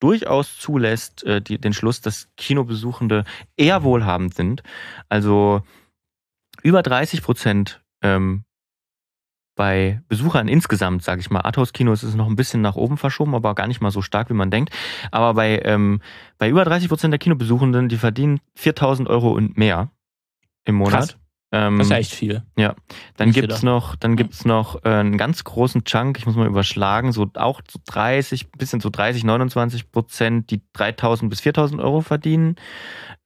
durchaus 0.00 0.58
zulässt, 0.58 1.24
äh, 1.24 1.40
die, 1.40 1.58
den 1.58 1.72
Schluss, 1.72 2.00
dass 2.00 2.28
Kinobesuchende 2.36 3.24
eher 3.56 3.82
wohlhabend 3.82 4.34
sind. 4.34 4.62
Also 5.08 5.62
über 6.62 6.82
30 6.82 7.22
Prozent 7.22 7.82
ähm, 8.02 8.44
bei 9.56 10.00
Besuchern 10.08 10.48
insgesamt, 10.48 11.02
sage 11.02 11.20
ich 11.20 11.30
mal. 11.30 11.40
Arthouse-Kinos 11.40 12.02
ist 12.02 12.14
noch 12.14 12.26
ein 12.26 12.36
bisschen 12.36 12.62
nach 12.62 12.76
oben 12.76 12.96
verschoben, 12.96 13.34
aber 13.34 13.54
gar 13.54 13.66
nicht 13.66 13.82
mal 13.82 13.90
so 13.90 14.00
stark, 14.00 14.30
wie 14.30 14.34
man 14.34 14.50
denkt. 14.50 14.74
Aber 15.10 15.34
bei, 15.34 15.60
ähm, 15.64 16.00
bei 16.38 16.48
über 16.48 16.64
30 16.64 16.88
Prozent 16.88 17.12
der 17.12 17.18
Kinobesuchenden, 17.18 17.88
die 17.88 17.98
verdienen 17.98 18.40
4000 18.54 19.08
Euro 19.08 19.32
und 19.32 19.58
mehr 19.58 19.90
im 20.64 20.76
Monat. 20.76 20.92
Krass. 20.92 21.19
Ähm, 21.52 21.78
Das 21.78 21.88
ist 21.88 21.90
ja 21.90 21.98
echt 21.98 22.14
viel. 22.14 22.42
dann 23.16 23.28
Nicht 23.28 23.34
gibt's 23.34 23.48
gedacht. 23.48 23.62
noch, 23.64 23.96
dann 23.96 24.16
gibt's 24.16 24.44
noch 24.44 24.84
äh, 24.84 24.88
einen 24.88 25.18
ganz 25.18 25.42
großen 25.44 25.84
Chunk, 25.84 26.18
ich 26.18 26.26
muss 26.26 26.36
mal 26.36 26.46
überschlagen, 26.46 27.12
so 27.12 27.28
auch 27.34 27.60
so 27.68 27.80
30, 27.86 28.52
bisschen 28.52 28.80
so 28.80 28.88
30, 28.90 29.24
29 29.24 29.90
Prozent, 29.90 30.50
die 30.50 30.62
3000 30.74 31.28
bis 31.28 31.40
4000 31.40 31.80
Euro 31.80 32.02
verdienen. 32.02 32.56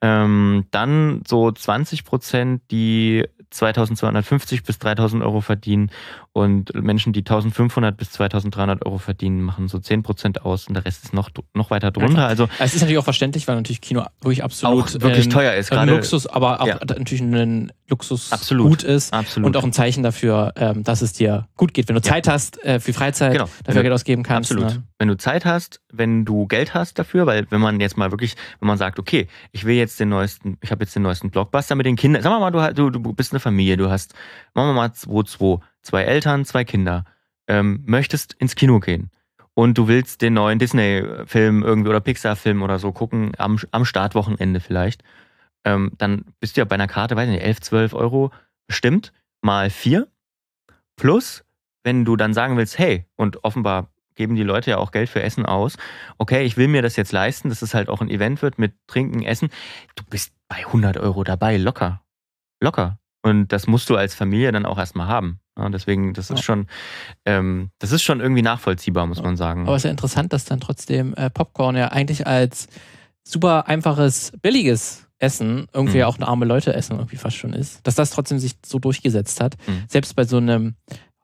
Ähm, 0.00 0.66
dann 0.70 1.22
so 1.26 1.52
20 1.52 2.04
Prozent, 2.04 2.62
die 2.70 3.26
2250 3.50 4.64
bis 4.64 4.78
3000 4.78 5.22
Euro 5.22 5.40
verdienen 5.40 5.90
und 6.36 6.74
Menschen, 6.74 7.12
die 7.12 7.20
1500 7.20 7.96
bis 7.96 8.10
2300 8.10 8.84
Euro 8.84 8.98
verdienen, 8.98 9.40
machen 9.40 9.68
so 9.68 9.78
10 9.78 10.02
Prozent 10.02 10.44
aus 10.44 10.66
und 10.66 10.74
der 10.74 10.84
Rest 10.84 11.04
ist 11.04 11.14
noch, 11.14 11.30
noch 11.54 11.70
weiter 11.70 11.92
drunter. 11.92 12.26
Also 12.26 12.48
Es 12.58 12.74
ist 12.74 12.80
natürlich 12.80 12.98
auch 12.98 13.04
verständlich, 13.04 13.46
weil 13.46 13.54
natürlich 13.54 13.80
Kino 13.80 14.04
wirklich 14.20 14.42
absolut 14.42 14.82
auch 14.96 15.00
wirklich 15.00 15.26
ähm, 15.26 15.30
teuer 15.30 15.54
ist 15.54 15.70
ein 15.70 15.76
gerade. 15.78 15.92
Luxus, 15.92 16.26
aber 16.26 16.60
auch 16.60 16.66
Ja. 16.66 16.80
natürlich 16.84 17.20
ein 17.22 17.70
Luxus 17.88 18.32
Absolut. 18.32 18.66
gut 18.68 18.82
ist. 18.82 19.12
Absolut. 19.14 19.46
Und 19.46 19.56
auch 19.56 19.62
ein 19.62 19.72
Zeichen 19.72 20.02
dafür, 20.02 20.52
ähm, 20.56 20.82
dass 20.82 21.02
es 21.02 21.12
dir 21.12 21.46
gut 21.56 21.72
geht. 21.72 21.86
Wenn 21.88 21.94
du 21.94 22.00
Ja. 22.02 22.10
Zeit 22.14 22.26
hast, 22.26 22.62
äh, 22.64 22.80
für 22.80 22.92
Freizeit, 22.92 23.32
Genau. 23.32 23.44
dafür 23.62 23.74
du- 23.74 23.82
Geld 23.82 23.94
ausgeben 23.94 24.24
kannst. 24.24 24.50
Absolut. 24.50 24.74
Ne? 24.74 24.82
Wenn 24.98 25.06
du 25.08 25.16
Zeit 25.16 25.44
hast, 25.44 25.80
wenn 25.92 26.24
du 26.24 26.48
Geld 26.48 26.74
hast 26.74 26.98
dafür, 26.98 27.26
weil 27.26 27.46
wenn 27.50 27.60
man 27.60 27.78
jetzt 27.78 27.96
mal 27.96 28.10
wirklich, 28.10 28.34
wenn 28.58 28.66
man 28.66 28.76
sagt, 28.78 28.98
okay, 28.98 29.28
ich 29.52 29.64
will 29.64 29.76
jetzt 29.76 30.00
den 30.00 30.08
neuesten, 30.08 30.58
ich 30.62 30.72
habe 30.72 30.82
jetzt 30.82 30.96
den 30.96 31.02
neuesten 31.02 31.30
Blockbuster 31.30 31.76
mit 31.76 31.86
den 31.86 31.94
Kindern, 31.94 32.22
sagen 32.24 32.34
wir 32.34 32.40
mal, 32.50 32.72
du, 32.74 32.90
du, 32.90 32.98
du 32.98 33.12
bist 33.12 33.32
eine 33.32 33.38
Familie, 33.38 33.76
du 33.76 33.88
hast, 33.88 34.14
machen 34.54 34.70
wir 34.70 34.74
mal 34.74 34.92
zwei, 34.94 35.22
zwei, 35.84 36.02
Eltern, 36.02 36.44
zwei 36.44 36.64
Kinder, 36.64 37.04
ähm, 37.46 37.82
möchtest 37.86 38.32
ins 38.34 38.56
Kino 38.56 38.80
gehen 38.80 39.10
und 39.54 39.78
du 39.78 39.86
willst 39.86 40.22
den 40.22 40.34
neuen 40.34 40.58
Disney-Film 40.58 41.62
irgendwie 41.62 41.90
oder 41.90 42.00
Pixar-Film 42.00 42.62
oder 42.62 42.78
so 42.78 42.92
gucken, 42.92 43.32
am, 43.38 43.58
am 43.70 43.84
Startwochenende 43.84 44.60
vielleicht, 44.60 45.02
ähm, 45.64 45.92
dann 45.98 46.24
bist 46.40 46.56
du 46.56 46.60
ja 46.60 46.64
bei 46.64 46.74
einer 46.74 46.88
Karte, 46.88 47.16
weiß 47.16 47.28
nicht, 47.28 47.42
11, 47.42 47.60
12 47.60 47.94
Euro 47.94 48.32
bestimmt, 48.66 49.12
mal 49.42 49.70
vier, 49.70 50.08
plus, 50.96 51.44
wenn 51.84 52.04
du 52.04 52.16
dann 52.16 52.34
sagen 52.34 52.56
willst, 52.56 52.78
hey, 52.78 53.06
und 53.16 53.44
offenbar 53.44 53.90
geben 54.14 54.36
die 54.36 54.42
Leute 54.42 54.70
ja 54.70 54.78
auch 54.78 54.92
Geld 54.92 55.08
für 55.08 55.22
Essen 55.22 55.44
aus. 55.44 55.76
Okay, 56.18 56.44
ich 56.44 56.56
will 56.56 56.68
mir 56.68 56.82
das 56.82 56.96
jetzt 56.96 57.12
leisten, 57.12 57.48
dass 57.48 57.62
es 57.62 57.74
halt 57.74 57.88
auch 57.88 58.00
ein 58.00 58.10
Event 58.10 58.42
wird 58.42 58.58
mit 58.58 58.74
Trinken, 58.86 59.22
Essen. 59.22 59.50
Du 59.96 60.04
bist 60.04 60.32
bei 60.48 60.58
100 60.58 60.98
Euro 60.98 61.24
dabei, 61.24 61.56
locker. 61.56 62.02
Locker. 62.60 62.98
Und 63.24 63.48
das 63.52 63.66
musst 63.66 63.88
du 63.88 63.96
als 63.96 64.14
Familie 64.14 64.52
dann 64.52 64.66
auch 64.66 64.76
erstmal 64.78 65.08
haben. 65.08 65.40
Ja, 65.58 65.68
deswegen, 65.70 66.12
das 66.12 66.30
ist 66.30 66.38
Ja. 66.40 66.42
schon, 66.42 66.66
ähm, 67.24 67.70
das 67.78 67.90
ist 67.90 68.02
schon 68.02 68.20
irgendwie 68.20 68.42
nachvollziehbar, 68.42 69.06
muss 69.06 69.22
man 69.22 69.36
sagen. 69.36 69.62
Aber 69.66 69.76
es 69.76 69.80
ist 69.80 69.84
ja 69.84 69.90
interessant, 69.92 70.32
dass 70.34 70.44
dann 70.44 70.60
trotzdem 70.60 71.14
äh, 71.14 71.30
Popcorn 71.30 71.74
ja 71.74 71.88
eigentlich 71.88 72.26
als 72.26 72.68
super 73.22 73.66
einfaches, 73.66 74.32
billiges 74.42 75.06
Essen 75.18 75.66
irgendwie 75.72 75.98
Mhm. 75.98 76.04
auch 76.04 76.16
eine 76.18 76.28
arme 76.28 76.44
Leute 76.44 76.74
essen 76.74 76.96
irgendwie 76.98 77.16
fast 77.16 77.36
schon 77.36 77.54
ist. 77.54 77.80
Dass 77.86 77.94
das 77.94 78.10
trotzdem 78.10 78.38
sich 78.38 78.56
so 78.66 78.78
durchgesetzt 78.78 79.40
hat. 79.40 79.54
Mhm. 79.66 79.84
Selbst 79.88 80.14
bei 80.16 80.24
so 80.24 80.36
einem 80.36 80.74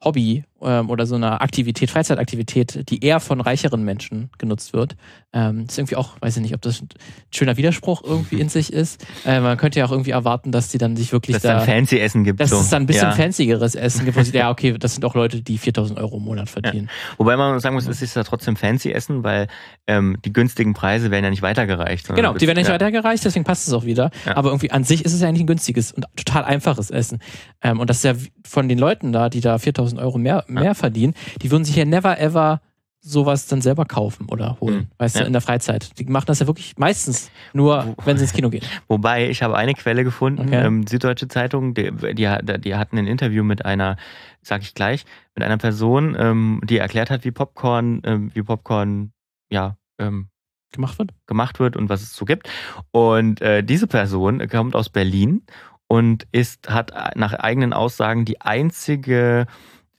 Hobby 0.03 0.45
ähm, 0.63 0.91
oder 0.91 1.07
so 1.07 1.15
einer 1.15 1.43
Aktivität, 1.43 1.91
Freizeitaktivität, 1.91 2.89
die 2.91 3.05
eher 3.05 3.21
von 3.21 3.41
reicheren 3.41 3.83
Menschen 3.83 4.31
genutzt 4.39 4.73
wird. 4.73 4.97
Ähm, 5.33 5.67
ist 5.69 5.79
irgendwie 5.79 5.97
auch, 5.97 6.17
weiß 6.21 6.37
ich 6.37 6.43
nicht, 6.43 6.55
ob 6.55 6.63
das 6.63 6.83
ein 6.83 6.89
schöner 7.33 7.57
Widerspruch 7.57 8.03
irgendwie 8.05 8.41
in 8.41 8.49
sich 8.51 8.73
ist. 8.73 9.07
Äh, 9.25 9.41
man 9.41 9.57
könnte 9.57 9.79
ja 9.79 9.87
auch 9.87 9.91
irgendwie 9.93 10.11
erwarten, 10.11 10.53
dass 10.53 10.69
die 10.69 10.79
dann 10.79 10.97
sich 10.97 11.13
wirklich 11.13 11.35
dass 11.35 11.45
es 11.45 11.49
dann 11.49 11.59
da, 11.59 11.65
fancy 11.65 11.99
Essen 11.99 12.25
gibt. 12.25 12.41
dass 12.41 12.51
so. 12.51 12.59
es 12.59 12.69
dann 12.69 12.83
ein 12.83 12.87
bisschen 12.87 13.09
ja. 13.09 13.13
fancyeres 13.13 13.75
Essen 13.75 14.05
gibt. 14.05 14.17
wo 14.17 14.23
sie- 14.23 14.31
Ja, 14.41 14.51
okay, 14.51 14.77
das 14.79 14.95
sind 14.95 15.05
auch 15.05 15.15
Leute, 15.15 15.43
die 15.43 15.59
4000 15.59 15.99
Euro 15.99 16.17
im 16.17 16.25
Monat 16.25 16.49
verdienen. 16.49 16.89
Wobei 17.19 17.37
man 17.37 17.61
sagen 17.61 17.75
muss, 17.75 17.87
es 17.87 18.01
ist 18.03 18.17
ja 18.17 18.25
trotzdem 18.25 18.57
fancy 18.57 18.91
Essen, 18.93 19.23
weil 19.23 19.49
ähm, 19.87 20.17
die 20.25 20.33
günstigen 20.33 20.73
Preise 20.73 21.11
werden 21.11 21.25
ja 21.25 21.31
nicht 21.31 21.43
weitergereicht. 21.43 22.09
Genau, 22.09 22.35
die 22.35 22.47
werden 22.47 22.59
nicht 22.59 22.69
ja. 22.69 22.75
weitergereicht, 22.75 23.25
deswegen 23.25 23.45
passt 23.45 23.69
es 23.69 23.75
auch 23.75 23.85
wieder. 23.85 24.11
Ja. 24.27 24.37
Aber 24.37 24.51
irgendwie 24.51 24.71
an 24.71 24.85
sich 24.85 25.05
ist 25.05 25.13
es 25.13 25.21
ja 25.21 25.29
eigentlich 25.29 25.43
ein 25.45 25.47
günstiges 25.47 25.93
und 25.93 26.07
total 26.17 26.45
einfaches 26.45 26.91
Essen. 26.91 27.19
Ähm, 27.63 27.81
und 27.81 27.91
das 27.91 27.99
ist 27.99 28.05
ja 28.05 28.15
von 28.45 28.69
den 28.69 28.79
Leuten 28.79 29.13
da, 29.13 29.29
die 29.29 29.41
da 29.41 29.59
4000 29.59 30.01
Euro 30.01 30.19
mehr, 30.19 30.45
mehr 30.51 30.75
verdienen, 30.75 31.15
die 31.43 31.51
würden 31.51 31.65
sich 31.65 31.77
ja 31.77 31.85
never 31.85 32.19
ever 32.19 32.61
sowas 33.03 33.47
dann 33.47 33.63
selber 33.63 33.87
kaufen 33.87 34.27
oder 34.29 34.59
holen, 34.61 34.77
Mhm. 34.77 34.87
weißt 34.99 35.15
Ja. 35.17 35.21
du, 35.23 35.27
in 35.29 35.33
der 35.33 35.41
Freizeit. 35.41 35.99
Die 35.99 36.05
machen 36.05 36.27
das 36.27 36.41
ja 36.41 36.47
wirklich 36.47 36.77
meistens 36.77 37.31
nur, 37.55 37.97
wenn 38.05 38.19
sie 38.19 38.25
ins 38.25 38.35
Kino 38.35 38.51
gehen. 38.51 38.63
Wobei, 38.89 39.31
ich 39.31 39.43
habe 39.43 39.57
eine 39.57 39.73
Quelle 39.73 40.05
gefunden, 40.05 40.49
Okay. 40.49 40.67
ähm, 40.67 40.87
Süddeutsche 40.87 41.27
Zeitung, 41.29 41.73
die, 41.73 41.91
die, 42.13 42.29
die 42.61 42.75
hatten 42.75 42.99
ein 42.99 43.07
Interview 43.07 43.43
mit 43.43 43.65
einer, 43.65 43.97
sag 44.43 44.61
ich 44.61 44.75
gleich, 44.75 45.07
mit 45.35 45.43
einer 45.45 45.57
Person, 45.57 46.15
ähm, 46.19 46.61
die 46.65 46.77
erklärt 46.77 47.09
hat, 47.09 47.25
wie 47.25 47.31
Popcorn, 47.31 48.03
ähm, 48.05 48.31
wie 48.35 48.43
Popcorn, 48.43 49.13
ja, 49.51 49.77
ähm, 49.99 50.29
Gemacht 50.73 50.99
wird? 50.99 51.11
gemacht 51.27 51.59
wird 51.59 51.77
und 51.77 51.89
was 51.89 52.03
es 52.03 52.15
so 52.15 52.27
gibt. 52.27 52.51
Und 52.91 53.41
äh, 53.41 53.65
diese 53.65 53.87
Person 53.87 54.47
kommt 54.49 54.77
aus 54.77 54.89
Berlin 54.91 55.43
und 55.89 56.27
ist, 56.33 56.69
hat 56.69 56.93
nach 57.17 57.33
eigenen 57.33 57.73
Aussagen 57.73 58.25
die 58.27 58.41
einzige, 58.43 59.47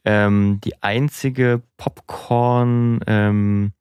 ähm, 0.06 0.60
die 0.64 0.82
einzige 0.82 1.62
Popcorn, 1.78 3.00
ähm, 3.08 3.74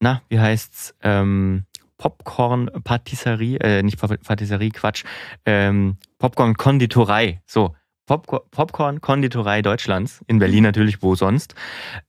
na, 0.00 0.22
wie 0.28 0.38
heißt's, 0.40 0.94
ähm, 1.02 1.64
Popcorn-Patisserie, 1.98 3.58
äh, 3.60 3.82
nicht 3.82 3.98
Pa- 3.98 4.16
Patisserie, 4.16 4.70
Quatsch, 4.70 5.04
ähm, 5.44 5.96
Popcorn-Konditorei, 6.18 7.42
so. 7.46 7.74
Popcorn- 8.06 8.42
Popcorn-Konditorei 8.52 9.60
Deutschlands, 9.62 10.22
in 10.28 10.38
Berlin 10.38 10.62
natürlich, 10.62 11.02
wo 11.02 11.14
sonst. 11.14 11.54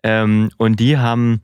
Ähm, 0.02 0.50
und 0.58 0.80
die 0.80 0.98
haben, 0.98 1.42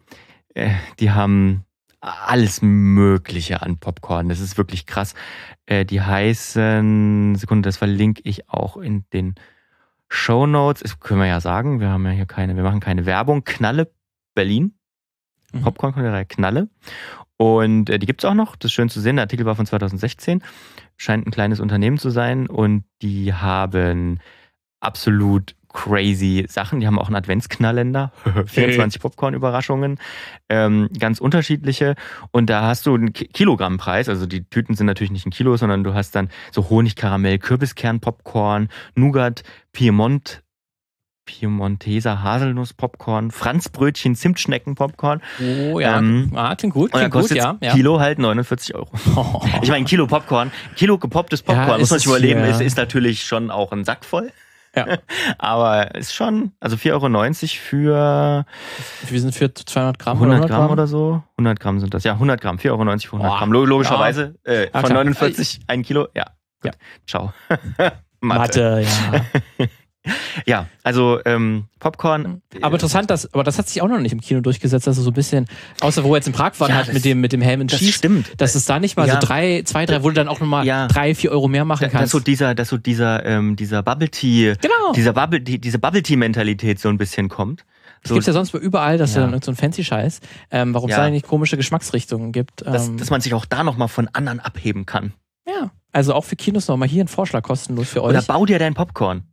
äh, 0.54 0.72
die 1.00 1.12
haben 1.12 1.66
alles 2.00 2.62
Mögliche 2.62 3.62
an 3.62 3.78
Popcorn. 3.78 4.30
Das 4.30 4.40
ist 4.40 4.58
wirklich 4.58 4.86
krass. 4.86 5.14
Äh, 5.66 5.84
die 5.84 6.02
heißen, 6.02 7.36
Sekunde, 7.36 7.68
das 7.68 7.78
verlinke 7.78 8.22
ich 8.24 8.48
auch 8.48 8.78
in 8.78 9.04
den 9.12 9.36
Show 10.10 10.46
Notes. 10.46 10.82
Das 10.82 11.00
können 11.00 11.20
wir 11.20 11.28
ja 11.28 11.40
sagen. 11.40 11.80
Wir 11.80 11.90
haben 11.90 12.06
ja 12.06 12.12
hier 12.12 12.26
keine, 12.26 12.56
wir 12.56 12.64
machen 12.64 12.80
keine 12.80 13.06
Werbung. 13.06 13.44
Knalle 13.44 13.92
Berlin 14.34 14.76
Mhm. 15.56 15.62
Popcorn 15.62 15.94
Reihe 15.94 16.26
Knalle. 16.26 16.70
Und 17.38 17.90
äh, 17.90 18.00
die 18.00 18.06
gibt's 18.06 18.26
auch 18.26 18.34
noch. 18.34 18.56
Das 18.56 18.70
ist 18.70 18.74
schön 18.74 18.90
zu 18.90 19.02
sehen. 19.02 19.18
Der 19.18 19.24
Artikel 19.24 19.46
war 19.46 19.56
von 19.56 19.66
2016. 19.66 20.44
Scheint 20.98 21.28
ein 21.28 21.32
kleines 21.32 21.60
Unternehmen 21.60 21.98
zu 21.98 22.10
sein. 22.10 22.48
Und 22.48 22.86
die 23.02 23.34
haben 23.34 24.20
absolut 24.80 25.56
crazy 25.76 26.46
Sachen. 26.48 26.80
Die 26.80 26.88
haben 26.88 26.98
auch 26.98 27.08
einen 27.08 27.18
Adventsknallender, 27.18 28.12
24 28.48 29.02
Popcorn-Überraschungen, 29.02 30.00
ähm, 30.50 30.90
ganz 30.98 31.20
unterschiedliche. 31.20 31.96
Und 32.32 32.50
da 32.50 32.64
hast 32.64 32.88
du 32.88 32.96
einen 32.96 33.14
Kilogrammpreis. 33.14 34.10
Also 34.10 34.26
die 34.26 34.44
Tüten 34.46 34.76
sind 34.76 34.88
natürlich 34.88 35.12
nicht 35.12 35.28
ein 35.28 35.32
Kilo, 35.32 35.56
sondern 35.58 35.84
du 35.84 35.94
hast 35.94 36.16
dann 36.16 36.30
so 36.52 36.70
Honig, 36.70 36.96
Karamell, 36.96 37.38
Kürbiskern-Popcorn, 37.38 38.70
Nougat, 38.96 39.44
Piemont, 39.74 40.42
Piemonteser 41.26 42.24
Haselnuss-Popcorn, 42.24 43.32
Franzbrötchen, 43.32 44.16
Zimtschnecken-Popcorn. 44.16 45.22
Oh 45.42 45.80
ja, 45.80 45.98
ähm, 45.98 46.32
ah, 46.36 46.56
klingt 46.56 46.76
gut. 46.76 46.92
Klingt 46.92 47.12
kostet 47.12 47.44
gut, 47.44 47.58
ja, 47.62 47.74
Kilo 47.74 48.00
halt 48.00 48.20
49 48.20 48.76
Euro. 48.76 48.90
Oh. 49.16 49.42
Ich 49.62 49.70
meine, 49.70 49.86
Kilo 49.86 50.06
Popcorn, 50.06 50.52
Kilo 50.76 51.00
gepopptes 51.00 51.42
Popcorn, 51.42 51.68
ja, 51.70 51.78
muss 51.80 51.90
man 51.90 52.00
sich 52.00 52.08
überleben, 52.08 52.44
ist, 52.44 52.62
ist 52.62 52.78
natürlich 52.78 53.24
schon 53.24 53.50
auch 53.50 53.72
ein 53.72 53.84
Sack 53.84 54.06
voll. 54.06 54.32
Ja. 54.76 54.98
Aber 55.38 55.96
ist 55.96 56.14
schon, 56.14 56.52
also 56.60 56.76
4,90 56.76 56.92
Euro 56.94 57.32
für. 57.62 58.46
Wir 59.10 59.22
sind 59.22 59.34
für 59.34 59.54
200 59.54 60.00
Gramm 60.00 60.18
100 60.18 60.40
oder 60.40 60.48
Gramm, 60.48 60.60
Gramm, 60.60 60.72
oder 60.72 60.88
so. 60.88 61.24
100 61.38 61.60
Gramm 61.60 61.80
sind 61.80 61.94
das. 61.94 62.04
Ja, 62.04 62.14
100 62.14 62.42
Gramm. 62.42 62.58
4,90 62.58 62.70
Euro 62.70 62.78
für 62.78 63.16
100 63.16 63.32
oh. 63.32 63.38
Gramm. 63.38 63.52
Logischerweise 63.54 64.36
ja. 64.46 64.54
äh, 64.54 64.70
von 64.72 64.94
49 64.94 65.62
ein 65.68 65.84
Kilo. 65.84 66.08
Ja. 66.14 66.26
Gut. 66.62 66.72
ja. 66.72 66.80
Ciao. 67.08 67.34
Mathe. 68.22 68.82
Mathe, 68.82 68.86
ja. 69.60 69.66
Ja, 70.46 70.68
also 70.84 71.20
ähm, 71.26 71.66
Popcorn. 71.80 72.42
Aber 72.62 72.76
interessant, 72.76 73.10
dass, 73.10 73.34
aber 73.34 73.44
das 73.44 73.58
hat 73.58 73.68
sich 73.68 73.82
auch 73.82 73.88
noch 73.88 74.00
nicht 74.00 74.12
im 74.12 74.22
Kino 74.22 74.42
durchgesetzt, 74.42 74.88
dass 74.88 74.98
es 74.98 75.04
so 75.04 75.10
ein 75.10 75.14
bisschen, 75.14 75.48
außer 75.82 76.04
wo 76.04 76.10
wir 76.10 76.18
jetzt 76.18 76.28
im 76.28 76.34
Prag 76.34 76.60
waren, 76.60 76.70
ja, 76.70 76.76
halt 76.76 76.94
mit 76.94 77.06
dem, 77.06 77.22
mit 77.22 77.32
dem 77.32 77.42
Helm 77.42 77.62
und 77.62 77.72
Schieß, 77.72 77.96
stimmt. 77.96 78.34
dass 78.38 78.56
es 78.56 78.66
da 78.66 78.80
nicht 78.80 78.98
mal 78.98 79.08
ja. 79.08 79.20
so 79.20 79.28
drei, 79.28 79.64
zwei, 79.66 79.86
drei, 79.86 80.04
wo 80.04 80.10
du 80.10 80.16
dann 80.16 80.28
auch 80.28 80.40
nochmal 80.40 80.66
ja. 80.66 80.88
drei, 80.88 81.16
vier 81.16 81.32
Euro 81.32 81.48
mehr 81.48 81.66
machen 81.66 81.90
kannst. 81.90 82.04
Dass 82.04 82.12
so 82.12 82.20
dieser, 82.20 82.56
dass 82.56 82.70
so 82.70 82.78
dieser, 82.78 83.26
ähm, 83.26 83.56
dieser 83.56 83.84
Bubble 83.84 84.10
Tea, 84.10 84.56
genau. 84.62 84.94
dieser 84.96 85.14
Bubble, 85.14 85.42
die, 85.42 85.60
diese 85.60 85.80
Bubble 85.80 86.04
Tea 86.04 86.18
Mentalität 86.18 86.80
so 86.80 86.90
ein 86.90 86.98
bisschen 86.98 87.30
kommt. 87.30 87.66
Das 88.02 88.10
so, 88.10 88.16
gibt's 88.16 88.28
ja 88.28 88.34
sonst 88.34 88.54
überall, 88.54 89.00
dass 89.00 89.16
ja. 89.16 89.26
dann 89.26 89.42
so 89.42 89.52
ein 89.52 89.56
fancy 89.56 89.84
Scheiß. 89.84 90.20
Ähm, 90.52 90.76
warum 90.76 90.92
es 90.92 90.96
da 90.96 91.10
nicht 91.10 91.26
komische 91.26 91.58
Geschmacksrichtungen 91.58 92.32
gibt. 92.32 92.62
Ähm, 92.64 92.74
dass, 92.74 92.96
dass 92.96 93.10
man 93.10 93.22
sich 93.22 93.34
auch 93.34 93.46
da 93.46 93.64
nochmal 93.64 93.88
von 93.88 94.08
anderen 94.14 94.40
abheben 94.40 94.86
kann. 94.86 95.14
Ja. 95.48 95.72
Also 95.92 96.14
auch 96.14 96.26
für 96.26 96.36
Kinos 96.36 96.68
nochmal 96.68 96.88
hier 96.88 97.04
ein 97.04 97.08
Vorschlag 97.08 97.42
kostenlos 97.42 97.90
für 97.90 98.04
euch. 98.04 98.10
Oder 98.10 98.22
bau 98.22 98.46
dir 98.46 98.60
dein 98.60 98.74
Popcorn. 98.74 99.24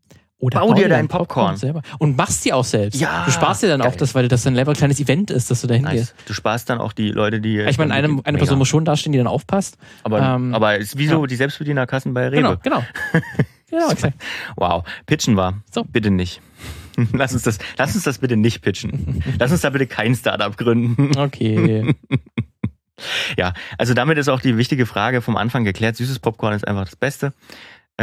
Oder 0.43 0.59
bau, 0.59 0.69
bau 0.69 0.75
dir 0.75 0.89
dein 0.89 1.07
Popcorn. 1.07 1.27
Popcorn. 1.29 1.57
selber. 1.57 1.83
Und 2.01 2.17
machst 2.17 2.45
die 2.45 2.53
auch 2.53 2.65
selbst. 2.65 3.01
Ja. 3.01 3.23
Du 3.25 3.31
sparst 3.31 3.63
dir 3.63 3.69
dann 3.69 3.81
geil. 3.81 3.89
auch 3.89 3.95
das, 3.95 4.13
weil 4.17 4.27
das 4.27 4.43
dann 4.43 4.59
ein 4.59 4.73
kleines 4.75 4.99
Event 4.99 5.31
ist, 5.31 5.53
dass 5.53 5.61
du 5.61 5.69
da 5.69 5.75
hingehst. 5.75 6.15
Nice. 6.17 6.27
Du 6.27 6.35
sparst 6.35 6.69
dann 6.69 6.81
auch 6.81 6.93
die 6.93 7.11
Leute, 7.11 7.41
die. 7.41 7.61
Ich 7.61 7.79
meine, 7.79 7.95
eine, 7.95 8.19
eine 8.25 8.39
Person 8.39 8.59
muss 8.59 8.67
schon 8.67 8.85
dastehen, 8.85 9.13
die 9.13 9.19
dann 9.19 9.29
aufpasst. 9.29 9.79
Aber, 10.03 10.21
ähm, 10.21 10.53
aber 10.53 10.79
ist 10.79 10.99
wie 10.99 11.07
so 11.07 11.21
ja. 11.21 11.27
die 11.29 11.37
Selbstbedienerkassen 11.37 12.13
bei 12.13 12.27
Rewe. 12.27 12.37
Genau, 12.37 12.57
genau. 12.61 12.83
genau 13.71 13.91
exakt. 13.91 14.21
Wow. 14.57 14.83
Pitchen 15.07 15.37
war. 15.37 15.63
So. 15.71 15.85
Bitte 15.85 16.11
nicht. 16.11 16.41
Lass 17.13 17.33
uns 17.33 17.43
das, 17.43 17.59
lass 17.79 17.95
uns 17.95 18.05
das 18.05 18.19
bitte 18.19 18.37
nicht 18.37 18.61
pitchen. 18.61 19.23
lass 19.39 19.51
uns 19.51 19.63
da 19.63 19.71
bitte 19.71 19.87
kein 19.87 20.15
Startup 20.15 20.55
gründen. 20.55 21.17
Okay. 21.17 21.95
ja, 23.37 23.55
also 23.79 23.95
damit 23.95 24.19
ist 24.19 24.29
auch 24.29 24.41
die 24.41 24.57
wichtige 24.57 24.87
Frage 24.87 25.23
vom 25.23 25.37
Anfang 25.37 25.65
geklärt. 25.65 25.97
Süßes 25.97 26.19
Popcorn 26.19 26.55
ist 26.55 26.67
einfach 26.67 26.85
das 26.85 26.97
Beste. 26.97 27.33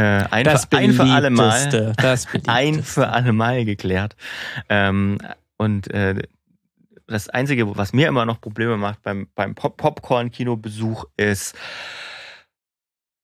Äh, 0.00 0.26
ein, 0.30 0.44
das 0.44 0.64
für, 0.64 0.78
ein 0.78 0.92
für 0.94 1.02
alle 1.02 1.28
Mal. 1.28 1.92
Das 1.98 2.26
ein 2.46 2.82
für 2.82 3.08
alle 3.08 3.34
Mal 3.34 3.66
geklärt. 3.66 4.16
Ähm, 4.70 5.18
und 5.58 5.90
äh, 5.90 6.22
das 7.06 7.28
Einzige, 7.28 7.76
was 7.76 7.92
mir 7.92 8.08
immer 8.08 8.24
noch 8.24 8.40
Probleme 8.40 8.78
macht 8.78 9.02
beim, 9.02 9.28
beim 9.34 9.54
Pop 9.54 9.76
Popcorn-Kinobesuch, 9.76 11.04
ist, 11.18 11.54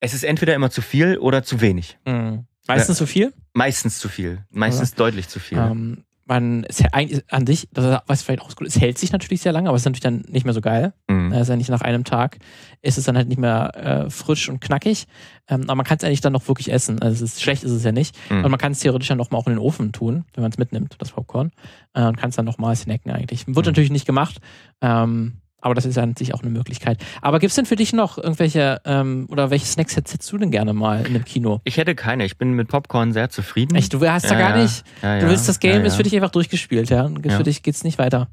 es 0.00 0.12
ist 0.12 0.24
entweder 0.24 0.54
immer 0.54 0.70
zu 0.70 0.82
viel 0.82 1.16
oder 1.16 1.42
zu 1.42 1.62
wenig. 1.62 1.98
Mhm. 2.04 2.46
Meistens 2.66 2.98
zu 2.98 3.06
viel? 3.06 3.32
Meistens 3.54 3.98
zu 3.98 4.10
viel. 4.10 4.44
Meistens 4.50 4.90
ja. 4.90 4.96
deutlich 4.96 5.28
zu 5.28 5.40
viel. 5.40 5.58
Ähm, 5.58 6.04
man 6.26 6.64
es, 6.64 6.82
an 7.30 7.46
sich, 7.46 7.68
das 7.72 8.02
was 8.06 8.22
vielleicht 8.22 8.42
auch 8.42 8.54
gut 8.54 8.66
es 8.66 8.80
hält 8.80 8.98
sich 8.98 9.12
natürlich 9.12 9.40
sehr 9.40 9.52
lange, 9.52 9.68
aber 9.68 9.76
es 9.76 9.82
ist 9.82 9.86
natürlich 9.86 10.02
dann 10.02 10.24
nicht 10.28 10.44
mehr 10.44 10.54
so 10.54 10.60
geil. 10.60 10.92
Mhm. 11.08 11.32
ist 11.32 11.48
ja 11.48 11.56
nicht 11.56 11.70
nach 11.70 11.82
einem 11.82 12.04
Tag, 12.04 12.38
ist 12.82 12.98
es 12.98 13.04
dann 13.04 13.16
halt 13.16 13.28
nicht 13.28 13.38
mehr 13.38 13.72
äh, 13.74 14.10
frisch 14.10 14.48
und 14.48 14.60
knackig. 14.60 15.06
Ähm, 15.48 15.62
aber 15.62 15.76
man 15.76 15.86
kann 15.86 15.98
es 15.98 16.04
eigentlich 16.04 16.20
dann 16.20 16.32
noch 16.32 16.48
wirklich 16.48 16.72
essen. 16.72 17.00
Also 17.00 17.24
es 17.24 17.32
ist, 17.32 17.42
schlecht 17.42 17.64
ist 17.64 17.70
es 17.70 17.84
ja 17.84 17.92
nicht. 17.92 18.16
Mhm. 18.30 18.44
Und 18.44 18.50
man 18.50 18.58
kann 18.58 18.72
es 18.72 18.80
theoretisch 18.80 19.08
dann 19.08 19.18
nochmal 19.18 19.40
auch 19.40 19.46
in 19.46 19.54
den 19.54 19.58
Ofen 19.58 19.92
tun, 19.92 20.24
wenn 20.34 20.42
man 20.42 20.50
es 20.50 20.58
mitnimmt, 20.58 20.96
das 20.98 21.12
Popcorn. 21.12 21.52
Äh, 21.94 22.04
und 22.04 22.16
kann 22.16 22.30
es 22.30 22.36
dann 22.36 22.44
nochmal 22.44 22.74
snacken 22.74 23.12
eigentlich. 23.12 23.46
Wird 23.46 23.56
mhm. 23.56 23.62
natürlich 23.62 23.90
nicht 23.90 24.06
gemacht. 24.06 24.40
Ähm, 24.80 25.38
aber 25.61 25.74
das 25.74 25.84
ist 25.84 25.96
ja 25.96 26.02
an 26.02 26.14
sich 26.16 26.34
auch 26.34 26.42
eine 26.42 26.50
Möglichkeit. 26.50 26.98
Aber 27.22 27.38
gibt 27.38 27.50
es 27.50 27.57
denn 27.57 27.66
für 27.66 27.76
dich 27.76 27.92
noch 27.92 28.18
irgendwelche 28.18 28.80
ähm, 28.84 29.26
oder 29.30 29.50
welche 29.50 29.66
Snacks 29.66 29.96
hättest 29.96 30.30
du 30.30 30.38
denn 30.38 30.50
gerne 30.50 30.72
mal 30.72 31.00
in 31.00 31.07
einem 31.07 31.24
Kino? 31.24 31.61
Ich 31.64 31.76
hätte 31.76 31.94
keine. 31.94 32.24
Ich 32.24 32.38
bin 32.38 32.52
mit 32.52 32.68
Popcorn 32.68 33.12
sehr 33.12 33.30
zufrieden. 33.30 33.74
Echt? 33.74 33.92
Du 33.92 34.07
hast 34.07 34.24
ja, 34.24 34.30
da 34.30 34.38
gar 34.38 34.57
nicht. 34.57 34.84
Ja, 35.02 35.18
du 35.18 35.28
willst 35.28 35.48
das 35.48 35.59
Game 35.59 35.84
ist 35.84 35.96
für 35.96 36.02
dich 36.02 36.14
einfach 36.14 36.30
durchgespielt, 36.30 36.90
ja? 36.90 37.09
Für 37.09 37.42
dich 37.42 37.62
geht 37.62 37.74
es 37.74 37.84
nicht 37.84 37.98
weiter. 37.98 38.28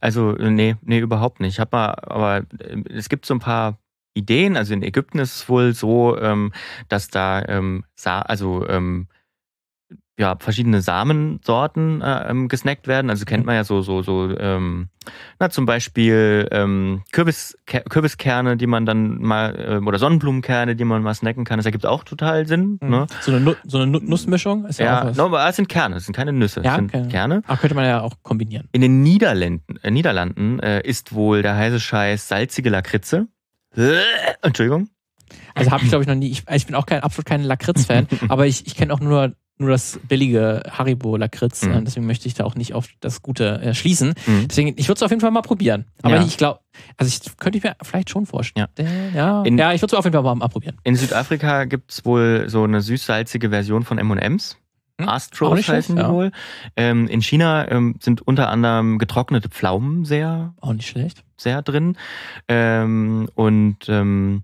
Also 0.00 0.32
nee, 0.32 0.76
nee, 0.82 0.98
überhaupt 0.98 1.40
nicht. 1.40 1.54
Ich 1.54 1.60
habe 1.60 1.70
mal, 1.72 1.94
aber 2.02 2.38
äh, 2.58 2.82
es 2.90 3.08
gibt 3.08 3.26
so 3.26 3.34
ein 3.34 3.40
paar 3.40 3.78
Ideen. 4.14 4.56
Also 4.56 4.74
in 4.74 4.82
Ägypten 4.82 5.18
ist 5.18 5.36
es 5.36 5.48
wohl 5.48 5.72
so, 5.72 6.18
ähm, 6.18 6.52
dass 6.88 7.08
da 7.08 7.42
ähm, 7.46 7.84
also 8.04 8.66
ähm, 8.68 9.08
ja, 10.18 10.36
verschiedene 10.38 10.82
Samensorten 10.82 12.02
äh, 12.02 12.28
ähm, 12.28 12.48
gesnackt 12.48 12.88
werden. 12.88 13.08
Also 13.08 13.24
kennt 13.24 13.46
man 13.46 13.54
ja 13.54 13.62
so, 13.62 13.82
so, 13.82 14.02
so, 14.02 14.36
ähm, 14.36 14.88
na, 15.38 15.48
zum 15.48 15.64
Beispiel 15.64 16.48
ähm, 16.50 17.02
Kürbis, 17.12 17.56
Kürbiskerne, 17.66 18.56
die 18.56 18.66
man 18.66 18.84
dann 18.84 19.22
mal, 19.22 19.80
äh, 19.80 19.86
oder 19.86 19.98
Sonnenblumenkerne, 19.98 20.74
die 20.74 20.84
man 20.84 21.02
mal 21.02 21.14
snacken 21.14 21.44
kann. 21.44 21.60
Das 21.60 21.66
ergibt 21.66 21.86
auch 21.86 22.02
total 22.02 22.46
Sinn. 22.48 22.78
Mhm. 22.82 22.90
Ne? 22.90 23.06
So 23.20 23.32
eine, 23.32 23.56
so 23.62 23.78
eine 23.78 23.86
Nussmischung 23.86 24.66
ist 24.66 24.80
ja, 24.80 24.86
ja 24.86 25.00
auch 25.00 25.06
was. 25.06 25.16
No, 25.16 25.26
aber 25.26 25.48
es 25.48 25.54
sind 25.54 25.68
Kerne, 25.68 25.96
es 25.96 26.06
sind 26.06 26.16
keine 26.16 26.32
Nüsse, 26.32 26.62
ja, 26.62 26.72
es 26.72 26.76
sind 26.76 26.94
okay. 26.94 27.08
Kerne. 27.08 27.42
Ach, 27.46 27.60
könnte 27.60 27.76
man 27.76 27.84
ja 27.84 28.00
auch 28.00 28.14
kombinieren. 28.22 28.68
In 28.72 28.80
den 28.80 29.02
Niederlanden, 29.02 29.76
äh, 29.82 29.90
Niederlanden 29.92 30.58
äh, 30.58 30.80
ist 30.80 31.14
wohl 31.14 31.42
der 31.42 31.56
heiße 31.56 31.78
Scheiß 31.78 32.26
salzige 32.26 32.70
Lakritze. 32.70 33.28
Entschuldigung. 34.42 34.88
Also 35.54 35.70
habe 35.70 35.84
ich 35.84 35.90
glaube 35.90 36.02
ich 36.02 36.08
noch 36.08 36.16
nie. 36.16 36.30
Ich, 36.30 36.44
ich 36.50 36.66
bin 36.66 36.74
auch 36.74 36.86
kein 36.86 37.02
absolut 37.02 37.26
kein 37.26 37.42
Lakritz-Fan, 37.42 38.08
aber 38.28 38.46
ich, 38.46 38.66
ich 38.66 38.74
kenne 38.74 38.92
auch 38.92 39.00
nur 39.00 39.34
nur 39.58 39.70
das 39.70 39.98
billige 40.08 40.62
Haribo 40.70 41.16
Lakritz. 41.16 41.62
Mhm. 41.62 41.84
Deswegen 41.84 42.06
möchte 42.06 42.28
ich 42.28 42.34
da 42.34 42.44
auch 42.44 42.54
nicht 42.54 42.74
auf 42.74 42.88
das 43.00 43.22
Gute 43.22 43.60
äh, 43.60 43.74
schließen. 43.74 44.14
Mhm. 44.26 44.48
Deswegen, 44.48 44.74
ich 44.76 44.88
würde 44.88 44.98
es 44.98 45.02
auf 45.02 45.10
jeden 45.10 45.20
Fall 45.20 45.30
mal 45.30 45.42
probieren. 45.42 45.86
Aber 46.02 46.16
ja. 46.16 46.24
ich 46.24 46.36
glaube, 46.36 46.60
also 46.96 47.08
ich 47.08 47.36
könnte 47.38 47.58
ich 47.58 47.64
mir 47.64 47.76
vielleicht 47.82 48.10
schon 48.10 48.26
vorstellen. 48.26 48.68
Ja, 48.78 48.84
ja, 49.14 49.42
in, 49.42 49.58
ja 49.58 49.72
ich 49.72 49.82
würde 49.82 49.94
es 49.94 49.98
auf 49.98 50.04
jeden 50.04 50.14
Fall 50.14 50.22
mal 50.22 50.44
abprobieren. 50.44 50.76
In 50.84 50.96
Südafrika 50.96 51.64
gibt 51.64 51.92
es 51.92 52.04
wohl 52.04 52.48
so 52.48 52.64
eine 52.64 52.80
süß-salzige 52.80 53.50
Version 53.50 53.84
von 53.84 53.98
M&M's. 53.98 54.56
Hm? 55.00 55.08
Astros 55.08 55.68
heißen 55.68 55.96
die 55.96 56.02
ja. 56.02 56.12
wohl. 56.12 56.32
Ähm, 56.76 57.06
in 57.06 57.22
China 57.22 57.70
ähm, 57.70 57.96
sind 58.00 58.26
unter 58.26 58.48
anderem 58.48 58.98
getrocknete 58.98 59.48
Pflaumen 59.48 60.04
sehr. 60.04 60.54
Auch 60.60 60.72
nicht 60.72 60.88
schlecht. 60.88 61.24
Sehr 61.36 61.62
drin. 61.62 61.96
Ähm, 62.48 63.28
und 63.34 63.88
ähm, 63.88 64.42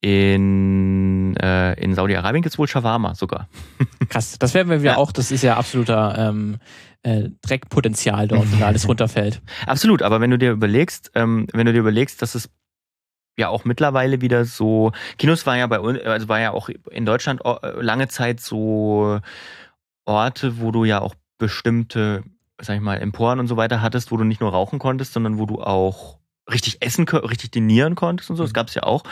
in, 0.00 1.36
äh, 1.36 1.72
in 1.82 1.94
Saudi-Arabien 1.94 2.42
gibt 2.42 2.52
es 2.52 2.58
wohl 2.58 2.68
Shawarma 2.68 3.14
sogar. 3.14 3.48
Krass, 4.08 4.38
das 4.38 4.54
werden 4.54 4.70
wir 4.70 4.78
ja. 4.78 4.96
auch, 4.96 5.12
das 5.12 5.30
ist 5.30 5.42
ja 5.42 5.56
absoluter 5.56 6.16
ähm, 6.18 6.58
äh, 7.02 7.30
Dreckpotenzial 7.42 8.28
dort, 8.28 8.50
wenn 8.52 8.60
da 8.60 8.66
alles 8.68 8.86
runterfällt. 8.86 9.40
Absolut, 9.66 10.02
aber 10.02 10.20
wenn 10.20 10.30
du 10.30 10.38
dir 10.38 10.52
überlegst, 10.52 11.10
ähm, 11.14 11.46
wenn 11.52 11.66
du 11.66 11.72
dir 11.72 11.80
überlegst, 11.80 12.20
dass 12.22 12.34
es 12.34 12.50
ja 13.38 13.48
auch 13.48 13.64
mittlerweile 13.64 14.20
wieder 14.20 14.44
so, 14.44 14.92
Kinos 15.18 15.46
war 15.46 15.56
ja 15.56 15.66
bei 15.66 15.80
uns, 15.80 16.00
also 16.02 16.28
war 16.28 16.40
ja 16.40 16.52
auch 16.52 16.68
in 16.90 17.06
Deutschland 17.06 17.42
äh, 17.44 17.80
lange 17.80 18.08
Zeit 18.08 18.40
so 18.40 19.20
Orte, 20.04 20.60
wo 20.60 20.70
du 20.70 20.84
ja 20.84 21.00
auch 21.00 21.14
bestimmte, 21.38 22.22
sag 22.60 22.76
ich 22.76 22.82
mal, 22.82 22.96
Emporen 22.96 23.40
und 23.40 23.48
so 23.48 23.56
weiter 23.56 23.82
hattest, 23.82 24.10
wo 24.10 24.16
du 24.16 24.24
nicht 24.24 24.40
nur 24.40 24.52
rauchen 24.52 24.78
konntest, 24.78 25.12
sondern 25.12 25.38
wo 25.38 25.46
du 25.46 25.62
auch 25.62 26.18
richtig 26.50 26.80
essen, 26.80 27.08
richtig 27.08 27.50
dinieren 27.50 27.94
konntest 27.94 28.30
und 28.30 28.36
so. 28.36 28.44
Das 28.44 28.52
mhm. 28.52 28.54
gab 28.54 28.68
es 28.68 28.74
ja 28.74 28.84
auch. 28.84 29.02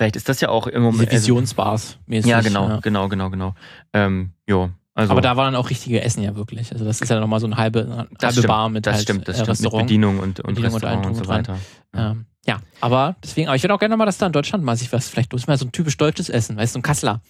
Vielleicht 0.00 0.16
ist 0.16 0.30
das 0.30 0.40
ja 0.40 0.48
auch 0.48 0.66
im 0.66 0.82
Moment. 0.82 1.12
Visionsbars 1.12 1.98
mäßig. 2.06 2.30
Ja, 2.30 2.40
genau, 2.40 2.70
ja. 2.70 2.80
genau, 2.80 3.10
genau, 3.10 3.28
genau. 3.28 3.54
Ähm, 3.92 4.30
jo. 4.46 4.70
Also, 4.94 5.12
aber 5.12 5.20
da 5.20 5.36
waren 5.36 5.52
dann 5.52 5.56
auch 5.60 5.68
richtige 5.68 6.00
Essen 6.00 6.22
ja 6.22 6.34
wirklich. 6.36 6.72
Also 6.72 6.86
das 6.86 7.02
ist 7.02 7.10
ja 7.10 7.20
nochmal 7.20 7.38
so 7.38 7.46
eine 7.46 7.58
halbe, 7.58 7.82
eine 7.82 7.96
halbe 7.98 8.32
stimmt, 8.32 8.46
Bar 8.46 8.70
mit 8.70 8.86
das 8.86 8.94
halt 8.94 9.02
stimmt, 9.02 9.28
das 9.28 9.40
äh, 9.40 9.54
stimmt, 9.54 9.60
Mit 9.60 9.82
Bedienung 9.82 10.18
und, 10.20 10.40
und 10.40 10.54
Bedienung 10.54 10.72
Restaurant 10.72 11.04
und, 11.04 11.12
und, 11.12 11.18
so 11.22 11.28
weiter. 11.28 11.58
Ja. 11.94 12.12
Ähm, 12.12 12.24
ja, 12.46 12.60
aber 12.80 13.16
deswegen, 13.22 13.48
aber 13.48 13.56
ich 13.56 13.62
würde 13.62 13.74
auch 13.74 13.78
gerne 13.78 13.94
mal, 13.98 14.06
dass 14.06 14.16
da 14.16 14.24
in 14.24 14.32
Deutschland 14.32 14.64
mal 14.64 14.74
sich 14.74 14.90
was, 14.90 15.06
vielleicht 15.06 15.28
bloß 15.28 15.46
mal 15.46 15.58
so 15.58 15.66
ein 15.66 15.72
typisch 15.72 15.98
deutsches 15.98 16.30
Essen, 16.30 16.56
weißt 16.56 16.72
du, 16.72 16.76
so 16.76 16.78
ein 16.78 16.82
Kassler, 16.82 17.20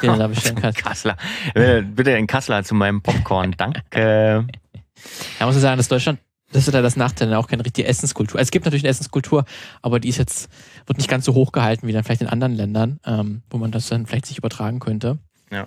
den 0.00 0.12
du 0.12 0.18
da 0.20 0.28
bestellen 0.28 0.54
kannst. 0.62 0.78
Kassler. 0.78 1.16
Bitte 1.52 2.14
ein 2.14 2.28
Kassler 2.28 2.62
zu 2.62 2.76
meinem 2.76 3.02
Popcorn, 3.02 3.54
danke. 3.58 3.82
Ja, 3.92 5.46
muss 5.46 5.56
ich 5.56 5.62
sagen, 5.62 5.78
dass 5.78 5.88
Deutschland 5.88 6.20
das 6.52 6.66
ist 6.66 6.74
ja 6.74 6.82
das 6.82 6.96
Nachteil, 6.96 7.32
auch 7.34 7.46
keine 7.46 7.64
richtige 7.64 7.86
Essenskultur. 7.86 8.38
Also 8.38 8.48
es 8.48 8.50
gibt 8.50 8.64
natürlich 8.64 8.84
eine 8.84 8.90
Essenskultur, 8.90 9.44
aber 9.82 10.00
die 10.00 10.08
ist 10.08 10.18
jetzt, 10.18 10.48
wird 10.86 10.98
nicht 10.98 11.08
ganz 11.08 11.24
so 11.24 11.34
hoch 11.34 11.52
gehalten 11.52 11.86
wie 11.86 11.92
dann 11.92 12.04
vielleicht 12.04 12.22
in 12.22 12.28
anderen 12.28 12.54
Ländern, 12.54 12.98
ähm, 13.04 13.42
wo 13.50 13.58
man 13.58 13.70
das 13.70 13.88
dann 13.88 14.06
vielleicht 14.06 14.26
sich 14.26 14.38
übertragen 14.38 14.80
könnte. 14.80 15.18
Ja. 15.50 15.66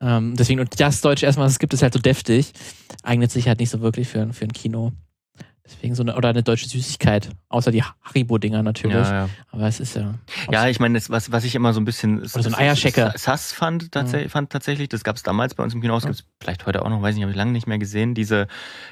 Ähm, 0.00 0.34
deswegen, 0.36 0.60
und 0.60 0.80
das 0.80 1.00
Deutsche 1.00 1.26
erstmal, 1.26 1.46
es 1.46 1.58
gibt, 1.58 1.72
ist 1.72 1.82
halt 1.82 1.94
so 1.94 2.00
deftig, 2.00 2.52
eignet 3.02 3.30
sich 3.30 3.48
halt 3.48 3.60
nicht 3.60 3.70
so 3.70 3.80
wirklich 3.80 4.08
für, 4.08 4.32
für 4.32 4.44
ein 4.44 4.52
Kino. 4.52 4.92
Deswegen 5.66 5.94
so 5.94 6.02
eine, 6.02 6.14
oder 6.14 6.28
eine 6.28 6.42
deutsche 6.42 6.68
Süßigkeit, 6.68 7.30
außer 7.48 7.70
die 7.70 7.82
Haribo-Dinger 7.82 8.62
natürlich. 8.62 8.96
Ja, 8.96 9.12
ja. 9.24 9.28
Aber 9.50 9.66
es 9.66 9.80
ist 9.80 9.96
ja. 9.96 10.12
Ja, 10.52 10.68
ich 10.68 10.78
meine, 10.78 10.98
das, 10.98 11.08
was, 11.08 11.32
was 11.32 11.42
ich 11.44 11.54
immer 11.54 11.72
so 11.72 11.80
ein 11.80 11.86
bisschen 11.86 12.18
Oder 12.18 12.42
so 12.42 12.50
ein 12.50 12.54
Eierschecker. 12.54 13.14
Sass 13.16 13.52
fand, 13.52 13.90
tatsächlich, 13.90 14.30
fand 14.30 14.50
tatsächlich, 14.50 14.90
das 14.90 15.04
gab 15.04 15.16
es 15.16 15.22
damals 15.22 15.54
bei 15.54 15.64
uns 15.64 15.72
im 15.72 15.80
Kino, 15.80 15.94
das 15.94 16.02
Ja. 16.02 16.10
gibt 16.10 16.20
es 16.20 16.26
vielleicht 16.38 16.66
heute 16.66 16.82
auch 16.82 16.90
noch, 16.90 17.00
weiß 17.00 17.14
nicht, 17.14 17.22
habe 17.22 17.30
ich 17.30 17.36
lange 17.38 17.52
nicht 17.52 17.66
mehr 17.66 17.78
gesehen, 17.78 18.14
diese, 18.14 18.46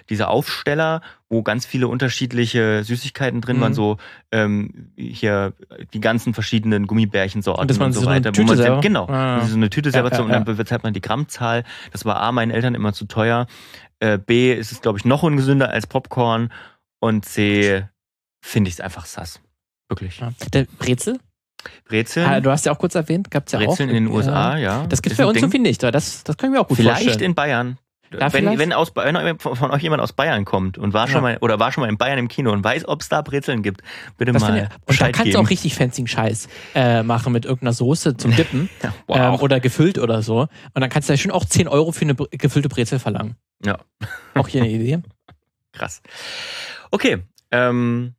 diese 0.08 0.28
Aufsteller, 0.28 1.02
wo 1.32 1.42
ganz 1.42 1.64
viele 1.64 1.88
unterschiedliche 1.88 2.84
Süßigkeiten 2.84 3.40
drin 3.40 3.56
Mhm. 3.56 3.60
waren, 3.62 3.74
so 3.74 3.96
ähm, 4.30 4.92
hier 4.96 5.54
die 5.94 6.00
ganzen 6.00 6.34
verschiedenen 6.34 6.86
Gummibärchensorten 6.86 7.62
Und 7.70 7.78
man 7.78 7.86
und 7.86 7.92
so 7.94 8.00
so 8.02 8.06
weiter. 8.06 8.32
Tüte 8.32 8.42
wo 8.48 8.48
man 8.48 8.56
selber- 8.58 8.80
genau, 8.82 9.06
Ah. 9.08 9.40
so 9.46 9.56
eine 9.56 9.70
Tüte 9.70 9.90
selber 9.90 10.10
Ja, 10.10 10.16
zu 10.16 10.28
ja, 10.28 10.36
und 10.38 10.46
dann 10.46 10.56
bezahlt 10.56 10.82
man 10.82 10.92
die 10.92 11.00
Grammzahl. 11.00 11.64
Das 11.90 12.04
war 12.04 12.16
A, 12.20 12.32
meinen 12.32 12.50
Eltern 12.50 12.74
immer 12.74 12.92
zu 12.92 13.06
teuer. 13.06 13.46
Äh, 13.98 14.18
B, 14.18 14.52
ist 14.52 14.72
es, 14.72 14.82
glaube 14.82 14.98
ich, 14.98 15.04
noch 15.06 15.22
ungesünder 15.22 15.70
als 15.70 15.86
Popcorn. 15.86 16.52
Und 17.00 17.24
C, 17.24 17.84
finde 18.44 18.68
ich 18.68 18.74
es 18.74 18.80
einfach 18.80 19.06
sass. 19.06 19.40
Wirklich. 19.88 20.20
Ja. 20.20 20.32
Der 20.52 20.66
Brezel? 20.78 21.18
Brezeln. 21.84 22.26
Ah, 22.28 22.40
du 22.40 22.50
hast 22.50 22.66
ja 22.66 22.72
auch 22.72 22.78
kurz 22.78 22.94
erwähnt, 22.94 23.30
gab 23.30 23.46
es 23.46 23.52
ja 23.52 23.60
auch. 23.60 23.64
Brezeln 23.66 23.88
in 23.88 23.94
den. 23.94 24.08
USA, 24.08 24.56
ja. 24.56 24.84
Das 24.88 25.00
gibt 25.00 25.12
es 25.12 25.16
bei 25.18 25.24
uns 25.24 25.34
Ding. 25.34 25.44
irgendwie 25.44 25.60
nicht, 25.60 25.82
aber 25.84 25.92
das, 25.92 26.24
das 26.24 26.36
können 26.36 26.52
wir 26.52 26.60
auch 26.60 26.68
gut 26.68 26.76
Vielleicht 26.76 27.04
vorstellen. 27.04 27.30
in 27.30 27.34
Bayern. 27.34 27.78
Da 28.18 28.32
wenn, 28.32 28.58
wenn, 28.58 28.72
aus, 28.72 28.92
wenn 28.94 29.38
von 29.38 29.70
euch 29.70 29.82
jemand 29.82 30.02
aus 30.02 30.12
Bayern 30.12 30.44
kommt 30.44 30.78
und 30.78 30.92
war 30.92 31.06
Ja. 31.06 31.12
schon 31.12 31.22
mal 31.22 31.38
oder 31.40 31.58
war 31.58 31.72
schon 31.72 31.82
mal 31.82 31.88
in 31.88 31.96
Bayern 31.98 32.18
im 32.18 32.28
Kino 32.28 32.52
und 32.52 32.62
weiß, 32.62 32.86
ob 32.88 33.00
es 33.02 33.08
da 33.08 33.22
Brezeln 33.22 33.62
gibt, 33.62 33.82
bitte 34.18 34.32
Das 34.32 34.42
mal 34.42 34.56
ich- 34.56 34.62
und 34.64 34.70
da 34.70 34.76
Bescheid 34.86 35.14
kannst 35.14 35.34
du 35.34 35.38
auch 35.38 35.50
richtig 35.50 35.74
fancy 35.74 36.06
Scheiß 36.06 36.48
äh, 36.74 37.02
machen 37.02 37.32
mit 37.32 37.44
irgendeiner 37.44 37.72
Soße 37.72 38.16
zum 38.16 38.34
Dippen 38.36 38.68
Ja, 38.82 38.88
ähm, 39.08 39.32
wow. 39.32 39.42
oder 39.42 39.60
gefüllt 39.60 39.98
oder 39.98 40.22
so. 40.22 40.40
Und 40.42 40.80
dann 40.80 40.90
kannst 40.90 41.08
du 41.08 41.12
ja 41.12 41.16
schon 41.16 41.30
auch 41.30 41.44
10 41.44 41.68
Euro 41.68 41.92
für 41.92 42.02
eine 42.02 42.14
gefüllte 42.14 42.68
Brezel 42.68 42.98
verlangen. 42.98 43.36
Ja. 43.64 43.78
Auch 44.34 44.48
hier 44.48 44.62
eine 44.62 44.70
Idee. 44.70 45.00
Krass. 45.72 46.02
Okay, 46.90 47.22
ähm, 47.50 48.14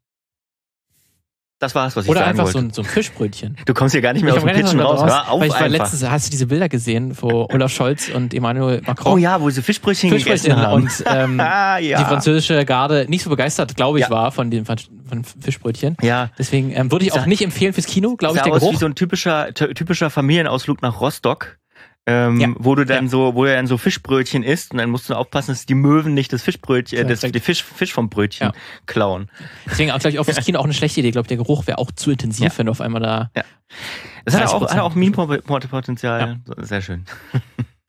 das 1.63 1.73
war's, 1.75 1.95
was 1.95 2.05
ich 2.05 2.11
Oder 2.11 2.19
sagen 2.19 2.29
einfach 2.31 2.43
wollte. 2.45 2.59
so 2.59 2.65
ein, 2.65 2.69
so 2.73 2.81
ein 2.81 2.85
Fischbrötchen. 2.85 3.57
du 3.65 3.73
kommst 3.73 3.93
hier 3.93 4.01
gar 4.01 4.13
nicht 4.13 4.23
mehr 4.23 4.33
Ich 4.35 4.39
aus 4.39 4.45
dem 4.45 4.53
Pitchen 4.55 4.79
raus. 4.79 4.99
raus, 5.01 5.09
Hör 5.11 5.31
auf 5.31 5.39
weil 5.39 5.47
ich 5.47 5.53
war 5.53 5.61
einfach. 5.61 5.79
letztens, 5.79 6.09
hast 6.09 6.27
du 6.27 6.31
diese 6.31 6.45
Bilder 6.47 6.69
gesehen, 6.69 7.17
wo 7.19 7.47
Olaf 7.51 7.71
Scholz 7.71 8.09
und 8.09 8.33
Emmanuel 8.33 8.81
Macron 8.85 9.13
oh 9.13 9.17
ja, 9.17 9.41
wo 9.41 9.49
sie 9.49 9.61
Fischbrötchen, 9.61 10.09
Fischbrötchen 10.11 10.51
gegessen 10.55 10.61
haben. 10.67 10.83
und 10.83 11.03
ähm, 11.07 11.37
ja. 11.39 11.79
die 11.79 12.05
französische 12.05 12.63
Garde 12.65 13.05
nicht 13.09 13.23
so 13.23 13.29
begeistert, 13.29 13.75
glaube 13.75 13.99
ich, 13.99 14.05
Ja. 14.05 14.09
war 14.11 14.31
von 14.31 14.51
den 14.51 14.65
von 14.65 14.77
Fischbrötchen. 15.41 15.95
ja, 16.01 16.29
Deswegen 16.37 16.71
ähm, 16.71 16.91
würde 16.91 17.05
ich 17.05 17.13
auch 17.13 17.25
nicht 17.25 17.41
empfehlen 17.41 17.73
fürs 17.73 17.85
Kino, 17.87 18.15
glaube 18.15 18.35
ich, 18.37 18.41
der 18.43 18.51
aus 18.53 18.59
Geruch. 18.59 18.73
wie 18.73 18.77
so 18.77 18.85
ein 18.85 18.95
typischer, 18.95 19.53
ty- 19.53 19.73
typischer 19.73 20.09
Familienausflug 20.09 20.81
nach 20.81 20.99
Rostock. 21.01 21.57
Ähm, 22.05 22.39
Ja. 22.41 22.49
wo 22.57 22.75
du 22.75 22.85
dann 22.85 23.07
so, 23.07 23.33
wo 23.33 23.45
du 23.45 23.53
dann 23.53 23.65
so 23.65 23.77
Fischbrötchen 23.77 24.43
isst 24.43 24.73
und 24.73 24.79
dann 24.79 24.89
musst 24.89 25.09
du 25.09 25.13
aufpassen, 25.13 25.51
dass 25.51 25.65
die 25.65 25.73
Möwen 25.73 26.13
nicht 26.13 26.33
das 26.33 26.41
Fischbrötchen, 26.43 26.99
äh, 26.99 27.05
das, 27.05 27.21
die 27.21 27.39
Fisch, 27.39 27.63
Fisch 27.63 27.93
vom 27.93 28.09
Brötchen 28.09 28.47
Ja. 28.47 28.53
klauen. 28.87 29.29
Deswegen 29.65 29.91
auch, 29.91 29.99
glaube 29.99 30.09
ich, 30.11 30.19
auch 30.19 30.25
fürs 30.25 30.37
Kino 30.45 30.59
auch 30.59 30.65
eine 30.65 30.73
schlechte 30.73 30.99
Idee. 30.99 31.07
Ich 31.09 31.13
glaube, 31.13 31.29
der 31.29 31.37
Geruch 31.37 31.65
wäre 31.65 31.77
auch 31.77 31.91
zu 31.91 32.11
intensiv, 32.11 32.43
Ja. 32.51 32.57
wenn 32.57 32.65
du 32.65 32.71
auf 32.73 32.81
einmal 32.81 33.01
da. 33.01 33.31
Das 34.25 34.35
hat 34.35 34.47
auch, 34.47 34.61
30%. 34.63 34.71
hat 34.75 34.79
auch 34.81 34.95
Meme-Potenzial. 34.95 36.39
Sehr 36.57 36.81
schön. 36.81 37.05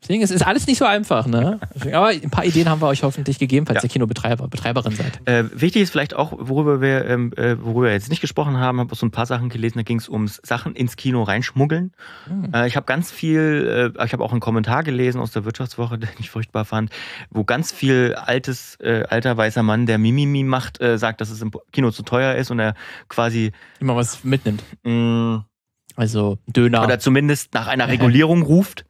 Deswegen 0.05 0.23
es 0.23 0.31
ist 0.31 0.47
alles 0.47 0.67
nicht 0.67 0.77
so 0.77 0.85
einfach, 0.85 1.27
ne? 1.27 1.59
Aber 1.95 2.09
ein 2.09 2.29
paar 2.29 2.45
Ideen 2.45 2.69
haben 2.69 2.83
wir 2.83 2.89
euch 2.89 3.03
hoffentlich 3.03 3.39
gegeben, 3.39 3.65
falls 3.65 3.79
Ja. 3.79 3.85
ihr 3.85 3.89
Kinobetreiber, 3.89 4.49
Betreiberin 4.49 4.93
seid. 4.95 5.19
Äh, 5.27 5.45
wichtig 5.59 5.81
ist 5.81 5.91
vielleicht 5.93 6.13
auch, 6.15 6.35
worüber 6.39 6.83
wir, 6.83 7.07
ähm, 7.07 7.33
äh, 7.39 7.57
worüber 7.59 7.87
wir 7.87 7.93
jetzt 7.95 8.11
nicht 8.11 8.21
gesprochen 8.21 8.59
haben, 8.59 8.79
habe 8.81 8.93
auch 8.93 8.97
so 8.97 9.07
ein 9.07 9.11
paar 9.11 9.25
Sachen 9.25 9.49
gelesen, 9.49 9.79
da 9.79 9.83
ging 9.83 9.97
es 9.99 10.11
ums 10.11 10.41
Sachen 10.45 10.75
ins 10.77 10.97
Kino 10.97 11.23
reinschmuggeln. 11.23 11.93
Hm. 12.27 12.53
Äh, 12.53 12.67
ich 12.69 12.77
habe 12.77 12.85
ganz 12.85 13.11
viel, 13.11 13.93
äh, 13.99 14.05
ich 14.05 14.13
habe 14.13 14.23
auch 14.23 14.33
einen 14.33 14.41
Kommentar 14.43 14.83
gelesen 14.83 15.23
aus 15.23 15.31
der 15.33 15.47
Wirtschaftswoche, 15.47 15.99
den 15.99 16.11
ich 16.19 16.29
furchtbar 16.29 16.67
fand, 16.67 16.91
wo 17.31 17.45
ganz 17.45 17.73
viel 17.73 18.15
altes, 18.15 18.77
äh, 18.81 19.05
alter 19.09 19.39
weißer 19.39 19.63
Mann, 19.63 19.87
der 19.87 19.97
Mimimi 19.97 20.43
macht, 20.45 20.83
äh, 20.83 20.99
sagt, 20.99 21.23
dass 21.23 21.31
es 21.31 21.41
im 21.41 21.51
Kino 21.73 21.91
zu 21.91 22.03
teuer 22.03 22.35
ist 22.35 22.51
und 22.51 22.59
er 22.61 22.75
quasi 23.09 23.53
Immer 23.81 23.97
was 23.97 24.23
mitnimmt. 24.23 24.63
mh, 24.83 25.47
Also 25.97 26.37
Döner. 26.47 26.85
oder 26.85 26.99
zumindest 26.99 27.55
nach 27.55 27.69
einer 27.69 27.89
Regulierung 27.89 28.43
ruft, 28.43 28.85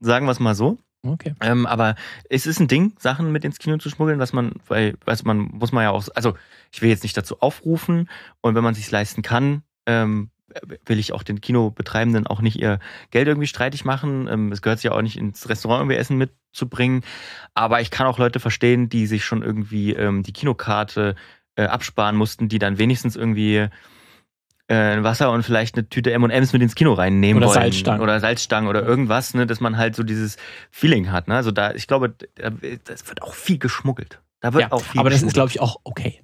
sagen 0.00 0.26
wir 0.26 0.32
es 0.32 0.40
mal 0.40 0.54
so. 0.54 0.78
okay. 1.02 1.34
Ähm, 1.40 1.66
aber 1.66 1.94
es 2.28 2.46
ist 2.46 2.60
ein 2.60 2.68
Ding, 2.68 2.92
Sachen 2.98 3.32
mit 3.32 3.44
ins 3.44 3.58
Kino 3.58 3.78
zu 3.78 3.90
schmuggeln, 3.90 4.18
was 4.18 4.32
man, 4.32 4.54
weil, 4.66 4.96
also 5.06 5.24
man 5.26 5.38
muss 5.38 5.72
man 5.72 5.84
ja 5.84 5.90
auch, 5.90 6.06
also 6.14 6.34
ich 6.72 6.82
will 6.82 6.88
jetzt 6.88 7.02
nicht 7.02 7.16
dazu 7.16 7.40
aufrufen 7.40 8.08
und 8.40 8.54
wenn 8.54 8.64
man 8.64 8.74
sich 8.74 8.90
leisten 8.90 9.22
kann, 9.22 9.62
ähm, 9.86 10.30
will 10.86 10.98
ich 10.98 11.12
auch 11.12 11.22
den 11.22 11.40
Kinobetreibenden 11.40 12.26
auch 12.26 12.40
nicht 12.40 12.58
ihr 12.58 12.78
Geld 13.10 13.28
irgendwie 13.28 13.46
streitig 13.46 13.84
machen. 13.84 14.28
Ähm, 14.28 14.52
es 14.52 14.62
gehört 14.62 14.78
sich 14.78 14.84
ja 14.84 14.92
auch 14.92 15.02
nicht 15.02 15.16
ins 15.16 15.48
Restaurant 15.48 15.82
irgendwie 15.82 15.96
Essen 15.96 16.16
mitzubringen. 16.16 17.02
Aber 17.54 17.80
ich 17.80 17.90
kann 17.90 18.06
auch 18.06 18.18
Leute 18.18 18.40
verstehen, 18.40 18.88
die 18.88 19.06
sich 19.06 19.24
schon 19.24 19.42
irgendwie 19.42 19.92
ähm, 19.92 20.22
die 20.22 20.32
Kinokarte 20.32 21.16
äh, 21.56 21.64
absparen 21.64 22.16
mussten, 22.16 22.48
die 22.48 22.58
dann 22.58 22.78
wenigstens 22.78 23.16
irgendwie 23.16 23.68
äh, 24.68 25.02
Wasser 25.02 25.32
und 25.32 25.42
vielleicht 25.42 25.74
eine 25.76 25.88
Tüte 25.88 26.12
M&M's 26.12 26.52
mit 26.52 26.62
ins 26.62 26.74
Kino 26.74 26.92
reinnehmen 26.92 27.42
Oder 27.42 27.48
wollen. 27.52 27.60
Salzstangen. 27.62 28.00
Oder 28.02 28.20
Salzstangen 28.20 28.68
oder 28.68 28.82
irgendwas, 28.82 29.34
ne, 29.34 29.46
dass 29.46 29.60
man 29.60 29.76
halt 29.76 29.96
so 29.96 30.02
dieses 30.02 30.36
Feeling 30.70 31.10
hat. 31.10 31.26
Ne? 31.28 31.34
Also 31.34 31.50
da, 31.50 31.72
ich 31.74 31.86
glaube, 31.86 32.14
da- 32.36 32.50
das 32.84 33.08
wird 33.08 33.22
auch 33.22 33.34
viel 33.34 33.58
geschmuggelt. 33.58 34.20
Da 34.40 34.52
wird 34.52 34.62
Ja, 34.62 34.72
auch 34.72 34.82
viel 34.84 35.00
aber 35.00 35.10
das 35.10 35.22
ist, 35.22 35.32
glaube 35.34 35.50
ich, 35.50 35.60
auch 35.60 35.80
okay. 35.84 36.20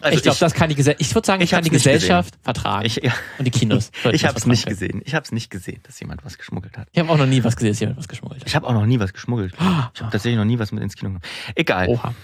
Also 0.00 0.16
ich 0.16 0.22
glaube, 0.22 0.38
das 0.38 0.54
kann 0.54 0.68
die 0.68 0.76
Gesellschaft, 0.76 1.00
ich 1.00 1.12
würde 1.12 1.26
sagen, 1.26 1.42
ich 1.42 1.50
kann 1.50 1.64
die 1.64 1.70
Gesellschaft 1.70 2.38
vertragen. 2.42 2.86
ich, 2.86 2.96
ja, 3.02 3.12
und 3.38 3.46
die 3.46 3.50
Kinos. 3.50 3.90
ich 4.12 4.24
habe 4.24 4.38
es 4.38 4.46
nicht 4.46 4.62
vertragen. 4.62 4.78
gesehen. 4.88 5.02
Ich 5.04 5.14
habe 5.16 5.24
es 5.24 5.32
nicht 5.32 5.50
gesehen, 5.50 5.80
dass 5.82 5.98
jemand 5.98 6.24
was 6.24 6.38
geschmuggelt 6.38 6.78
hat. 6.78 6.86
Ich 6.92 7.00
habe 7.00 7.10
auch 7.10 7.18
noch 7.18 7.26
nie 7.26 7.42
was 7.42 7.56
gesehen, 7.56 7.70
dass 7.72 7.80
jemand 7.80 7.98
was 7.98 8.06
geschmuggelt 8.06 8.42
hat. 8.42 8.48
Ich 8.48 8.54
habe 8.54 8.64
auch 8.68 8.74
noch 8.74 8.86
nie 8.86 9.00
was 9.00 9.12
geschmuggelt. 9.12 9.54
Ich 9.54 9.60
habe 9.60 9.90
tatsächlich 10.12 10.36
noch 10.36 10.44
nie 10.44 10.58
was 10.60 10.70
mit 10.70 10.84
ins 10.84 10.94
Kino 10.94 11.08
genommen. 11.08 11.24
Egal. 11.56 11.88
Oha. 11.88 12.14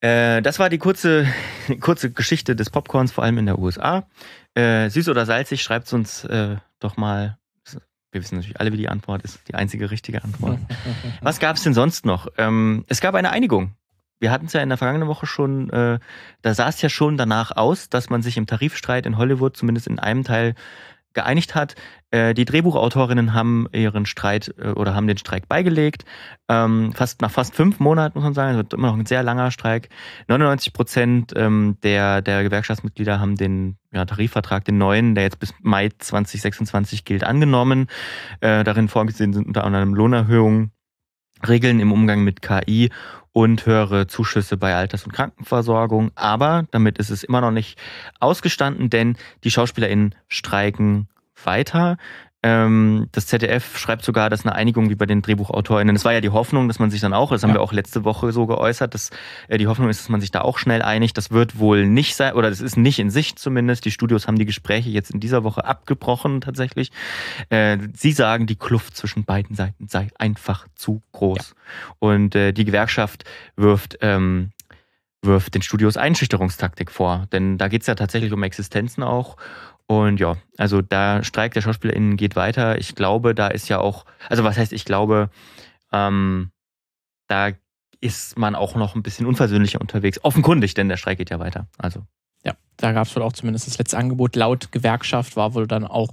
Äh, 0.00 0.42
das 0.42 0.58
war 0.58 0.68
die 0.68 0.78
kurze, 0.78 1.26
kurze 1.80 2.10
Geschichte 2.10 2.56
des 2.56 2.70
Popcorns, 2.70 3.12
vor 3.12 3.24
allem 3.24 3.38
in 3.38 3.46
der 3.46 3.58
USA. 3.58 4.06
Äh, 4.54 4.88
süß 4.90 5.08
oder 5.08 5.26
salzig, 5.26 5.62
schreibt 5.62 5.92
uns 5.92 6.24
äh, 6.24 6.56
doch 6.78 6.96
mal. 6.96 7.38
Wir 8.12 8.22
wissen 8.22 8.36
natürlich 8.36 8.60
alle, 8.60 8.72
wie 8.72 8.78
die 8.78 8.88
Antwort 8.88 9.22
ist. 9.22 9.46
Die 9.48 9.54
einzige 9.54 9.90
richtige 9.90 10.24
Antwort. 10.24 10.58
Was 11.20 11.38
gab 11.38 11.56
es 11.56 11.64
denn 11.64 11.74
sonst 11.74 12.06
noch? 12.06 12.28
Ähm, 12.38 12.84
es 12.88 13.00
gab 13.00 13.14
eine 13.14 13.30
Einigung. 13.30 13.74
Wir 14.18 14.30
hatten 14.30 14.46
es 14.46 14.54
ja 14.54 14.62
in 14.62 14.70
der 14.70 14.78
vergangenen 14.78 15.08
Woche 15.08 15.26
schon, 15.26 15.68
äh, 15.68 15.98
da 16.40 16.54
sah 16.54 16.68
es 16.68 16.80
ja 16.80 16.88
schon 16.88 17.18
danach 17.18 17.54
aus, 17.54 17.90
dass 17.90 18.08
man 18.08 18.22
sich 18.22 18.38
im 18.38 18.46
Tarifstreit 18.46 19.04
in 19.04 19.18
Hollywood 19.18 19.56
zumindest 19.56 19.86
in 19.86 19.98
einem 19.98 20.24
Teil 20.24 20.54
geeinigt 21.16 21.56
hat. 21.56 21.74
Äh, 22.12 22.34
die 22.34 22.44
Drehbuchautorinnen 22.44 23.34
haben 23.34 23.66
ihren 23.72 24.06
Streit 24.06 24.54
äh, 24.58 24.68
oder 24.68 24.94
haben 24.94 25.08
den 25.08 25.18
Streik 25.18 25.48
beigelegt. 25.48 26.04
Ähm, 26.48 26.92
fast 26.92 27.20
nach 27.20 27.32
fast 27.32 27.56
fünf 27.56 27.80
Monaten 27.80 28.16
muss 28.16 28.24
man 28.24 28.34
sagen, 28.34 28.56
wird 28.56 28.72
immer 28.72 28.88
noch 28.88 28.96
ein 28.96 29.06
sehr 29.06 29.24
langer 29.24 29.50
Streik. 29.50 29.88
99 30.28 30.72
Prozent 30.72 31.32
ähm, 31.34 31.78
der, 31.82 32.22
der 32.22 32.44
Gewerkschaftsmitglieder 32.44 33.18
haben 33.18 33.34
den 33.34 33.76
ja, 33.92 34.04
Tarifvertrag, 34.04 34.64
den 34.64 34.78
neuen, 34.78 35.16
der 35.16 35.24
jetzt 35.24 35.40
bis 35.40 35.52
Mai 35.60 35.88
2026 35.98 37.04
gilt, 37.04 37.24
angenommen. 37.24 37.88
Äh, 38.40 38.62
darin 38.62 38.86
vorgesehen 38.86 39.32
sind 39.32 39.48
unter 39.48 39.64
anderem 39.64 39.94
Lohnerhöhungen, 39.94 40.70
Regeln 41.46 41.80
im 41.80 41.92
Umgang 41.92 42.24
mit 42.24 42.42
KI 42.42 42.90
und 43.32 43.66
höhere 43.66 44.06
Zuschüsse 44.06 44.56
bei 44.56 44.74
Alters- 44.74 45.04
und 45.04 45.12
Krankenversorgung. 45.12 46.10
Aber 46.14 46.66
damit 46.70 46.98
ist 46.98 47.10
es 47.10 47.22
immer 47.22 47.40
noch 47.40 47.50
nicht 47.50 47.78
ausgestanden, 48.18 48.88
denn 48.88 49.16
die 49.44 49.50
SchauspielerInnen 49.50 50.14
streiken 50.28 51.08
weiter. 51.44 51.98
Ähm, 52.46 53.08
das 53.10 53.26
ZDF 53.26 53.76
schreibt 53.76 54.04
sogar, 54.04 54.30
dass 54.30 54.46
eine 54.46 54.54
Einigung 54.54 54.88
wie 54.88 54.94
bei 54.94 55.06
den 55.06 55.20
DrehbuchautorInnen, 55.20 55.96
das 55.96 56.04
war 56.04 56.12
ja 56.12 56.20
die 56.20 56.28
Hoffnung, 56.30 56.68
dass 56.68 56.78
man 56.78 56.92
sich 56.92 57.00
dann 57.00 57.12
auch, 57.12 57.32
das 57.32 57.42
haben 57.42 57.50
Ja. 57.50 57.56
wir 57.56 57.60
auch 57.60 57.72
letzte 57.72 58.04
Woche 58.04 58.30
so 58.30 58.46
geäußert, 58.46 58.94
dass 58.94 59.10
äh, 59.48 59.58
die 59.58 59.66
Hoffnung 59.66 59.88
ist, 59.88 59.98
dass 60.00 60.08
man 60.08 60.20
sich 60.20 60.30
da 60.30 60.42
auch 60.42 60.58
schnell 60.58 60.80
einigt. 60.80 61.16
Das 61.16 61.32
wird 61.32 61.58
wohl 61.58 61.86
nicht 61.86 62.14
sein, 62.14 62.34
oder 62.34 62.48
das 62.48 62.60
ist 62.60 62.76
nicht 62.76 63.00
in 63.00 63.10
Sicht 63.10 63.40
zumindest. 63.40 63.84
Die 63.84 63.90
Studios 63.90 64.28
haben 64.28 64.38
die 64.38 64.44
Gespräche 64.44 64.90
jetzt 64.90 65.10
in 65.10 65.18
dieser 65.18 65.42
Woche 65.42 65.64
abgebrochen 65.64 66.40
tatsächlich. 66.40 66.92
Äh, 67.48 67.78
sie 67.94 68.12
sagen, 68.12 68.46
die 68.46 68.56
Kluft 68.56 68.96
zwischen 68.96 69.24
beiden 69.24 69.56
Seiten 69.56 69.88
sei 69.88 70.06
einfach 70.16 70.68
zu 70.76 71.02
groß. 71.10 71.56
Und 71.98 72.36
äh, 72.36 72.52
die 72.52 72.64
Gewerkschaft 72.64 73.24
wirft 73.56 73.98
ähm, 74.02 74.52
wirft 75.22 75.54
den 75.54 75.62
Studios 75.62 75.96
Einschüchterungstaktik 75.96 76.92
vor. 76.92 77.26
Denn 77.32 77.58
da 77.58 77.66
geht 77.66 77.80
es 77.80 77.88
ja 77.88 77.96
tatsächlich 77.96 78.32
um 78.32 78.44
Existenzen 78.44 79.02
auch. 79.02 79.36
Und 79.88 80.18
ja, 80.18 80.36
also 80.56 80.82
da 80.82 81.22
Streik 81.22 81.54
der 81.54 81.60
SchauspielerInnen 81.60 82.16
geht 82.16 82.34
weiter. 82.34 82.78
Ich 82.78 82.94
glaube, 82.94 83.34
da 83.34 83.48
ist 83.48 83.68
ja 83.68 83.78
auch, 83.78 84.04
also 84.28 84.42
was 84.42 84.56
heißt, 84.56 84.72
ich 84.72 84.84
glaube, 84.84 85.30
ähm, 85.92 86.50
da 87.28 87.50
ist 88.00 88.36
man 88.36 88.54
auch 88.54 88.74
noch 88.74 88.94
ein 88.94 89.02
bisschen 89.02 89.26
unversöhnlicher 89.26 89.80
unterwegs. 89.80 90.22
Offenkundig, 90.22 90.74
denn 90.74 90.88
der 90.88 90.96
Streik 90.96 91.18
geht 91.18 91.30
ja 91.30 91.38
weiter. 91.38 91.68
Also, 91.78 92.02
Ja, 92.44 92.54
da 92.76 92.92
gab 92.92 93.06
es 93.06 93.16
wohl 93.16 93.22
auch 93.22 93.32
zumindest 93.32 93.66
das 93.66 93.78
letzte 93.78 93.96
Angebot. 93.96 94.36
Laut 94.36 94.72
Gewerkschaft 94.72 95.36
war 95.36 95.54
wohl 95.54 95.66
dann 95.66 95.84
auch 95.84 96.10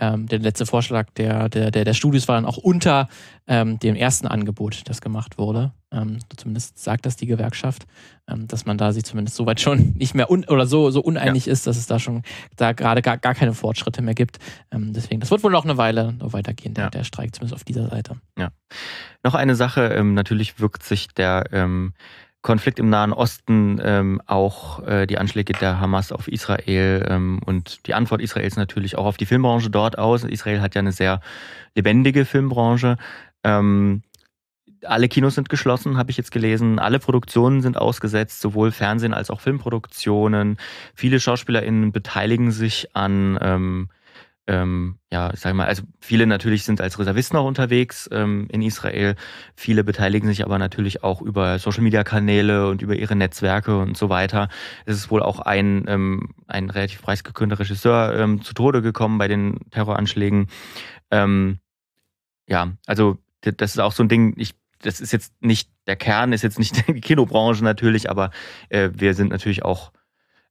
ähm, 0.00 0.26
der 0.26 0.38
letzte 0.38 0.66
Vorschlag 0.66 1.10
der, 1.10 1.48
der, 1.48 1.70
der, 1.70 1.84
der 1.84 1.94
Studios 1.94 2.28
war 2.28 2.36
dann 2.36 2.46
auch 2.46 2.56
unter 2.56 3.08
ähm, 3.46 3.78
dem 3.78 3.96
ersten 3.96 4.26
Angebot, 4.26 4.82
das 4.86 5.00
gemacht 5.00 5.38
wurde. 5.38 5.72
Ähm, 5.90 6.18
zumindest 6.36 6.78
sagt 6.78 7.06
das 7.06 7.16
die 7.16 7.26
Gewerkschaft, 7.26 7.86
ähm, 8.28 8.46
dass 8.46 8.66
man 8.66 8.76
da 8.76 8.92
sich 8.92 9.04
zumindest 9.04 9.36
soweit 9.36 9.58
schon 9.60 9.94
nicht 9.96 10.14
mehr 10.14 10.30
un 10.30 10.44
oder 10.44 10.66
so, 10.66 10.90
so 10.90 11.00
uneinig 11.00 11.48
ist, 11.48 11.66
dass 11.66 11.78
es 11.78 11.86
da 11.86 11.98
schon 11.98 12.22
da 12.56 12.72
gerade 12.72 13.00
gar, 13.00 13.16
gar 13.16 13.34
keine 13.34 13.54
Fortschritte 13.54 14.02
mehr 14.02 14.14
gibt. 14.14 14.38
Ähm, 14.70 14.92
deswegen, 14.92 15.20
das 15.20 15.30
wird 15.30 15.42
wohl 15.42 15.50
noch 15.52 15.64
eine 15.64 15.78
Weile 15.78 16.12
noch 16.12 16.34
weitergehen, 16.34 16.74
der, 16.74 16.84
Ja. 16.84 16.90
der 16.90 17.04
Streik, 17.04 17.34
zumindest 17.34 17.54
auf 17.54 17.64
dieser 17.64 17.88
Seite. 17.88 18.16
Noch 19.22 19.34
eine 19.34 19.54
Sache, 19.54 19.86
ähm, 19.88 20.12
natürlich 20.14 20.60
wirkt 20.60 20.82
sich 20.82 21.08
der, 21.08 21.46
ähm, 21.52 21.94
Konflikt 22.40 22.78
im 22.78 22.88
Nahen 22.88 23.12
Osten, 23.12 23.80
ähm, 23.82 24.22
auch 24.26 24.80
äh, 24.86 25.06
die 25.06 25.18
Anschläge 25.18 25.54
der 25.54 25.80
Hamas 25.80 26.12
auf 26.12 26.28
Israel 26.28 27.04
ähm, 27.08 27.40
und 27.44 27.86
die 27.88 27.94
Antwort 27.94 28.20
Israels 28.22 28.54
natürlich 28.56 28.96
auch 28.96 29.06
auf 29.06 29.16
die 29.16 29.26
Filmbranche 29.26 29.70
dort 29.70 29.98
aus. 29.98 30.22
Israel 30.22 30.60
hat 30.60 30.76
ja 30.76 30.78
eine 30.78 30.92
sehr 30.92 31.20
lebendige 31.74 32.24
Filmbranche. 32.24 32.96
Ähm, 33.42 34.02
alle 34.84 35.08
Kinos 35.08 35.34
sind 35.34 35.48
geschlossen, 35.48 35.96
habe 35.96 36.10
ich 36.10 36.16
jetzt 36.16 36.30
gelesen. 36.30 36.78
Alle 36.78 36.98
Produktionen 36.98 37.62
sind 37.62 37.76
ausgesetzt, 37.76 38.40
sowohl 38.40 38.70
Fernsehen 38.70 39.14
als 39.14 39.30
auch 39.30 39.40
Filmproduktionen. 39.40 40.58
Viele 40.94 41.20
SchauspielerInnen 41.20 41.92
beteiligen 41.92 42.50
sich 42.50 42.94
an, 42.94 43.38
ähm, 43.40 43.88
ähm, 44.48 44.98
ja, 45.12 45.30
ich 45.34 45.40
sag 45.40 45.54
mal, 45.54 45.66
also 45.66 45.82
viele 46.00 46.26
natürlich 46.26 46.64
sind 46.64 46.80
als 46.80 46.98
Reservisten 46.98 47.38
auch 47.38 47.44
unterwegs 47.44 48.08
ähm, 48.12 48.48
in 48.50 48.62
Israel. 48.62 49.14
Viele 49.54 49.84
beteiligen 49.84 50.26
sich 50.26 50.42
aber 50.42 50.58
natürlich 50.58 51.04
auch 51.04 51.20
über 51.20 51.58
Social 51.58 51.82
Media 51.82 52.02
Kanäle 52.02 52.68
und 52.68 52.80
über 52.80 52.96
ihre 52.96 53.14
Netzwerke 53.14 53.78
und 53.78 53.98
so 53.98 54.08
weiter. 54.08 54.48
Es 54.86 54.96
ist 54.96 55.10
wohl 55.10 55.22
auch 55.22 55.40
ein, 55.40 55.84
ähm, 55.86 56.34
ein 56.46 56.70
relativ 56.70 57.02
preisgekrönter 57.02 57.58
Regisseur 57.58 58.14
ähm, 58.18 58.40
zu 58.40 58.54
Tode 58.54 58.80
gekommen 58.80 59.18
bei 59.18 59.28
den 59.28 59.58
Terroranschlägen. 59.70 60.48
Ähm, 61.10 61.58
ja, 62.48 62.72
also 62.86 63.18
das 63.42 63.72
ist 63.72 63.80
auch 63.80 63.92
so 63.92 64.02
ein 64.02 64.08
Ding, 64.08 64.32
ich 64.38 64.54
das 64.82 65.00
ist 65.00 65.12
jetzt 65.12 65.32
nicht, 65.40 65.70
der 65.86 65.96
Kern 65.96 66.32
ist 66.32 66.42
jetzt 66.42 66.58
nicht 66.58 66.88
die 66.88 67.00
Kinobranche 67.00 67.64
natürlich, 67.64 68.10
aber 68.10 68.30
äh, 68.68 68.90
wir 68.92 69.14
sind 69.14 69.30
natürlich 69.30 69.64
auch 69.64 69.92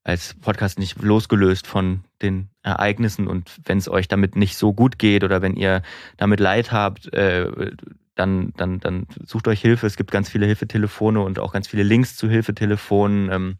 als 0.03 0.35
Podcast 0.35 0.79
nicht 0.79 1.01
losgelöst 1.01 1.67
von 1.67 2.05
den 2.21 2.49
Ereignissen 2.63 3.27
und 3.27 3.59
wenn 3.65 3.77
es 3.77 3.89
euch 3.89 4.07
damit 4.07 4.37
nicht 4.37 4.55
so 4.55 4.73
gut 4.73 4.99
geht 4.99 5.25
oder 5.25 5.41
wenn 5.41 5.55
ihr 5.57 5.81
damit 6.15 6.39
Leid 6.39 6.71
habt, 6.71 7.13
äh, 7.13 7.71
dann, 8.15 8.53
dann, 8.57 8.79
dann 8.79 9.07
sucht 9.25 9.47
euch 9.47 9.61
Hilfe. 9.61 9.85
Es 9.85 9.97
gibt 9.97 10.11
ganz 10.11 10.29
viele 10.29 10.45
Hilfetelefone 10.45 11.19
und 11.21 11.39
auch 11.39 11.53
ganz 11.53 11.67
viele 11.67 11.83
Links 11.83 12.15
zu 12.15 12.29
Hilfetelefonen. 12.29 13.29
Ähm, 13.31 13.57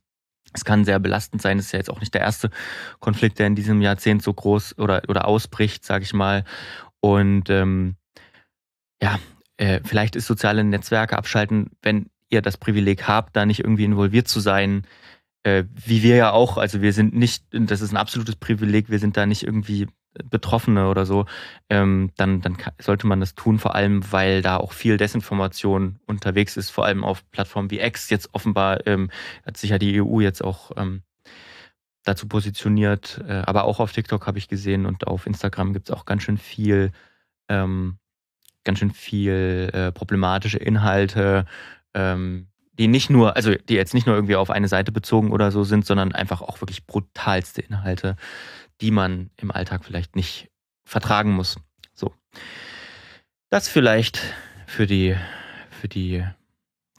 es 0.53 0.65
kann 0.65 0.85
sehr 0.85 0.99
belastend 0.99 1.41
sein. 1.41 1.59
Es 1.59 1.65
ist 1.67 1.71
ja 1.73 1.79
jetzt 1.79 1.89
auch 1.89 1.99
nicht 1.99 2.13
der 2.13 2.21
erste 2.21 2.49
Konflikt, 2.99 3.39
der 3.39 3.47
in 3.47 3.55
diesem 3.55 3.81
Jahrzehnt 3.81 4.23
so 4.23 4.33
groß 4.33 4.77
oder, 4.79 5.03
oder 5.07 5.27
ausbricht, 5.27 5.85
sage 5.85 6.03
ich 6.03 6.13
mal. 6.13 6.45
Und 6.99 7.49
ähm, 7.49 7.95
ja, 9.01 9.19
äh, 9.57 9.81
vielleicht 9.83 10.15
ist 10.15 10.27
soziale 10.27 10.63
Netzwerke 10.63 11.17
abschalten, 11.17 11.71
wenn 11.81 12.09
ihr 12.29 12.41
das 12.41 12.57
Privileg 12.57 13.07
habt, 13.07 13.35
da 13.35 13.45
nicht 13.45 13.59
irgendwie 13.59 13.85
involviert 13.85 14.27
zu 14.27 14.39
sein, 14.39 14.85
äh, 15.43 15.63
wie 15.73 16.03
wir 16.03 16.15
ja 16.15 16.31
auch. 16.31 16.57
Also 16.57 16.81
wir 16.81 16.93
sind 16.93 17.15
nicht, 17.15 17.43
das 17.51 17.81
ist 17.81 17.91
ein 17.91 17.97
absolutes 17.97 18.35
Privileg, 18.35 18.89
wir 18.89 18.99
sind 18.99 19.17
da 19.17 19.25
nicht 19.25 19.43
irgendwie 19.43 19.87
Betroffene 20.29 20.89
oder 20.89 21.05
so, 21.05 21.25
ähm, 21.69 22.11
dann, 22.17 22.41
dann 22.41 22.57
sollte 22.79 23.07
man 23.07 23.19
das 23.19 23.35
tun, 23.35 23.59
vor 23.59 23.75
allem, 23.75 24.11
weil 24.11 24.41
da 24.41 24.57
auch 24.57 24.71
viel 24.71 24.97
Desinformation 24.97 25.99
unterwegs 26.05 26.57
ist, 26.57 26.69
vor 26.69 26.85
allem 26.85 27.03
auf 27.03 27.29
Plattformen 27.31 27.71
wie 27.71 27.79
X. 27.79 28.09
Jetzt 28.09 28.33
offenbar 28.33 28.85
ähm, 28.87 29.11
hat 29.45 29.57
sich 29.57 29.69
ja 29.69 29.77
die 29.77 30.01
EU 30.01 30.19
jetzt 30.19 30.43
auch 30.43 30.71
ähm, 30.75 31.03
dazu 32.03 32.27
positioniert, 32.27 33.21
äh, 33.27 33.43
aber 33.45 33.65
auch 33.65 33.79
auf 33.79 33.91
TikTok 33.91 34.27
habe 34.27 34.37
ich 34.37 34.47
gesehen 34.47 34.85
und 34.85 35.07
auf 35.07 35.27
Instagram 35.27 35.73
gibt 35.73 35.89
es 35.89 35.95
auch 35.95 36.05
ganz 36.05 36.23
schön 36.23 36.37
viel 36.37 36.91
ähm, 37.49 37.99
ganz 38.67 38.79
schön 38.79 38.91
viel 38.91 39.71
äh, 39.73 39.91
problematische 39.91 40.59
Inhalte, 40.59 41.45
ähm, 41.95 42.47
die 42.77 42.87
nicht 42.87 43.09
nur, 43.09 43.35
also 43.35 43.55
die 43.55 43.73
jetzt 43.73 43.95
nicht 43.95 44.05
nur 44.05 44.15
irgendwie 44.15 44.35
auf 44.35 44.51
eine 44.51 44.67
Seite 44.67 44.91
bezogen 44.91 45.31
oder 45.31 45.51
so 45.51 45.63
sind, 45.63 45.85
sondern 45.85 46.11
einfach 46.11 46.41
auch 46.41 46.61
wirklich 46.61 46.85
brutalste 46.85 47.61
Inhalte, 47.61 48.15
die 48.81 48.91
man 48.91 49.31
im 49.37 49.49
Alltag 49.49 49.83
vielleicht 49.83 50.15
nicht 50.15 50.49
vertragen 50.85 51.31
muss. 51.31 51.57
So. 51.95 52.13
Das 53.49 53.67
vielleicht 53.67 54.21
für 54.67 54.85
die, 54.85 55.15
für 55.71 55.87
die, 55.87 56.23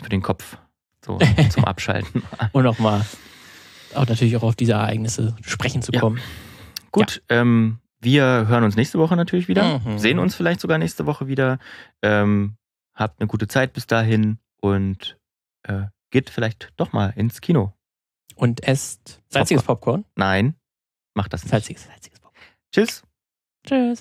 für 0.03 0.09
den 0.09 0.23
Kopf. 0.23 0.57
So 1.05 1.19
zum 1.51 1.64
Abschalten. 1.64 2.25
Und 2.53 2.64
nochmal 2.64 3.05
auch 3.95 4.07
natürlich 4.07 4.37
auch 4.37 4.43
auf 4.43 4.57
diese 4.57 4.73
Ereignisse 4.73 5.37
sprechen 5.43 5.83
zu 5.83 5.93
kommen. 5.93 6.16
Ja. 6.16 6.23
Gut, 6.91 7.23
ja. 7.31 7.41
Ähm, 7.41 7.79
wir 8.01 8.46
hören 8.49 8.64
uns 8.64 8.76
nächste 8.76 8.99
Woche 8.99 9.16
natürlich 9.16 9.49
wieder, 9.49 9.80
mhm. 9.80 9.99
sehen 9.99 10.18
uns 10.18 10.34
vielleicht 10.34 10.61
sogar 10.61 10.78
nächste 10.78 11.07
Woche 11.07 11.26
wieder. 11.26 11.59
Ähm, 12.03 12.57
habt 12.94 13.20
eine 13.20 13.28
gute 13.28 13.49
Zeit 13.49 13.72
bis 13.72 13.86
dahin 13.86 14.38
und 14.61 15.18
äh, 15.62 15.86
geht 16.11 16.30
vielleicht 16.30 16.72
doch 16.76 16.92
mal 16.92 17.12
ins 17.16 17.40
Kino. 17.40 17.72
Und 18.34 18.62
esst 18.62 19.20
salziges 19.28 19.64
Popcorn? 19.64 20.05
Nein, 20.16 20.55
macht 21.14 21.32
das 21.32 21.42
nicht. 21.42 21.51
Salziges, 21.51 21.84
salziges 21.84 22.20
Popcorn. 22.20 22.44
Tschüss. 22.72 23.03
Tschüss. 23.66 23.96